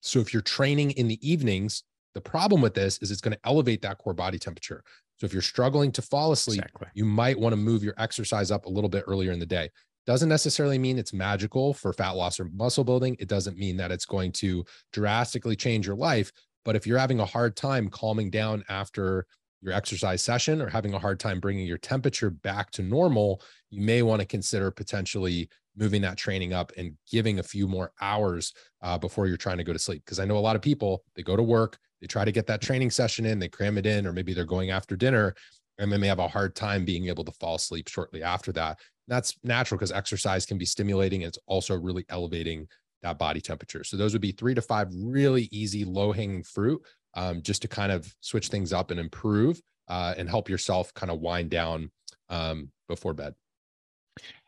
So 0.00 0.20
if 0.20 0.32
you're 0.32 0.42
training 0.42 0.92
in 0.92 1.08
the 1.08 1.18
evenings, 1.28 1.84
the 2.14 2.20
problem 2.20 2.60
with 2.60 2.74
this 2.74 2.98
is 2.98 3.10
it's 3.10 3.20
going 3.20 3.34
to 3.34 3.40
elevate 3.44 3.82
that 3.82 3.98
core 3.98 4.14
body 4.14 4.38
temperature. 4.38 4.82
So 5.18 5.26
if 5.26 5.32
you're 5.32 5.42
struggling 5.42 5.92
to 5.92 6.02
fall 6.02 6.32
asleep, 6.32 6.62
exactly. 6.62 6.88
you 6.94 7.04
might 7.04 7.38
want 7.38 7.52
to 7.52 7.56
move 7.56 7.84
your 7.84 7.94
exercise 7.98 8.50
up 8.50 8.66
a 8.66 8.70
little 8.70 8.88
bit 8.88 9.04
earlier 9.06 9.32
in 9.32 9.38
the 9.38 9.46
day. 9.46 9.70
Doesn't 10.06 10.30
necessarily 10.30 10.78
mean 10.78 10.98
it's 10.98 11.12
magical 11.12 11.74
for 11.74 11.92
fat 11.92 12.12
loss 12.12 12.40
or 12.40 12.46
muscle 12.46 12.84
building. 12.84 13.16
It 13.20 13.28
doesn't 13.28 13.58
mean 13.58 13.76
that 13.76 13.92
it's 13.92 14.06
going 14.06 14.32
to 14.32 14.64
drastically 14.92 15.56
change 15.56 15.86
your 15.86 15.94
life. 15.94 16.32
But 16.64 16.74
if 16.74 16.86
you're 16.86 16.98
having 16.98 17.20
a 17.20 17.26
hard 17.26 17.54
time 17.54 17.88
calming 17.88 18.30
down 18.30 18.64
after 18.68 19.26
your 19.62 19.72
exercise 19.72 20.22
session 20.22 20.60
or 20.60 20.68
having 20.68 20.94
a 20.94 20.98
hard 20.98 21.20
time 21.20 21.40
bringing 21.40 21.66
your 21.66 21.78
temperature 21.78 22.30
back 22.30 22.70
to 22.72 22.82
normal, 22.82 23.42
you 23.70 23.82
may 23.82 24.02
want 24.02 24.20
to 24.20 24.26
consider 24.26 24.70
potentially 24.70 25.48
moving 25.76 26.02
that 26.02 26.16
training 26.16 26.52
up 26.52 26.72
and 26.76 26.96
giving 27.10 27.38
a 27.38 27.42
few 27.42 27.68
more 27.68 27.92
hours 28.00 28.52
uh, 28.82 28.98
before 28.98 29.26
you're 29.26 29.36
trying 29.36 29.58
to 29.58 29.64
go 29.64 29.72
to 29.72 29.78
sleep. 29.78 30.04
Because 30.04 30.18
I 30.18 30.24
know 30.24 30.36
a 30.36 30.40
lot 30.40 30.56
of 30.56 30.62
people, 30.62 31.04
they 31.14 31.22
go 31.22 31.36
to 31.36 31.42
work, 31.42 31.78
they 32.00 32.06
try 32.06 32.24
to 32.24 32.32
get 32.32 32.46
that 32.46 32.62
training 32.62 32.90
session 32.90 33.26
in, 33.26 33.38
they 33.38 33.48
cram 33.48 33.78
it 33.78 33.86
in, 33.86 34.06
or 34.06 34.12
maybe 34.12 34.32
they're 34.32 34.44
going 34.44 34.70
after 34.70 34.96
dinner 34.96 35.34
and 35.78 35.90
they 35.90 35.96
may 35.96 36.08
have 36.08 36.18
a 36.18 36.28
hard 36.28 36.54
time 36.54 36.84
being 36.84 37.08
able 37.08 37.24
to 37.24 37.32
fall 37.32 37.54
asleep 37.56 37.88
shortly 37.88 38.22
after 38.22 38.52
that. 38.52 38.78
That's 39.08 39.36
natural 39.42 39.78
because 39.78 39.92
exercise 39.92 40.46
can 40.46 40.58
be 40.58 40.66
stimulating. 40.66 41.22
And 41.22 41.28
It's 41.28 41.38
also 41.46 41.74
really 41.76 42.04
elevating 42.08 42.68
that 43.02 43.18
body 43.18 43.40
temperature. 43.40 43.82
So 43.82 43.96
those 43.96 44.12
would 44.12 44.22
be 44.22 44.32
three 44.32 44.54
to 44.54 44.62
five 44.62 44.88
really 44.94 45.48
easy, 45.50 45.84
low 45.84 46.12
hanging 46.12 46.42
fruit, 46.42 46.82
um, 47.14 47.42
just 47.42 47.62
to 47.62 47.68
kind 47.68 47.92
of 47.92 48.12
switch 48.20 48.48
things 48.48 48.72
up 48.72 48.90
and 48.90 49.00
improve 49.00 49.60
uh, 49.88 50.14
and 50.16 50.28
help 50.28 50.48
yourself 50.48 50.92
kind 50.94 51.10
of 51.10 51.20
wind 51.20 51.50
down 51.50 51.90
um, 52.28 52.70
before 52.88 53.14
bed. 53.14 53.34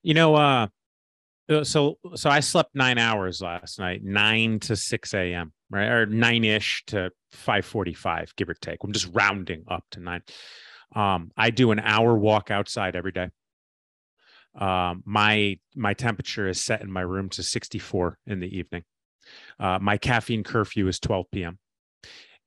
You 0.03 0.15
know, 0.15 0.35
uh, 0.35 0.67
uh, 1.49 1.65
so 1.65 1.99
so 2.15 2.31
I 2.31 2.41
slept 2.41 2.75
nine 2.75 2.99
hours 2.99 3.41
last 3.41 3.79
night, 3.79 4.03
nine 4.03 4.61
to 4.61 4.77
six 4.77 5.15
a.m. 5.15 5.53
right, 5.71 5.89
or 5.89 6.07
nine 6.07 6.45
ish 6.45 6.85
to 6.89 7.11
five 7.33 7.65
forty-five, 7.65 8.35
give 8.37 8.49
or 8.49 8.55
take. 8.55 8.79
I'm 8.83 8.93
just 8.93 9.09
rounding 9.13 9.65
up 9.69 9.85
to 9.93 10.01
nine. 10.01 10.23
Um, 10.95 11.31
I 11.37 11.51
do 11.51 11.71
an 11.71 11.81
hour 11.81 12.17
walk 12.17 12.51
outside 12.51 12.97
every 12.97 13.13
day. 13.13 13.31
Um, 14.55 15.03
my 15.07 15.59
my 15.75 15.95
temperature 15.95 16.49
is 16.49 16.61
set 16.61 16.83
in 16.83 16.93
my 16.93 17.01
room 17.01 17.29
to 17.31 17.43
64 17.43 18.19
in 18.27 18.41
the 18.41 18.59
evening. 18.59 18.85
Uh, 19.59 19.79
my 19.81 19.97
caffeine 19.97 20.43
curfew 20.43 20.89
is 20.89 20.99
12 20.99 21.27
p.m. 21.31 21.59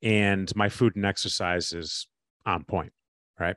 and 0.02 0.54
my 0.56 0.70
food 0.70 0.96
and 0.96 1.06
exercise 1.06 1.72
is 1.72 2.08
on 2.46 2.64
point. 2.64 2.94
Right. 3.40 3.56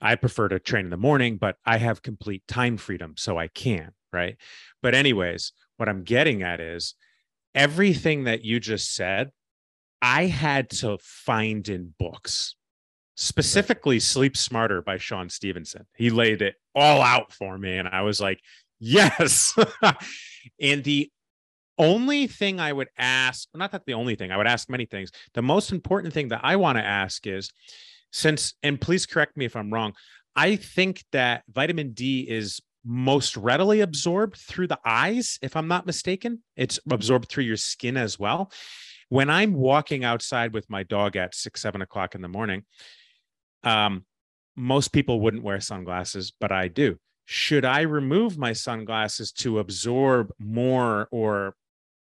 I 0.00 0.16
prefer 0.16 0.48
to 0.48 0.58
train 0.58 0.86
in 0.86 0.90
the 0.90 0.96
morning, 0.96 1.38
but 1.38 1.56
I 1.64 1.78
have 1.78 2.02
complete 2.02 2.42
time 2.46 2.76
freedom, 2.76 3.14
so 3.16 3.38
I 3.38 3.48
can. 3.48 3.92
Right. 4.12 4.36
But 4.82 4.94
anyways, 4.94 5.52
what 5.76 5.88
I'm 5.88 6.04
getting 6.04 6.42
at 6.42 6.60
is 6.60 6.94
everything 7.54 8.24
that 8.24 8.44
you 8.44 8.60
just 8.60 8.94
said. 8.94 9.30
I 10.02 10.26
had 10.26 10.68
to 10.70 10.98
find 11.00 11.66
in 11.68 11.94
books 11.98 12.54
specifically 13.16 13.98
Sleep 13.98 14.36
Smarter 14.36 14.82
by 14.82 14.98
Sean 14.98 15.28
Stevenson. 15.30 15.86
He 15.96 16.10
laid 16.10 16.42
it 16.42 16.54
all 16.74 17.00
out 17.02 17.32
for 17.32 17.58
me. 17.58 17.76
And 17.76 17.88
I 17.88 18.02
was 18.02 18.20
like, 18.20 18.40
yes. 18.78 19.56
and 20.60 20.84
the 20.84 21.10
only 21.78 22.26
thing 22.26 22.60
I 22.60 22.72
would 22.72 22.88
ask, 22.96 23.48
not 23.54 23.72
that 23.72 23.84
the 23.86 23.94
only 23.94 24.14
thing, 24.14 24.30
I 24.30 24.36
would 24.36 24.46
ask 24.46 24.68
many 24.70 24.86
things. 24.86 25.10
The 25.34 25.42
most 25.42 25.72
important 25.72 26.12
thing 26.12 26.28
that 26.28 26.40
I 26.42 26.56
want 26.56 26.78
to 26.78 26.84
ask 26.84 27.26
is 27.26 27.50
since, 28.12 28.54
and 28.62 28.80
please 28.80 29.06
correct 29.06 29.36
me 29.36 29.44
if 29.44 29.56
I'm 29.56 29.72
wrong, 29.72 29.94
I 30.34 30.56
think 30.56 31.04
that 31.12 31.44
vitamin 31.48 31.92
D 31.92 32.20
is 32.28 32.60
most 32.84 33.36
readily 33.36 33.80
absorbed 33.80 34.36
through 34.36 34.68
the 34.68 34.78
eyes, 34.84 35.38
if 35.42 35.56
I'm 35.56 35.68
not 35.68 35.86
mistaken. 35.86 36.42
It's 36.56 36.78
absorbed 36.90 37.28
through 37.28 37.44
your 37.44 37.56
skin 37.56 37.96
as 37.96 38.18
well. 38.18 38.52
When 39.08 39.28
I'm 39.28 39.54
walking 39.54 40.04
outside 40.04 40.52
with 40.52 40.70
my 40.70 40.82
dog 40.82 41.16
at 41.16 41.34
six, 41.34 41.62
seven 41.62 41.82
o'clock 41.82 42.14
in 42.14 42.22
the 42.22 42.28
morning, 42.28 42.64
um, 43.64 44.04
most 44.56 44.88
people 44.92 45.20
wouldn't 45.20 45.42
wear 45.42 45.60
sunglasses, 45.60 46.32
but 46.40 46.52
I 46.52 46.68
do. 46.68 46.96
Should 47.24 47.64
I 47.64 47.82
remove 47.82 48.38
my 48.38 48.52
sunglasses 48.52 49.32
to 49.32 49.58
absorb 49.58 50.32
more 50.38 51.08
or 51.10 51.54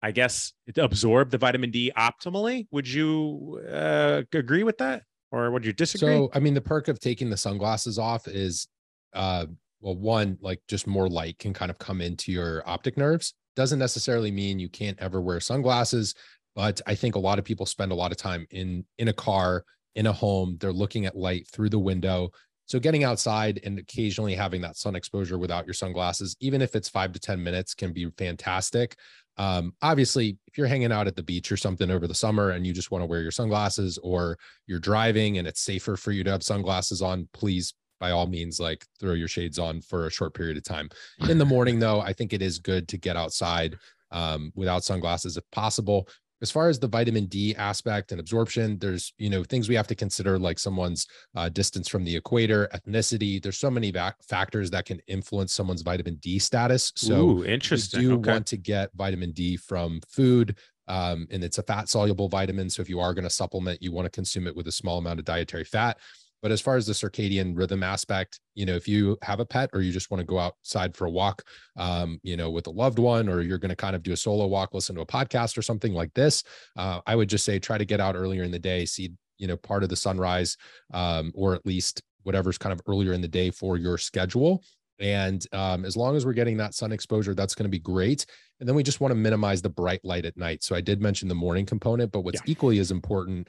I 0.02 0.10
guess 0.10 0.52
it 0.66 0.78
absorb 0.78 1.30
the 1.30 1.38
vitamin 1.38 1.70
D 1.70 1.92
optimally? 1.96 2.66
Would 2.72 2.88
you 2.88 3.62
uh, 3.70 4.22
agree 4.32 4.64
with 4.64 4.78
that? 4.78 5.04
Or 5.30 5.50
would 5.50 5.64
you 5.64 5.72
disagree? 5.72 6.08
So, 6.08 6.30
I 6.34 6.40
mean, 6.40 6.54
the 6.54 6.60
perk 6.60 6.88
of 6.88 7.00
taking 7.00 7.30
the 7.30 7.36
sunglasses 7.36 7.98
off 7.98 8.28
is, 8.28 8.68
uh, 9.14 9.46
well, 9.80 9.96
one, 9.96 10.36
like 10.40 10.60
just 10.68 10.86
more 10.86 11.08
light 11.08 11.38
can 11.38 11.54
kind 11.54 11.70
of 11.70 11.78
come 11.78 12.00
into 12.00 12.32
your 12.32 12.62
optic 12.68 12.96
nerves. 12.96 13.34
Doesn't 13.56 13.78
necessarily 13.78 14.30
mean 14.30 14.58
you 14.58 14.68
can't 14.68 14.98
ever 14.98 15.20
wear 15.20 15.40
sunglasses, 15.40 16.14
but 16.54 16.80
I 16.86 16.94
think 16.94 17.14
a 17.14 17.20
lot 17.20 17.38
of 17.38 17.44
people 17.44 17.66
spend 17.66 17.92
a 17.92 17.94
lot 17.94 18.10
of 18.10 18.18
time 18.18 18.46
in 18.50 18.84
in 18.98 19.08
a 19.08 19.12
car 19.12 19.64
in 19.94 20.06
a 20.06 20.12
home. 20.12 20.56
They're 20.60 20.72
looking 20.72 21.06
at 21.06 21.16
light 21.16 21.46
through 21.48 21.70
the 21.70 21.78
window. 21.78 22.30
So 22.72 22.80
getting 22.80 23.04
outside 23.04 23.60
and 23.64 23.78
occasionally 23.78 24.34
having 24.34 24.62
that 24.62 24.78
sun 24.78 24.96
exposure 24.96 25.36
without 25.36 25.66
your 25.66 25.74
sunglasses, 25.74 26.34
even 26.40 26.62
if 26.62 26.74
it's 26.74 26.88
five 26.88 27.12
to 27.12 27.20
10 27.20 27.42
minutes, 27.42 27.74
can 27.74 27.92
be 27.92 28.08
fantastic. 28.16 28.96
Um, 29.36 29.74
obviously, 29.82 30.38
if 30.46 30.56
you're 30.56 30.68
hanging 30.68 30.90
out 30.90 31.06
at 31.06 31.14
the 31.14 31.22
beach 31.22 31.52
or 31.52 31.58
something 31.58 31.90
over 31.90 32.06
the 32.06 32.14
summer 32.14 32.52
and 32.52 32.66
you 32.66 32.72
just 32.72 32.90
want 32.90 33.02
to 33.02 33.06
wear 33.06 33.20
your 33.20 33.30
sunglasses 33.30 33.98
or 34.02 34.38
you're 34.66 34.78
driving 34.78 35.36
and 35.36 35.46
it's 35.46 35.60
safer 35.60 35.98
for 35.98 36.12
you 36.12 36.24
to 36.24 36.30
have 36.30 36.42
sunglasses 36.42 37.02
on, 37.02 37.28
please 37.34 37.74
by 38.00 38.10
all 38.10 38.26
means 38.26 38.58
like 38.58 38.86
throw 38.98 39.12
your 39.12 39.28
shades 39.28 39.58
on 39.58 39.82
for 39.82 40.06
a 40.06 40.10
short 40.10 40.32
period 40.32 40.56
of 40.56 40.64
time. 40.64 40.88
In 41.28 41.36
the 41.36 41.44
morning 41.54 41.78
though, 41.78 42.00
I 42.00 42.14
think 42.14 42.32
it 42.32 42.40
is 42.40 42.58
good 42.58 42.88
to 42.88 42.96
get 42.96 43.18
outside 43.18 43.76
um, 44.12 44.50
without 44.54 44.82
sunglasses 44.82 45.36
if 45.36 45.44
possible 45.50 46.08
as 46.42 46.50
far 46.50 46.68
as 46.68 46.78
the 46.78 46.88
vitamin 46.88 47.26
D 47.26 47.54
aspect 47.54 48.10
and 48.10 48.20
absorption, 48.20 48.78
there's 48.78 49.14
you 49.16 49.30
know 49.30 49.44
things 49.44 49.68
we 49.68 49.76
have 49.76 49.86
to 49.86 49.94
consider 49.94 50.38
like 50.38 50.58
someone's 50.58 51.06
uh, 51.36 51.48
distance 51.48 51.88
from 51.88 52.04
the 52.04 52.14
equator, 52.14 52.68
ethnicity. 52.74 53.40
There's 53.40 53.58
so 53.58 53.70
many 53.70 53.92
va- 53.92 54.16
factors 54.28 54.70
that 54.72 54.84
can 54.84 55.00
influence 55.06 55.52
someone's 55.52 55.82
vitamin 55.82 56.16
D 56.16 56.38
status. 56.40 56.92
So 56.96 57.14
Ooh, 57.14 57.44
interesting. 57.44 58.02
You 58.02 58.08
do 58.08 58.14
okay. 58.16 58.32
want 58.32 58.46
to 58.48 58.56
get 58.56 58.90
vitamin 58.94 59.30
D 59.30 59.56
from 59.56 60.00
food. 60.08 60.58
Um, 60.88 61.28
and 61.30 61.44
it's 61.44 61.58
a 61.58 61.62
fat 61.62 61.88
soluble 61.88 62.28
vitamin. 62.28 62.68
So 62.68 62.82
if 62.82 62.88
you 62.88 62.98
are 62.98 63.14
going 63.14 63.24
to 63.24 63.30
supplement, 63.30 63.80
you 63.80 63.92
want 63.92 64.06
to 64.06 64.10
consume 64.10 64.48
it 64.48 64.56
with 64.56 64.66
a 64.66 64.72
small 64.72 64.98
amount 64.98 65.20
of 65.20 65.24
dietary 65.24 65.64
fat. 65.64 65.98
But 66.42 66.50
as 66.50 66.60
far 66.60 66.76
as 66.76 66.86
the 66.86 66.92
circadian 66.92 67.56
rhythm 67.56 67.84
aspect, 67.84 68.40
you 68.54 68.66
know, 68.66 68.74
if 68.74 68.88
you 68.88 69.16
have 69.22 69.38
a 69.38 69.46
pet 69.46 69.70
or 69.72 69.80
you 69.80 69.92
just 69.92 70.10
want 70.10 70.20
to 70.20 70.26
go 70.26 70.40
outside 70.40 70.96
for 70.96 71.06
a 71.06 71.10
walk, 71.10 71.42
um, 71.76 72.18
you 72.24 72.36
know, 72.36 72.50
with 72.50 72.66
a 72.66 72.70
loved 72.70 72.98
one, 72.98 73.28
or 73.28 73.40
you're 73.40 73.58
going 73.58 73.70
to 73.70 73.76
kind 73.76 73.94
of 73.94 74.02
do 74.02 74.12
a 74.12 74.16
solo 74.16 74.46
walk, 74.48 74.74
listen 74.74 74.96
to 74.96 75.02
a 75.02 75.06
podcast 75.06 75.56
or 75.56 75.62
something 75.62 75.94
like 75.94 76.12
this, 76.14 76.42
uh, 76.76 77.00
I 77.06 77.14
would 77.14 77.28
just 77.28 77.44
say 77.44 77.60
try 77.60 77.78
to 77.78 77.84
get 77.84 78.00
out 78.00 78.16
earlier 78.16 78.42
in 78.42 78.50
the 78.50 78.58
day, 78.58 78.84
see, 78.84 79.12
you 79.38 79.46
know, 79.46 79.56
part 79.56 79.84
of 79.84 79.88
the 79.88 79.96
sunrise, 79.96 80.56
um, 80.92 81.30
or 81.34 81.54
at 81.54 81.64
least 81.64 82.02
whatever's 82.24 82.58
kind 82.58 82.72
of 82.72 82.80
earlier 82.88 83.12
in 83.12 83.20
the 83.20 83.28
day 83.28 83.50
for 83.50 83.76
your 83.76 83.96
schedule. 83.96 84.62
And 84.98 85.44
um, 85.52 85.84
as 85.84 85.96
long 85.96 86.16
as 86.16 86.24
we're 86.24 86.32
getting 86.32 86.56
that 86.58 86.74
sun 86.74 86.92
exposure, 86.92 87.34
that's 87.34 87.54
going 87.54 87.64
to 87.64 87.70
be 87.70 87.78
great. 87.78 88.26
And 88.60 88.68
then 88.68 88.76
we 88.76 88.84
just 88.84 89.00
want 89.00 89.10
to 89.10 89.16
minimize 89.16 89.60
the 89.60 89.68
bright 89.68 90.00
light 90.04 90.24
at 90.24 90.36
night. 90.36 90.62
So 90.62 90.76
I 90.76 90.80
did 90.80 91.00
mention 91.00 91.28
the 91.28 91.34
morning 91.34 91.66
component, 91.66 92.12
but 92.12 92.20
what's 92.20 92.40
yeah. 92.44 92.52
equally 92.52 92.78
as 92.78 92.92
important 92.92 93.48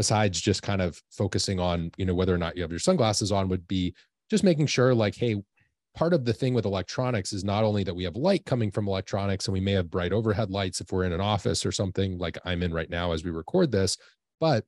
besides 0.00 0.40
just 0.40 0.62
kind 0.62 0.80
of 0.80 0.98
focusing 1.10 1.60
on 1.60 1.90
you 1.98 2.06
know 2.06 2.14
whether 2.14 2.34
or 2.34 2.38
not 2.38 2.56
you 2.56 2.62
have 2.62 2.70
your 2.70 2.80
sunglasses 2.80 3.30
on 3.30 3.50
would 3.50 3.68
be 3.68 3.94
just 4.30 4.42
making 4.42 4.66
sure 4.66 4.94
like 4.94 5.14
hey 5.14 5.36
part 5.94 6.14
of 6.14 6.24
the 6.24 6.32
thing 6.32 6.54
with 6.54 6.64
electronics 6.64 7.34
is 7.34 7.44
not 7.44 7.64
only 7.64 7.84
that 7.84 7.94
we 7.94 8.02
have 8.02 8.16
light 8.16 8.46
coming 8.46 8.70
from 8.70 8.88
electronics 8.88 9.46
and 9.46 9.52
we 9.52 9.60
may 9.60 9.72
have 9.72 9.90
bright 9.90 10.10
overhead 10.10 10.50
lights 10.50 10.80
if 10.80 10.90
we're 10.90 11.04
in 11.04 11.12
an 11.12 11.20
office 11.20 11.66
or 11.66 11.70
something 11.70 12.16
like 12.16 12.38
I'm 12.46 12.62
in 12.62 12.72
right 12.72 12.88
now 12.88 13.12
as 13.12 13.24
we 13.24 13.30
record 13.30 13.70
this 13.70 13.98
but 14.40 14.64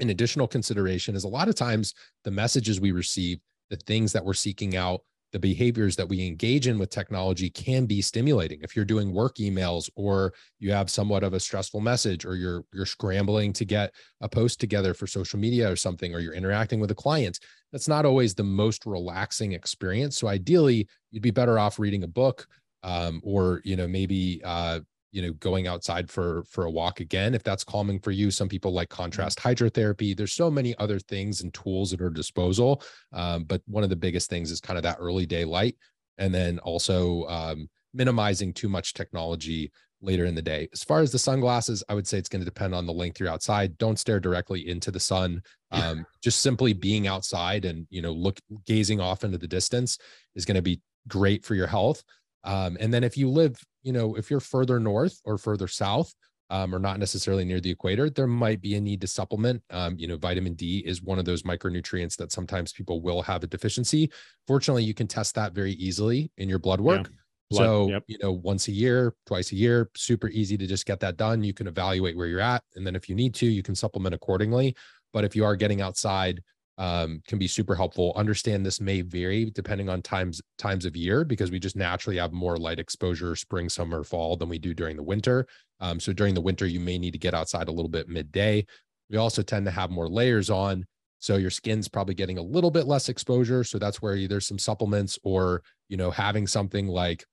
an 0.00 0.10
additional 0.10 0.48
consideration 0.48 1.14
is 1.14 1.22
a 1.22 1.28
lot 1.28 1.48
of 1.48 1.54
times 1.54 1.94
the 2.24 2.32
messages 2.32 2.80
we 2.80 2.90
receive 2.90 3.38
the 3.70 3.76
things 3.76 4.12
that 4.14 4.24
we're 4.24 4.34
seeking 4.34 4.76
out 4.76 5.02
the 5.36 5.40
behaviors 5.40 5.96
that 5.96 6.08
we 6.08 6.26
engage 6.26 6.66
in 6.66 6.78
with 6.78 6.88
technology 6.88 7.50
can 7.50 7.84
be 7.84 8.00
stimulating. 8.00 8.58
If 8.62 8.74
you're 8.74 8.86
doing 8.86 9.12
work 9.12 9.36
emails 9.36 9.90
or 9.94 10.32
you 10.60 10.72
have 10.72 10.88
somewhat 10.88 11.22
of 11.22 11.34
a 11.34 11.40
stressful 11.40 11.82
message 11.82 12.24
or 12.24 12.36
you're 12.36 12.64
you're 12.72 12.86
scrambling 12.86 13.52
to 13.52 13.66
get 13.66 13.92
a 14.22 14.30
post 14.30 14.60
together 14.60 14.94
for 14.94 15.06
social 15.06 15.38
media 15.38 15.70
or 15.70 15.76
something 15.76 16.14
or 16.14 16.20
you're 16.20 16.32
interacting 16.32 16.80
with 16.80 16.90
a 16.90 16.94
client 16.94 17.38
that's 17.70 17.86
not 17.86 18.06
always 18.06 18.34
the 18.34 18.42
most 18.42 18.86
relaxing 18.86 19.52
experience. 19.52 20.16
So 20.16 20.26
ideally 20.26 20.88
you'd 21.10 21.22
be 21.22 21.30
better 21.30 21.58
off 21.58 21.78
reading 21.78 22.02
a 22.02 22.08
book 22.08 22.46
um, 22.82 23.20
or 23.22 23.60
you 23.62 23.76
know 23.76 23.86
maybe 23.86 24.40
uh, 24.42 24.80
you 25.16 25.22
know 25.22 25.32
going 25.34 25.66
outside 25.66 26.10
for 26.10 26.44
for 26.50 26.66
a 26.66 26.70
walk 26.70 27.00
again 27.00 27.34
if 27.34 27.42
that's 27.42 27.64
calming 27.64 27.98
for 27.98 28.10
you. 28.10 28.30
Some 28.30 28.48
people 28.48 28.72
like 28.72 28.90
mm-hmm. 28.90 29.02
contrast 29.02 29.38
hydrotherapy. 29.38 30.14
There's 30.14 30.34
so 30.34 30.50
many 30.50 30.76
other 30.76 30.98
things 30.98 31.40
and 31.40 31.52
tools 31.54 31.94
at 31.94 32.02
our 32.02 32.10
disposal 32.10 32.82
um, 33.12 33.44
but 33.44 33.62
one 33.66 33.82
of 33.82 33.90
the 33.90 33.96
biggest 33.96 34.28
things 34.28 34.50
is 34.50 34.60
kind 34.60 34.76
of 34.76 34.82
that 34.82 34.98
early 35.00 35.24
day 35.24 35.44
light 35.44 35.76
and 36.18 36.34
then 36.34 36.58
also 36.60 37.26
um, 37.28 37.68
minimizing 37.94 38.52
too 38.52 38.68
much 38.68 38.92
technology 38.92 39.72
later 40.02 40.26
in 40.26 40.34
the 40.34 40.42
day. 40.42 40.68
As 40.74 40.84
far 40.84 41.00
as 41.00 41.10
the 41.10 41.18
sunglasses 41.18 41.82
i 41.88 41.94
would 41.94 42.06
say 42.06 42.18
it's 42.18 42.28
going 42.28 42.42
to 42.42 42.52
depend 42.52 42.74
on 42.74 42.86
the 42.86 42.92
length 42.92 43.18
you're 43.18 43.30
outside. 43.30 43.78
Don't 43.78 43.98
stare 43.98 44.20
directly 44.20 44.68
into 44.68 44.90
the 44.90 45.00
sun 45.00 45.42
um, 45.70 46.04
just 46.22 46.40
simply 46.40 46.72
being 46.72 47.06
outside 47.06 47.64
and 47.64 47.86
you 47.90 48.02
know 48.02 48.12
look 48.12 48.38
gazing 48.66 49.00
off 49.00 49.24
into 49.24 49.38
the 49.38 49.48
distance 49.48 49.98
is 50.34 50.44
going 50.44 50.56
to 50.56 50.62
be 50.62 50.80
great 51.08 51.44
for 51.44 51.54
your 51.54 51.66
health. 51.66 52.02
Um, 52.44 52.76
and 52.78 52.94
then 52.94 53.02
if 53.02 53.16
you 53.16 53.28
live, 53.28 53.58
you 53.86 53.92
know, 53.92 54.16
if 54.16 54.30
you're 54.30 54.40
further 54.40 54.80
north 54.80 55.20
or 55.24 55.38
further 55.38 55.68
south, 55.68 56.12
um, 56.50 56.74
or 56.74 56.78
not 56.78 56.98
necessarily 56.98 57.44
near 57.44 57.60
the 57.60 57.70
equator, 57.70 58.08
there 58.08 58.26
might 58.26 58.60
be 58.60 58.74
a 58.74 58.80
need 58.80 59.00
to 59.00 59.06
supplement. 59.06 59.62
Um, 59.70 59.96
you 59.98 60.06
know, 60.06 60.16
vitamin 60.16 60.54
D 60.54 60.78
is 60.86 61.02
one 61.02 61.18
of 61.18 61.24
those 61.24 61.42
micronutrients 61.42 62.16
that 62.16 62.32
sometimes 62.32 62.72
people 62.72 63.00
will 63.00 63.22
have 63.22 63.42
a 63.42 63.46
deficiency. 63.46 64.10
Fortunately, 64.46 64.84
you 64.84 64.94
can 64.94 65.06
test 65.06 65.34
that 65.34 65.54
very 65.54 65.72
easily 65.72 66.30
in 66.36 66.48
your 66.48 66.58
blood 66.58 66.80
work. 66.80 67.08
Yeah. 67.08 67.16
Blood, 67.50 67.64
so, 67.64 67.88
yep. 67.88 68.04
you 68.08 68.18
know, 68.20 68.32
once 68.32 68.66
a 68.68 68.72
year, 68.72 69.14
twice 69.24 69.52
a 69.52 69.56
year, 69.56 69.88
super 69.96 70.28
easy 70.28 70.56
to 70.56 70.66
just 70.66 70.84
get 70.84 70.98
that 71.00 71.16
done. 71.16 71.44
You 71.44 71.54
can 71.54 71.68
evaluate 71.68 72.16
where 72.16 72.26
you're 72.26 72.40
at. 72.40 72.62
And 72.74 72.84
then 72.86 72.96
if 72.96 73.08
you 73.08 73.14
need 73.14 73.34
to, 73.36 73.46
you 73.46 73.62
can 73.62 73.76
supplement 73.76 74.14
accordingly. 74.14 74.74
But 75.12 75.24
if 75.24 75.36
you 75.36 75.44
are 75.44 75.54
getting 75.56 75.80
outside, 75.80 76.42
um, 76.78 77.22
can 77.26 77.38
be 77.38 77.46
super 77.46 77.74
helpful. 77.74 78.12
Understand 78.16 78.64
this 78.64 78.80
may 78.80 79.00
vary 79.00 79.50
depending 79.50 79.88
on 79.88 80.02
times 80.02 80.42
times 80.58 80.84
of 80.84 80.96
year 80.96 81.24
because 81.24 81.50
we 81.50 81.58
just 81.58 81.76
naturally 81.76 82.18
have 82.18 82.32
more 82.32 82.56
light 82.56 82.78
exposure 82.78 83.34
spring, 83.34 83.68
summer, 83.68 84.04
fall 84.04 84.36
than 84.36 84.48
we 84.48 84.58
do 84.58 84.74
during 84.74 84.96
the 84.96 85.02
winter. 85.02 85.46
Um, 85.80 85.98
so 85.98 86.12
during 86.12 86.34
the 86.34 86.40
winter, 86.40 86.66
you 86.66 86.80
may 86.80 86.98
need 86.98 87.12
to 87.12 87.18
get 87.18 87.34
outside 87.34 87.68
a 87.68 87.72
little 87.72 87.88
bit 87.88 88.08
midday. 88.08 88.66
We 89.08 89.16
also 89.16 89.42
tend 89.42 89.64
to 89.66 89.72
have 89.72 89.90
more 89.90 90.08
layers 90.08 90.50
on, 90.50 90.84
so 91.18 91.36
your 91.36 91.50
skin's 91.50 91.88
probably 91.88 92.14
getting 92.14 92.38
a 92.38 92.42
little 92.42 92.70
bit 92.70 92.86
less 92.86 93.08
exposure. 93.08 93.64
So 93.64 93.78
that's 93.78 94.02
where 94.02 94.16
either 94.16 94.40
some 94.40 94.58
supplements 94.58 95.18
or 95.22 95.62
you 95.88 95.96
know 95.96 96.10
having 96.10 96.46
something 96.46 96.88
like 96.88 97.24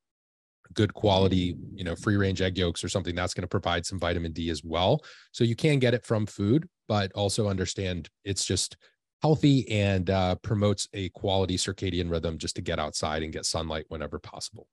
good 0.74 0.94
quality, 0.94 1.56
you 1.74 1.84
know, 1.84 1.96
free 1.96 2.16
range 2.16 2.42
egg 2.42 2.58
yolks 2.58 2.84
or 2.84 2.90
something 2.90 3.16
that's 3.16 3.34
going 3.34 3.44
to 3.44 3.48
provide 3.48 3.86
some 3.86 4.00
vitamin 4.00 4.32
D 4.32 4.50
as 4.50 4.64
well. 4.64 5.04
So 5.32 5.44
you 5.44 5.56
can 5.56 5.80
get 5.80 5.94
it 5.94 6.06
from 6.06 6.26
food, 6.26 6.68
but 6.88 7.12
also 7.14 7.48
understand 7.48 8.10
it's 8.24 8.46
just 8.46 8.78
healthy 9.24 9.70
and 9.72 10.10
uh, 10.10 10.36
promotes 10.36 10.90
a 10.94 11.08
quality 11.10 11.56
circadian 11.56 12.12
rhythm 12.12 12.38
just 12.38 12.58
to 12.58 12.62
get 12.62 12.78
outside 12.78 13.24
and 13.24 13.32
get 13.32 13.46
sunlight 13.46 13.86
whenever 13.88 14.20
possible. 14.20 14.68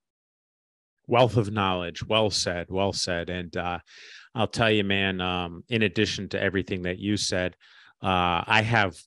Wealth 1.07 1.37
of 1.37 1.53
knowledge. 1.53 2.05
Well 2.05 2.31
said. 2.31 2.67
Well 2.69 2.93
said. 2.93 3.31
And 3.31 3.57
uh, 3.57 3.79
I'll 4.35 4.49
tell 4.49 4.71
you, 4.71 4.83
man, 4.83 5.21
um, 5.21 5.63
in 5.69 5.83
addition 5.83 6.29
to 6.31 6.43
everything 6.43 6.83
that 6.83 6.99
you 6.99 7.17
said, 7.17 7.55
uh, 8.03 8.43
I 8.45 8.63
have 8.63 9.01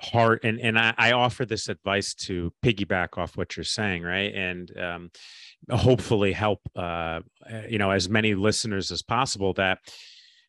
heart 0.00 0.44
and 0.44 0.60
and 0.60 0.78
I, 0.78 0.94
I, 0.96 1.12
offer 1.12 1.44
this 1.44 1.68
advice 1.68 2.14
to 2.14 2.52
piggyback 2.64 3.18
off 3.18 3.36
what 3.36 3.56
you're 3.56 3.64
saying 3.64 4.04
right 4.04 4.32
and 4.32 4.78
um, 4.78 5.10
hopefully 5.68 6.32
help 6.32 6.60
uh, 6.76 7.18
you 7.68 7.78
know 7.78 7.90
as 7.90 8.08
many 8.08 8.36
listeners 8.36 8.92
as 8.92 9.02
possible 9.02 9.54
that 9.54 9.80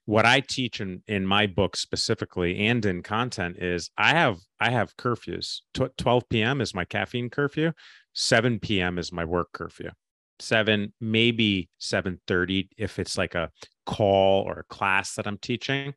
what 0.10 0.26
I 0.26 0.40
teach 0.40 0.82
in 0.82 1.04
in 1.06 1.24
my 1.24 1.46
book 1.46 1.78
specifically 1.78 2.66
and 2.66 2.84
in 2.84 3.04
content 3.04 3.58
is 3.60 3.92
I 3.96 4.16
have 4.16 4.40
I 4.60 4.72
have 4.72 4.98
curfews. 4.98 5.60
12 5.76 6.24
p.m. 6.30 6.62
is 6.62 6.74
my 6.74 6.84
caffeine 6.84 7.30
curfew. 7.30 7.74
7 8.14 8.58
p.m. 8.58 8.98
is 8.98 9.12
my 9.12 9.24
work 9.24 9.50
curfew. 9.54 9.92
7 10.40 10.94
maybe 11.00 11.70
7:30 11.80 12.70
if 12.76 12.98
it's 12.98 13.20
like 13.20 13.36
a 13.36 13.52
call 13.86 14.42
or 14.48 14.62
a 14.62 14.74
class 14.74 15.14
that 15.14 15.28
I'm 15.28 15.38
teaching 15.38 15.94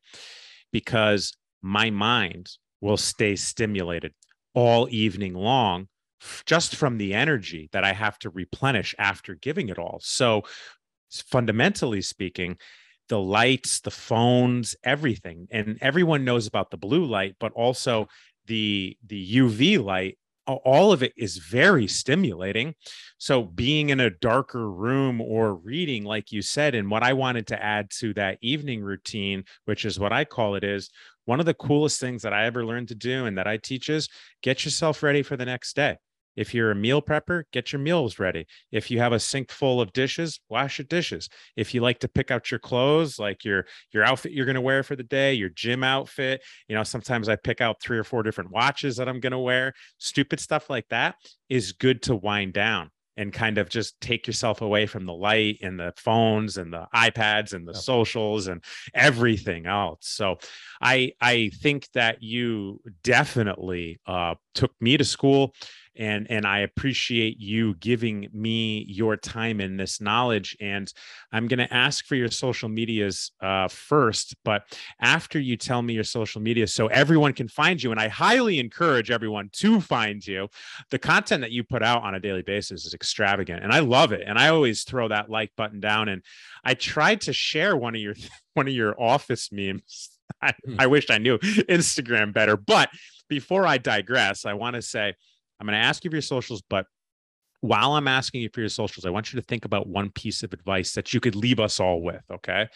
because 0.73 1.33
my 1.63 1.89
mind 1.89 2.51
will 2.83 2.99
stay 2.99 3.35
stimulated 3.35 4.13
all 4.53 4.89
evening 4.91 5.33
long 5.33 5.89
just 6.45 6.77
from 6.77 6.99
the 6.99 7.15
energy 7.15 7.71
that 7.73 7.83
I 7.83 7.95
have 7.95 8.19
to 8.19 8.29
replenish 8.29 8.95
after 8.99 9.37
giving 9.37 9.71
it 9.71 9.79
all. 9.79 10.01
So 10.03 10.43
fundamentally 11.11 12.03
speaking, 12.03 12.59
the 13.13 13.21
lights, 13.21 13.81
the 13.81 13.91
phones, 13.91 14.75
everything. 14.83 15.47
And 15.51 15.77
everyone 15.83 16.25
knows 16.25 16.47
about 16.47 16.71
the 16.71 16.79
blue 16.79 17.05
light, 17.05 17.37
but 17.39 17.53
also 17.53 18.09
the 18.47 18.97
the 19.07 19.37
UV 19.37 19.85
light 19.85 20.17
all 20.47 20.91
of 20.93 21.03
it 21.03 21.13
is 21.17 21.37
very 21.37 21.87
stimulating. 21.87 22.75
So 23.19 23.43
being 23.45 23.91
in 23.91 24.01
a 24.01 24.11
darker 24.11 24.69
room 24.69 25.21
or 25.21 25.55
reading, 25.55 26.05
like 26.05 26.33
you 26.33 26.41
said, 26.41 26.75
and 26.75 26.91
what 26.91 27.03
I 27.03 27.13
wanted 27.13 27.47
to 27.49 27.63
add 27.63 27.91
to 28.01 28.15
that 28.15 28.39
evening 28.41 28.83
routine, 28.83 29.45
which 29.67 29.85
is 29.85 30.01
what 30.01 30.13
I 30.13 30.25
call 30.25 30.55
it, 30.55 30.65
is 30.65 30.91
one 31.27 31.39
of 31.39 31.47
the 31.47 31.55
coolest 31.55 32.01
things 32.01 32.23
that 32.23 32.33
I 32.33 32.47
ever 32.47 32.65
learned 32.65 32.89
to 32.89 32.97
do 32.97 33.27
and 33.27 33.37
that 33.37 33.47
I 33.47 33.59
teach 33.59 33.91
is 33.91 34.09
get 34.43 34.65
yourself 34.65 35.03
ready 35.03 35.23
for 35.23 35.37
the 35.37 35.45
next 35.45 35.77
day. 35.77 35.99
If 36.37 36.55
you're 36.55 36.71
a 36.71 36.75
meal 36.75 37.03
prepper, 37.03 37.45
get 37.53 37.73
your 37.73 37.81
meals 37.81 38.19
ready. 38.19 38.47
If 38.71 38.91
you 38.91 38.99
have 38.99 39.13
a 39.13 39.21
sink 39.21 39.51
full 39.51 39.81
of 39.81 39.93
dishes, 39.93 40.41
wash 40.49 40.79
your 40.79 40.87
dishes. 40.87 41.29
If 41.57 41.75
you 41.75 41.81
like 41.81 42.01
to 42.01 42.09
pick 42.09 42.31
out 42.31 42.51
your 42.51 42.61
clothes, 42.61 43.19
like 43.19 43.45
your 43.45 43.67
your 43.93 44.05
outfit 44.05 44.33
you're 44.33 44.47
going 44.47 44.55
to 44.55 44.61
wear 44.61 44.83
for 44.83 44.97
the 44.97 45.03
day, 45.03 45.35
your 45.35 45.51
gym 45.51 45.85
outfit, 45.85 46.43
you 46.69 46.75
know, 46.75 46.83
sometimes 46.83 47.29
I 47.29 47.37
pick 47.37 47.61
out 47.61 47.83
three 47.83 47.99
or 47.99 48.05
four 48.05 48.23
different 48.23 48.51
watches 48.51 48.97
that 48.97 49.09
I'm 49.09 49.21
going 49.21 49.33
to 49.33 49.39
wear. 49.39 49.73
Stupid 49.99 50.41
stuff 50.41 50.71
like 50.71 50.89
that 50.89 51.17
is 51.49 51.73
good 51.73 52.03
to 52.03 52.17
wind 52.17 52.55
down 52.55 52.91
and 53.17 53.33
kind 53.33 53.59
of 53.59 53.69
just 53.69 54.01
take 54.01 54.27
yourself 54.27 54.63
away 54.63 54.87
from 54.87 55.05
the 55.05 55.13
light 55.13 55.59
and 55.63 55.79
the 55.79 55.93
phones 55.97 56.57
and 56.57 56.73
the 56.73 56.87
iPads 56.95 57.53
and 57.53 57.67
the 57.67 57.73
yep. 57.73 57.83
socials 57.83 58.47
and 58.47 58.65
everything 58.95 59.67
else. 59.67 59.99
So 60.03 60.39
I 60.81 61.13
I 61.21 61.51
think 61.61 61.89
that 61.93 62.23
you 62.23 62.81
definitely 63.03 64.01
uh, 64.07 64.37
took 64.55 64.73
me 64.81 64.97
to 64.97 65.05
school 65.05 65.55
and 65.97 66.27
and 66.31 66.47
i 66.47 66.61
appreciate 66.61 67.39
you 67.39 67.75
giving 67.77 68.29
me 68.33 68.85
your 68.89 69.17
time 69.17 69.61
and 69.61 69.79
this 69.79 70.01
knowledge 70.01 70.57
and 70.61 70.93
i'm 71.33 71.47
going 71.47 71.59
to 71.59 71.73
ask 71.73 72.07
for 72.07 72.15
your 72.15 72.31
social 72.31 72.69
medias 72.69 73.33
uh, 73.41 73.69
first 73.69 74.35
but 74.45 74.63
after 75.01 75.39
you 75.39 75.57
tell 75.57 75.83
me 75.83 75.95
your 75.95 76.05
social 76.05 76.41
media 76.41 76.67
so 76.67 76.87
everyone 76.89 77.33
can 77.33 77.49
find 77.49 77.83
you 77.83 77.91
and 77.91 78.01
i 78.01 78.09
highly 78.09 78.59
encourage 78.59 79.11
everyone 79.11 79.49
to 79.53 79.81
find 79.81 80.27
you 80.27 80.49
the 80.91 80.99
content 80.99 81.41
that 81.41 81.53
you 81.53 81.63
put 81.63 81.83
out 81.83 82.03
on 82.03 82.15
a 82.15 82.21
daily 82.21 82.43
basis 82.43 82.87
is 82.87 82.95
extravagant 82.95 83.63
and 83.63 83.73
i 83.73 83.81
love 83.81 84.13
it 84.13 84.23
and 84.27 84.39
i 84.39 84.49
always 84.49 84.85
throw 84.85 85.09
that 85.09 85.31
like 85.31 85.51
button 85.57 85.81
down 85.81 86.09
and 86.09 86.23
i 86.65 86.75
tried 86.75 87.21
to 87.21 87.33
share 87.33 87.77
one 87.77 87.95
of 87.95 88.01
your 88.01 88.15
one 88.55 88.69
of 88.69 88.75
your 88.75 89.01
office 89.01 89.51
memes 89.53 90.11
I, 90.43 90.53
hmm. 90.65 90.77
I 90.79 90.87
wish 90.87 91.11
I 91.11 91.19
knew 91.19 91.39
Instagram 91.39 92.33
better. 92.33 92.57
But 92.57 92.91
before 93.29 93.67
I 93.67 93.79
digress, 93.79 94.45
I 94.45 94.55
want 94.55 94.77
to 94.77 94.83
say 94.83 95.15
I'm 95.63 95.67
going 95.69 95.81
to 95.81 95.87
ask 95.87 96.03
you 96.05 96.11
for 96.11 96.17
your 96.17 96.23
socials, 96.23 96.61
but 96.69 96.87
while 97.61 97.93
I'm 97.93 98.09
asking 98.09 98.43
you 98.43 98.51
for 98.53 98.59
your 98.59 98.69
socials, 98.69 99.07
I 99.07 99.11
want 99.11 99.33
you 99.33 99.41
to 99.41 99.47
think 99.47 99.65
about 99.65 99.87
one 99.87 100.11
piece 100.11 100.43
of 100.43 100.53
advice 100.53 100.93
that 100.95 101.15
you 101.15 101.21
could 101.21 101.37
leave 101.37 101.61
us 101.61 101.79
all 101.79 102.03
with. 102.03 102.25
Okay. 102.33 102.67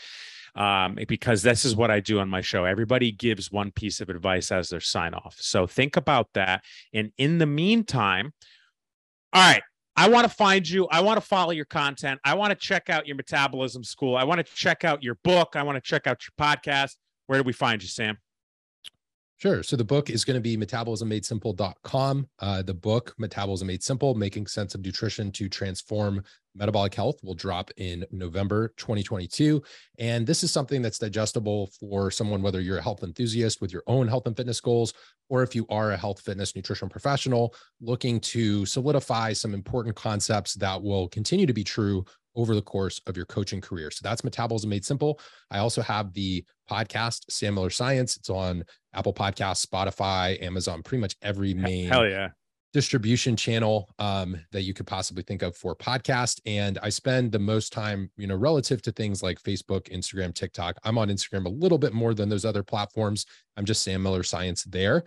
Um, 0.54 0.96
because 1.08 1.42
this 1.42 1.64
is 1.64 1.74
what 1.74 1.90
I 1.90 1.98
do 1.98 2.20
on 2.20 2.28
my 2.28 2.40
show. 2.40 2.64
Everybody 2.64 3.10
gives 3.10 3.50
one 3.50 3.72
piece 3.72 4.00
of 4.00 4.08
advice 4.08 4.52
as 4.52 4.68
their 4.68 4.78
sign 4.78 5.14
off. 5.14 5.34
So 5.40 5.66
think 5.66 5.96
about 5.96 6.28
that. 6.34 6.62
And 6.94 7.10
in 7.18 7.38
the 7.38 7.46
meantime, 7.46 8.32
all 9.32 9.42
right, 9.42 9.62
I 9.96 10.08
want 10.08 10.28
to 10.28 10.32
find 10.34 10.66
you. 10.66 10.86
I 10.86 11.00
want 11.00 11.16
to 11.20 11.26
follow 11.26 11.50
your 11.50 11.64
content. 11.64 12.20
I 12.24 12.34
want 12.34 12.50
to 12.50 12.56
check 12.56 12.88
out 12.88 13.08
your 13.08 13.16
metabolism 13.16 13.82
school. 13.82 14.16
I 14.16 14.22
want 14.22 14.38
to 14.38 14.54
check 14.54 14.84
out 14.84 15.02
your 15.02 15.16
book. 15.24 15.56
I 15.56 15.64
want 15.64 15.74
to 15.74 15.80
check 15.80 16.06
out 16.06 16.20
your 16.22 16.46
podcast. 16.46 16.94
Where 17.26 17.40
do 17.40 17.42
we 17.42 17.52
find 17.52 17.82
you, 17.82 17.88
Sam? 17.88 18.18
Sure. 19.38 19.62
So 19.62 19.76
the 19.76 19.84
book 19.84 20.08
is 20.08 20.24
going 20.24 20.36
to 20.36 20.40
be 20.40 20.56
metabolismmadesimple.com. 20.56 22.28
Uh, 22.38 22.62
the 22.62 22.72
book, 22.72 23.14
Metabolism 23.18 23.68
Made 23.68 23.82
Simple 23.82 24.14
Making 24.14 24.46
Sense 24.46 24.74
of 24.74 24.82
Nutrition 24.82 25.30
to 25.32 25.46
Transform 25.46 26.24
Metabolic 26.54 26.94
Health, 26.94 27.18
will 27.22 27.34
drop 27.34 27.70
in 27.76 28.06
November 28.10 28.68
2022. 28.78 29.62
And 29.98 30.26
this 30.26 30.42
is 30.42 30.50
something 30.50 30.80
that's 30.80 30.98
digestible 30.98 31.68
for 31.78 32.10
someone, 32.10 32.40
whether 32.40 32.62
you're 32.62 32.78
a 32.78 32.82
health 32.82 33.02
enthusiast 33.02 33.60
with 33.60 33.74
your 33.74 33.82
own 33.86 34.08
health 34.08 34.26
and 34.26 34.34
fitness 34.34 34.58
goals, 34.58 34.94
or 35.28 35.42
if 35.42 35.54
you 35.54 35.66
are 35.68 35.92
a 35.92 35.98
health, 35.98 36.22
fitness, 36.22 36.56
nutrition 36.56 36.88
professional 36.88 37.54
looking 37.82 38.18
to 38.20 38.64
solidify 38.64 39.34
some 39.34 39.52
important 39.52 39.94
concepts 39.94 40.54
that 40.54 40.82
will 40.82 41.08
continue 41.08 41.44
to 41.44 41.52
be 41.52 41.64
true 41.64 42.06
over 42.36 42.54
the 42.54 42.62
course 42.62 43.00
of 43.06 43.16
your 43.16 43.26
coaching 43.26 43.60
career. 43.60 43.90
So 43.90 44.00
that's 44.02 44.22
Metabolism 44.22 44.70
Made 44.70 44.84
Simple. 44.84 45.18
I 45.50 45.58
also 45.58 45.82
have 45.82 46.12
the 46.12 46.44
podcast, 46.70 47.24
Sam 47.30 47.54
Miller 47.54 47.70
Science. 47.70 48.16
It's 48.16 48.30
on 48.30 48.64
Apple 48.94 49.14
Podcasts, 49.14 49.66
Spotify, 49.66 50.40
Amazon, 50.42 50.82
pretty 50.82 51.00
much 51.00 51.16
every 51.22 51.54
main 51.54 51.88
hell 51.88 52.06
yeah 52.06 52.28
distribution 52.76 53.36
channel 53.36 53.88
um, 53.98 54.36
that 54.52 54.60
you 54.60 54.74
could 54.74 54.86
possibly 54.86 55.22
think 55.22 55.40
of 55.40 55.56
for 55.56 55.74
podcast. 55.74 56.42
And 56.44 56.78
I 56.82 56.90
spend 56.90 57.32
the 57.32 57.38
most 57.38 57.72
time, 57.72 58.10
you 58.18 58.26
know, 58.26 58.36
relative 58.36 58.82
to 58.82 58.92
things 58.92 59.22
like 59.22 59.42
Facebook, 59.42 59.88
Instagram, 59.88 60.34
TikTok. 60.34 60.76
I'm 60.84 60.98
on 60.98 61.08
Instagram 61.08 61.46
a 61.46 61.48
little 61.48 61.78
bit 61.78 61.94
more 61.94 62.12
than 62.12 62.28
those 62.28 62.44
other 62.44 62.62
platforms. 62.62 63.24
I'm 63.56 63.64
just 63.64 63.82
Sam 63.82 64.02
Miller 64.02 64.22
Science 64.22 64.64
there 64.64 65.04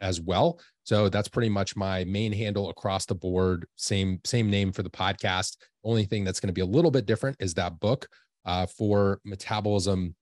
as 0.00 0.20
well. 0.20 0.58
So 0.84 1.08
that's 1.08 1.28
pretty 1.28 1.48
much 1.48 1.76
my 1.76 2.04
main 2.04 2.32
handle 2.32 2.68
across 2.70 3.06
the 3.06 3.14
board. 3.14 3.66
Same 3.76 4.20
same 4.24 4.50
name 4.50 4.72
for 4.72 4.82
the 4.82 4.90
podcast. 4.90 5.56
Only 5.84 6.04
thing 6.04 6.24
that's 6.24 6.40
going 6.40 6.48
to 6.48 6.52
be 6.52 6.60
a 6.60 6.66
little 6.66 6.90
bit 6.90 7.06
different 7.06 7.36
is 7.40 7.54
that 7.54 7.80
book 7.80 8.08
uh, 8.44 8.66
for 8.66 9.20
metabolism 9.24 10.14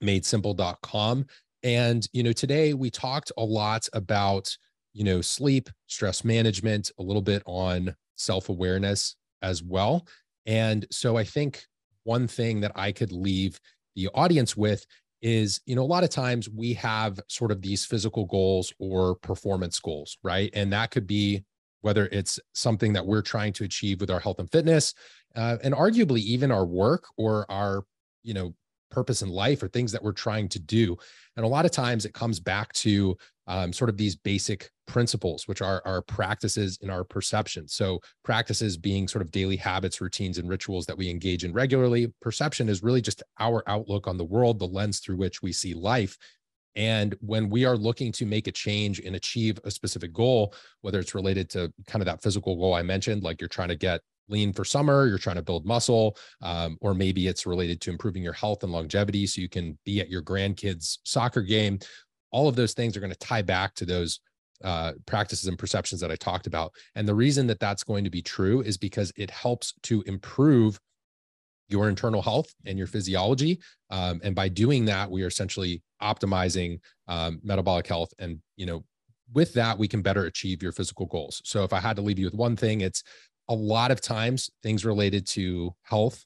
made 0.00 0.24
simple.com. 0.24 1.26
And 1.62 2.06
you 2.12 2.22
know, 2.22 2.32
today 2.32 2.72
we 2.74 2.90
talked 2.90 3.32
a 3.36 3.44
lot 3.44 3.86
about 3.92 4.56
you 4.92 5.04
know 5.04 5.20
sleep, 5.20 5.68
stress 5.86 6.24
management, 6.24 6.90
a 6.98 7.02
little 7.02 7.22
bit 7.22 7.42
on 7.46 7.94
self-awareness 8.16 9.16
as 9.42 9.62
well. 9.62 10.06
And 10.46 10.86
so 10.90 11.16
I 11.16 11.24
think 11.24 11.64
one 12.04 12.26
thing 12.26 12.60
that 12.60 12.72
I 12.74 12.92
could 12.92 13.12
leave 13.12 13.60
the 13.94 14.08
audience 14.14 14.56
with 14.56 14.84
is 15.22 15.60
you 15.66 15.74
know 15.74 15.82
a 15.82 15.84
lot 15.84 16.04
of 16.04 16.10
times 16.10 16.48
we 16.48 16.72
have 16.74 17.20
sort 17.28 17.50
of 17.50 17.60
these 17.60 17.84
physical 17.84 18.24
goals 18.26 18.72
or 18.78 19.16
performance 19.16 19.78
goals 19.78 20.18
right? 20.22 20.50
And 20.54 20.72
that 20.72 20.90
could 20.90 21.06
be 21.06 21.44
whether 21.82 22.06
it's 22.12 22.38
something 22.54 22.92
that 22.92 23.06
we're 23.06 23.22
trying 23.22 23.52
to 23.54 23.64
achieve 23.64 24.00
with 24.00 24.10
our 24.10 24.20
health 24.20 24.38
and 24.38 24.50
fitness 24.50 24.94
uh, 25.36 25.56
and 25.62 25.74
arguably 25.74 26.20
even 26.20 26.50
our 26.50 26.66
work 26.66 27.04
or 27.16 27.50
our 27.50 27.84
you 28.22 28.34
know 28.34 28.54
purpose 28.90 29.22
in 29.22 29.28
life 29.28 29.62
or 29.62 29.68
things 29.68 29.92
that 29.92 30.02
we're 30.02 30.12
trying 30.12 30.48
to 30.48 30.58
do 30.58 30.96
and 31.36 31.44
a 31.46 31.48
lot 31.48 31.64
of 31.64 31.70
times 31.70 32.04
it 32.04 32.12
comes 32.12 32.40
back 32.40 32.72
to 32.74 33.16
um, 33.46 33.72
sort 33.72 33.88
of 33.88 33.96
these 33.96 34.14
basic 34.14 34.70
principles, 34.86 35.48
which 35.48 35.62
are 35.62 35.82
our 35.84 36.02
practices 36.02 36.78
in 36.82 36.90
our 36.90 37.02
perception. 37.02 37.66
So, 37.66 38.00
practices 38.24 38.76
being 38.76 39.08
sort 39.08 39.22
of 39.22 39.30
daily 39.30 39.56
habits, 39.56 40.00
routines, 40.00 40.38
and 40.38 40.48
rituals 40.48 40.86
that 40.86 40.98
we 40.98 41.08
engage 41.08 41.44
in 41.44 41.52
regularly. 41.52 42.12
Perception 42.20 42.68
is 42.68 42.82
really 42.82 43.00
just 43.00 43.22
our 43.38 43.62
outlook 43.66 44.06
on 44.06 44.18
the 44.18 44.24
world, 44.24 44.58
the 44.58 44.66
lens 44.66 45.00
through 45.00 45.16
which 45.16 45.42
we 45.42 45.52
see 45.52 45.74
life. 45.74 46.16
And 46.76 47.16
when 47.20 47.50
we 47.50 47.64
are 47.64 47.76
looking 47.76 48.12
to 48.12 48.26
make 48.26 48.46
a 48.46 48.52
change 48.52 49.00
and 49.00 49.16
achieve 49.16 49.58
a 49.64 49.70
specific 49.70 50.12
goal, 50.12 50.54
whether 50.82 51.00
it's 51.00 51.14
related 51.14 51.50
to 51.50 51.72
kind 51.86 52.02
of 52.02 52.06
that 52.06 52.22
physical 52.22 52.54
goal 52.56 52.74
I 52.74 52.82
mentioned, 52.82 53.22
like 53.22 53.40
you're 53.40 53.48
trying 53.48 53.68
to 53.68 53.76
get 53.76 54.02
lean 54.30 54.52
for 54.52 54.64
summer, 54.64 55.06
you're 55.06 55.18
trying 55.18 55.36
to 55.36 55.42
build 55.42 55.66
muscle, 55.66 56.16
um, 56.42 56.78
or 56.80 56.94
maybe 56.94 57.26
it's 57.26 57.46
related 57.46 57.80
to 57.82 57.90
improving 57.90 58.22
your 58.22 58.32
health 58.32 58.62
and 58.62 58.72
longevity 58.72 59.26
so 59.26 59.40
you 59.40 59.48
can 59.48 59.78
be 59.84 60.00
at 60.00 60.08
your 60.08 60.22
grandkids' 60.22 60.98
soccer 61.04 61.42
game. 61.42 61.78
All 62.30 62.48
of 62.48 62.56
those 62.56 62.74
things 62.74 62.96
are 62.96 63.00
going 63.00 63.12
to 63.12 63.18
tie 63.18 63.42
back 63.42 63.74
to 63.74 63.84
those 63.84 64.20
uh, 64.62 64.92
practices 65.06 65.48
and 65.48 65.58
perceptions 65.58 66.00
that 66.00 66.10
I 66.10 66.16
talked 66.16 66.46
about. 66.46 66.72
And 66.94 67.08
the 67.08 67.14
reason 67.14 67.46
that 67.48 67.60
that's 67.60 67.82
going 67.82 68.04
to 68.04 68.10
be 68.10 68.22
true 68.22 68.60
is 68.60 68.76
because 68.76 69.12
it 69.16 69.30
helps 69.30 69.74
to 69.84 70.02
improve 70.02 70.78
your 71.68 71.88
internal 71.88 72.20
health 72.20 72.52
and 72.66 72.76
your 72.76 72.86
physiology. 72.86 73.60
Um, 73.90 74.20
and 74.22 74.34
by 74.34 74.48
doing 74.48 74.84
that, 74.86 75.10
we 75.10 75.22
are 75.22 75.28
essentially 75.28 75.82
optimizing 76.02 76.80
um, 77.08 77.40
metabolic 77.42 77.86
health. 77.86 78.12
And, 78.18 78.40
you 78.56 78.66
know, 78.66 78.84
with 79.32 79.54
that, 79.54 79.78
we 79.78 79.88
can 79.88 80.02
better 80.02 80.24
achieve 80.24 80.62
your 80.62 80.72
physical 80.72 81.06
goals. 81.06 81.40
So 81.44 81.62
if 81.62 81.72
I 81.72 81.80
had 81.80 81.96
to 81.96 82.02
leave 82.02 82.18
you 82.18 82.24
with 82.24 82.34
one 82.34 82.56
thing, 82.56 82.80
it's 82.80 83.02
a 83.50 83.54
lot 83.54 83.90
of 83.90 84.00
times 84.00 84.48
things 84.62 84.84
related 84.84 85.26
to 85.26 85.74
health, 85.82 86.24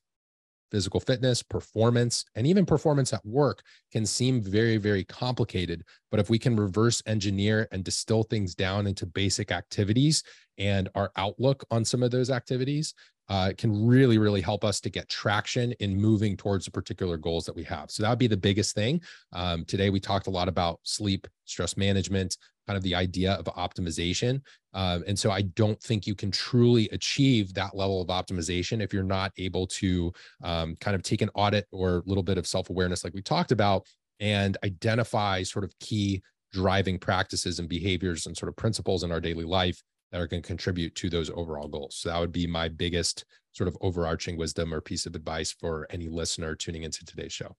physical 0.70 1.00
fitness, 1.00 1.42
performance, 1.42 2.24
and 2.34 2.46
even 2.46 2.66
performance 2.66 3.12
at 3.12 3.24
work 3.24 3.62
can 3.90 4.04
seem 4.04 4.42
very, 4.42 4.76
very 4.76 5.04
complicated. 5.04 5.82
But 6.10 6.20
if 6.20 6.28
we 6.28 6.38
can 6.38 6.54
reverse 6.54 7.02
engineer 7.06 7.66
and 7.72 7.82
distill 7.82 8.24
things 8.24 8.54
down 8.54 8.86
into 8.86 9.06
basic 9.06 9.50
activities 9.50 10.22
and 10.58 10.88
our 10.94 11.10
outlook 11.16 11.64
on 11.70 11.84
some 11.84 12.02
of 12.02 12.10
those 12.10 12.30
activities, 12.30 12.94
uh, 13.28 13.52
can 13.56 13.86
really, 13.86 14.18
really 14.18 14.42
help 14.42 14.64
us 14.64 14.80
to 14.80 14.90
get 14.90 15.08
traction 15.08 15.72
in 15.80 15.96
moving 15.96 16.36
towards 16.36 16.66
the 16.66 16.70
particular 16.70 17.16
goals 17.16 17.46
that 17.46 17.56
we 17.56 17.64
have. 17.64 17.90
So 17.90 18.02
that 18.02 18.10
would 18.10 18.18
be 18.18 18.26
the 18.26 18.36
biggest 18.36 18.74
thing. 18.74 19.00
Um, 19.32 19.64
today, 19.64 19.88
we 19.88 19.98
talked 19.98 20.26
a 20.26 20.30
lot 20.30 20.48
about 20.48 20.80
sleep, 20.82 21.26
stress 21.46 21.76
management, 21.76 22.36
kind 22.66 22.76
of 22.76 22.82
the 22.82 22.94
idea 22.94 23.32
of 23.32 23.44
optimization. 23.46 24.40
Um, 24.72 25.04
and 25.06 25.18
so 25.18 25.30
I 25.30 25.42
don't 25.42 25.80
think 25.80 26.06
you 26.06 26.14
can 26.14 26.30
truly 26.30 26.88
achieve 26.90 27.54
that 27.54 27.76
level 27.76 28.00
of 28.00 28.08
optimization 28.08 28.82
if 28.82 28.92
you're 28.92 29.02
not 29.02 29.32
able 29.38 29.66
to 29.68 30.12
um, 30.42 30.76
kind 30.80 30.94
of 30.94 31.02
take 31.02 31.22
an 31.22 31.30
audit 31.34 31.66
or 31.72 31.98
a 31.98 32.02
little 32.06 32.22
bit 32.22 32.38
of 32.38 32.46
self 32.46 32.70
awareness, 32.70 33.04
like 33.04 33.14
we 33.14 33.22
talked 33.22 33.52
about, 33.52 33.86
and 34.20 34.56
identify 34.64 35.42
sort 35.42 35.64
of 35.64 35.72
key 35.78 36.22
driving 36.52 36.98
practices 36.98 37.58
and 37.58 37.68
behaviors 37.68 38.26
and 38.26 38.36
sort 38.36 38.48
of 38.48 38.56
principles 38.56 39.02
in 39.02 39.12
our 39.12 39.20
daily 39.20 39.44
life 39.44 39.82
that 40.12 40.20
are 40.20 40.26
going 40.28 40.40
to 40.40 40.46
contribute 40.46 40.94
to 40.94 41.10
those 41.10 41.30
overall 41.34 41.66
goals. 41.66 41.96
So 41.96 42.08
that 42.08 42.20
would 42.20 42.32
be 42.32 42.46
my 42.46 42.68
biggest 42.68 43.24
sort 43.52 43.66
of 43.68 43.76
overarching 43.80 44.36
wisdom 44.36 44.72
or 44.72 44.80
piece 44.80 45.06
of 45.06 45.14
advice 45.14 45.52
for 45.52 45.86
any 45.90 46.08
listener 46.08 46.54
tuning 46.54 46.84
into 46.84 47.04
today's 47.04 47.32
show. 47.32 47.56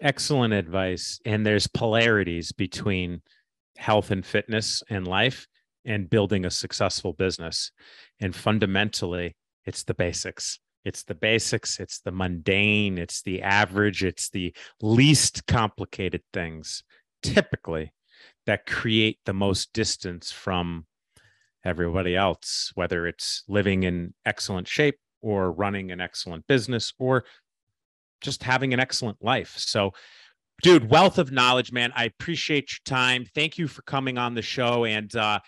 Excellent 0.00 0.52
advice. 0.52 1.20
And 1.24 1.46
there's 1.46 1.68
polarities 1.68 2.50
between 2.50 3.22
health 3.76 4.10
and 4.10 4.24
fitness 4.24 4.82
and 4.88 5.06
life 5.06 5.46
and 5.84 6.08
building 6.08 6.44
a 6.44 6.50
successful 6.50 7.12
business. 7.12 7.70
And 8.20 8.34
fundamentally, 8.34 9.36
it's 9.64 9.84
the 9.84 9.94
basics. 9.94 10.58
It's 10.84 11.04
the 11.04 11.14
basics, 11.14 11.80
it's 11.80 12.00
the 12.00 12.12
mundane, 12.12 12.98
it's 12.98 13.22
the 13.22 13.42
average, 13.42 14.04
it's 14.04 14.28
the 14.28 14.54
least 14.82 15.46
complicated 15.46 16.22
things 16.32 16.82
typically 17.22 17.92
that 18.46 18.66
create 18.66 19.18
the 19.24 19.32
most 19.32 19.72
distance 19.72 20.30
from 20.30 20.84
everybody 21.64 22.14
else, 22.14 22.70
whether 22.74 23.06
it's 23.06 23.42
living 23.48 23.84
in 23.84 24.12
excellent 24.26 24.68
shape 24.68 24.98
or 25.22 25.50
running 25.50 25.90
an 25.90 26.00
excellent 26.00 26.46
business 26.46 26.92
or 26.98 27.24
just 28.20 28.42
having 28.42 28.74
an 28.74 28.80
excellent 28.80 29.16
life. 29.22 29.54
So, 29.56 29.92
dude, 30.62 30.90
wealth 30.90 31.18
of 31.18 31.32
knowledge, 31.32 31.72
man. 31.72 31.92
I 31.94 32.04
appreciate 32.04 32.72
your 32.72 32.80
time. 32.84 33.26
Thank 33.34 33.58
you 33.58 33.68
for 33.68 33.82
coming 33.82 34.18
on 34.18 34.34
the 34.34 34.42
show. 34.42 34.84
And 34.84 35.14
uh, 35.14 35.40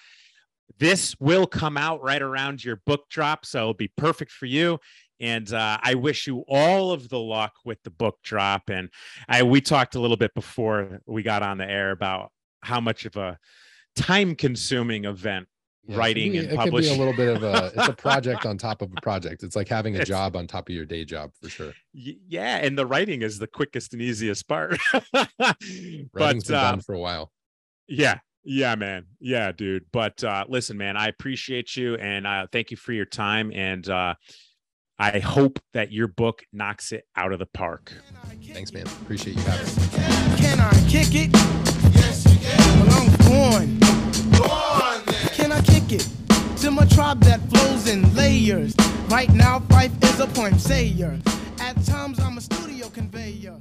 this 0.79 1.17
will 1.21 1.47
come 1.47 1.77
out 1.77 2.03
right 2.03 2.23
around 2.23 2.65
your 2.65 2.81
book 2.87 3.09
drop. 3.09 3.47
So 3.47 3.61
it'll 3.61 3.75
be 3.75 3.93
perfect 3.97 4.33
for 4.33 4.47
you. 4.47 4.79
And 5.19 5.51
uh, 5.53 5.79
I 5.83 5.95
wish 5.95 6.27
you 6.27 6.45
all 6.49 6.93
of 6.93 7.09
the 7.09 7.19
luck 7.19 7.55
with 7.65 7.83
the 7.83 7.91
book 7.91 8.19
drop. 8.23 8.69
And 8.69 8.91
I 9.29 9.43
we 9.43 9.61
talked 9.61 9.95
a 9.95 10.01
little 10.01 10.17
bit 10.17 10.35
before 10.35 11.01
we 11.07 11.23
got 11.23 11.43
on 11.43 11.59
the 11.59 11.69
air 11.69 11.91
about 11.91 12.33
how 12.61 12.81
much 12.81 13.07
of 13.07 13.17
a 13.17 13.39
time 13.95 14.35
consuming 14.35 15.07
event 15.07 15.49
yeah, 15.87 15.97
writing 15.97 16.32
be, 16.32 16.39
and 16.39 16.51
it 16.51 16.57
publishing. 16.57 16.95
It 16.95 16.97
could 16.97 17.16
be 17.16 17.22
a 17.22 17.26
little 17.26 17.37
bit 17.37 17.37
of 17.37 17.43
a 17.43 17.72
it's 17.76 17.89
a 17.89 17.93
project 17.93 18.47
on 18.47 18.59
top 18.59 18.82
of 18.82 18.91
a 18.97 19.01
project. 19.01 19.43
It's 19.43 19.57
like 19.57 19.68
having 19.68 19.97
a 19.97 20.01
it's, 20.01 20.09
job 20.09 20.37
on 20.37 20.47
top 20.47 20.68
of 20.68 20.74
your 20.74 20.84
day 20.84 21.05
job 21.05 21.32
for 21.41 21.49
sure. 21.49 21.72
Yeah, 21.93 22.59
and 22.59 22.76
the 22.76 22.87
writing 22.87 23.22
is 23.22 23.39
the 23.39 23.47
quickest 23.47 23.93
and 23.93 24.03
easiest 24.03 24.49
part. 24.49 24.78
Writing's 24.93 26.11
but, 26.12 26.47
been 26.47 26.55
uh, 26.55 26.70
done 26.70 26.80
for 26.80 26.95
a 26.95 27.01
while. 27.01 27.30
Yeah, 27.89 28.18
yeah, 28.45 28.74
man. 28.76 29.07
Yeah, 29.20 29.53
dude. 29.53 29.87
But 29.93 30.22
uh, 30.22 30.45
listen, 30.49 30.76
man, 30.76 30.97
I 30.97 31.09
appreciate 31.09 31.76
you 31.76 31.97
and 31.97 32.26
uh, 32.26 32.47
thank 32.53 32.70
you 32.70 32.76
for 32.76 32.93
your 32.93 33.05
time. 33.05 33.51
And 33.53 33.89
uh, 33.89 34.14
I 34.99 35.18
hope 35.18 35.59
that 35.74 35.93
your 35.93 36.09
book 36.09 36.43
knocks 36.53 36.93
it 36.93 37.05
out 37.16 37.32
of 37.32 37.39
the 37.39 37.47
park. 37.47 37.93
Thanks, 38.53 38.72
man. 38.72 38.87
Appreciate 38.87 39.37
you 39.37 39.43
having 39.43 39.66
me. 39.66 40.39
Can 40.39 40.61
I 40.61 40.72
kick 40.89 41.09
it? 41.14 41.30
Yes, 41.95 42.24
you 42.24 42.39
can. 42.39 42.87
Well, 42.87 43.61
I'm 43.61 43.78
born. 43.78 43.95
It? 45.93 46.09
To 46.62 46.70
my 46.70 46.84
tribe 46.87 47.20
that 47.20 47.41
flows 47.51 47.87
in 47.87 48.14
layers. 48.14 48.74
Right 49.09 49.32
now, 49.32 49.61
Fife 49.68 49.93
is 50.03 50.20
a 50.20 50.26
point 50.26 50.61
sayer. 50.61 51.18
At 51.61 51.82
times, 51.84 52.18
I'm 52.18 52.39
a 52.39 52.41
studio 52.41 52.89
conveyor. 52.89 53.57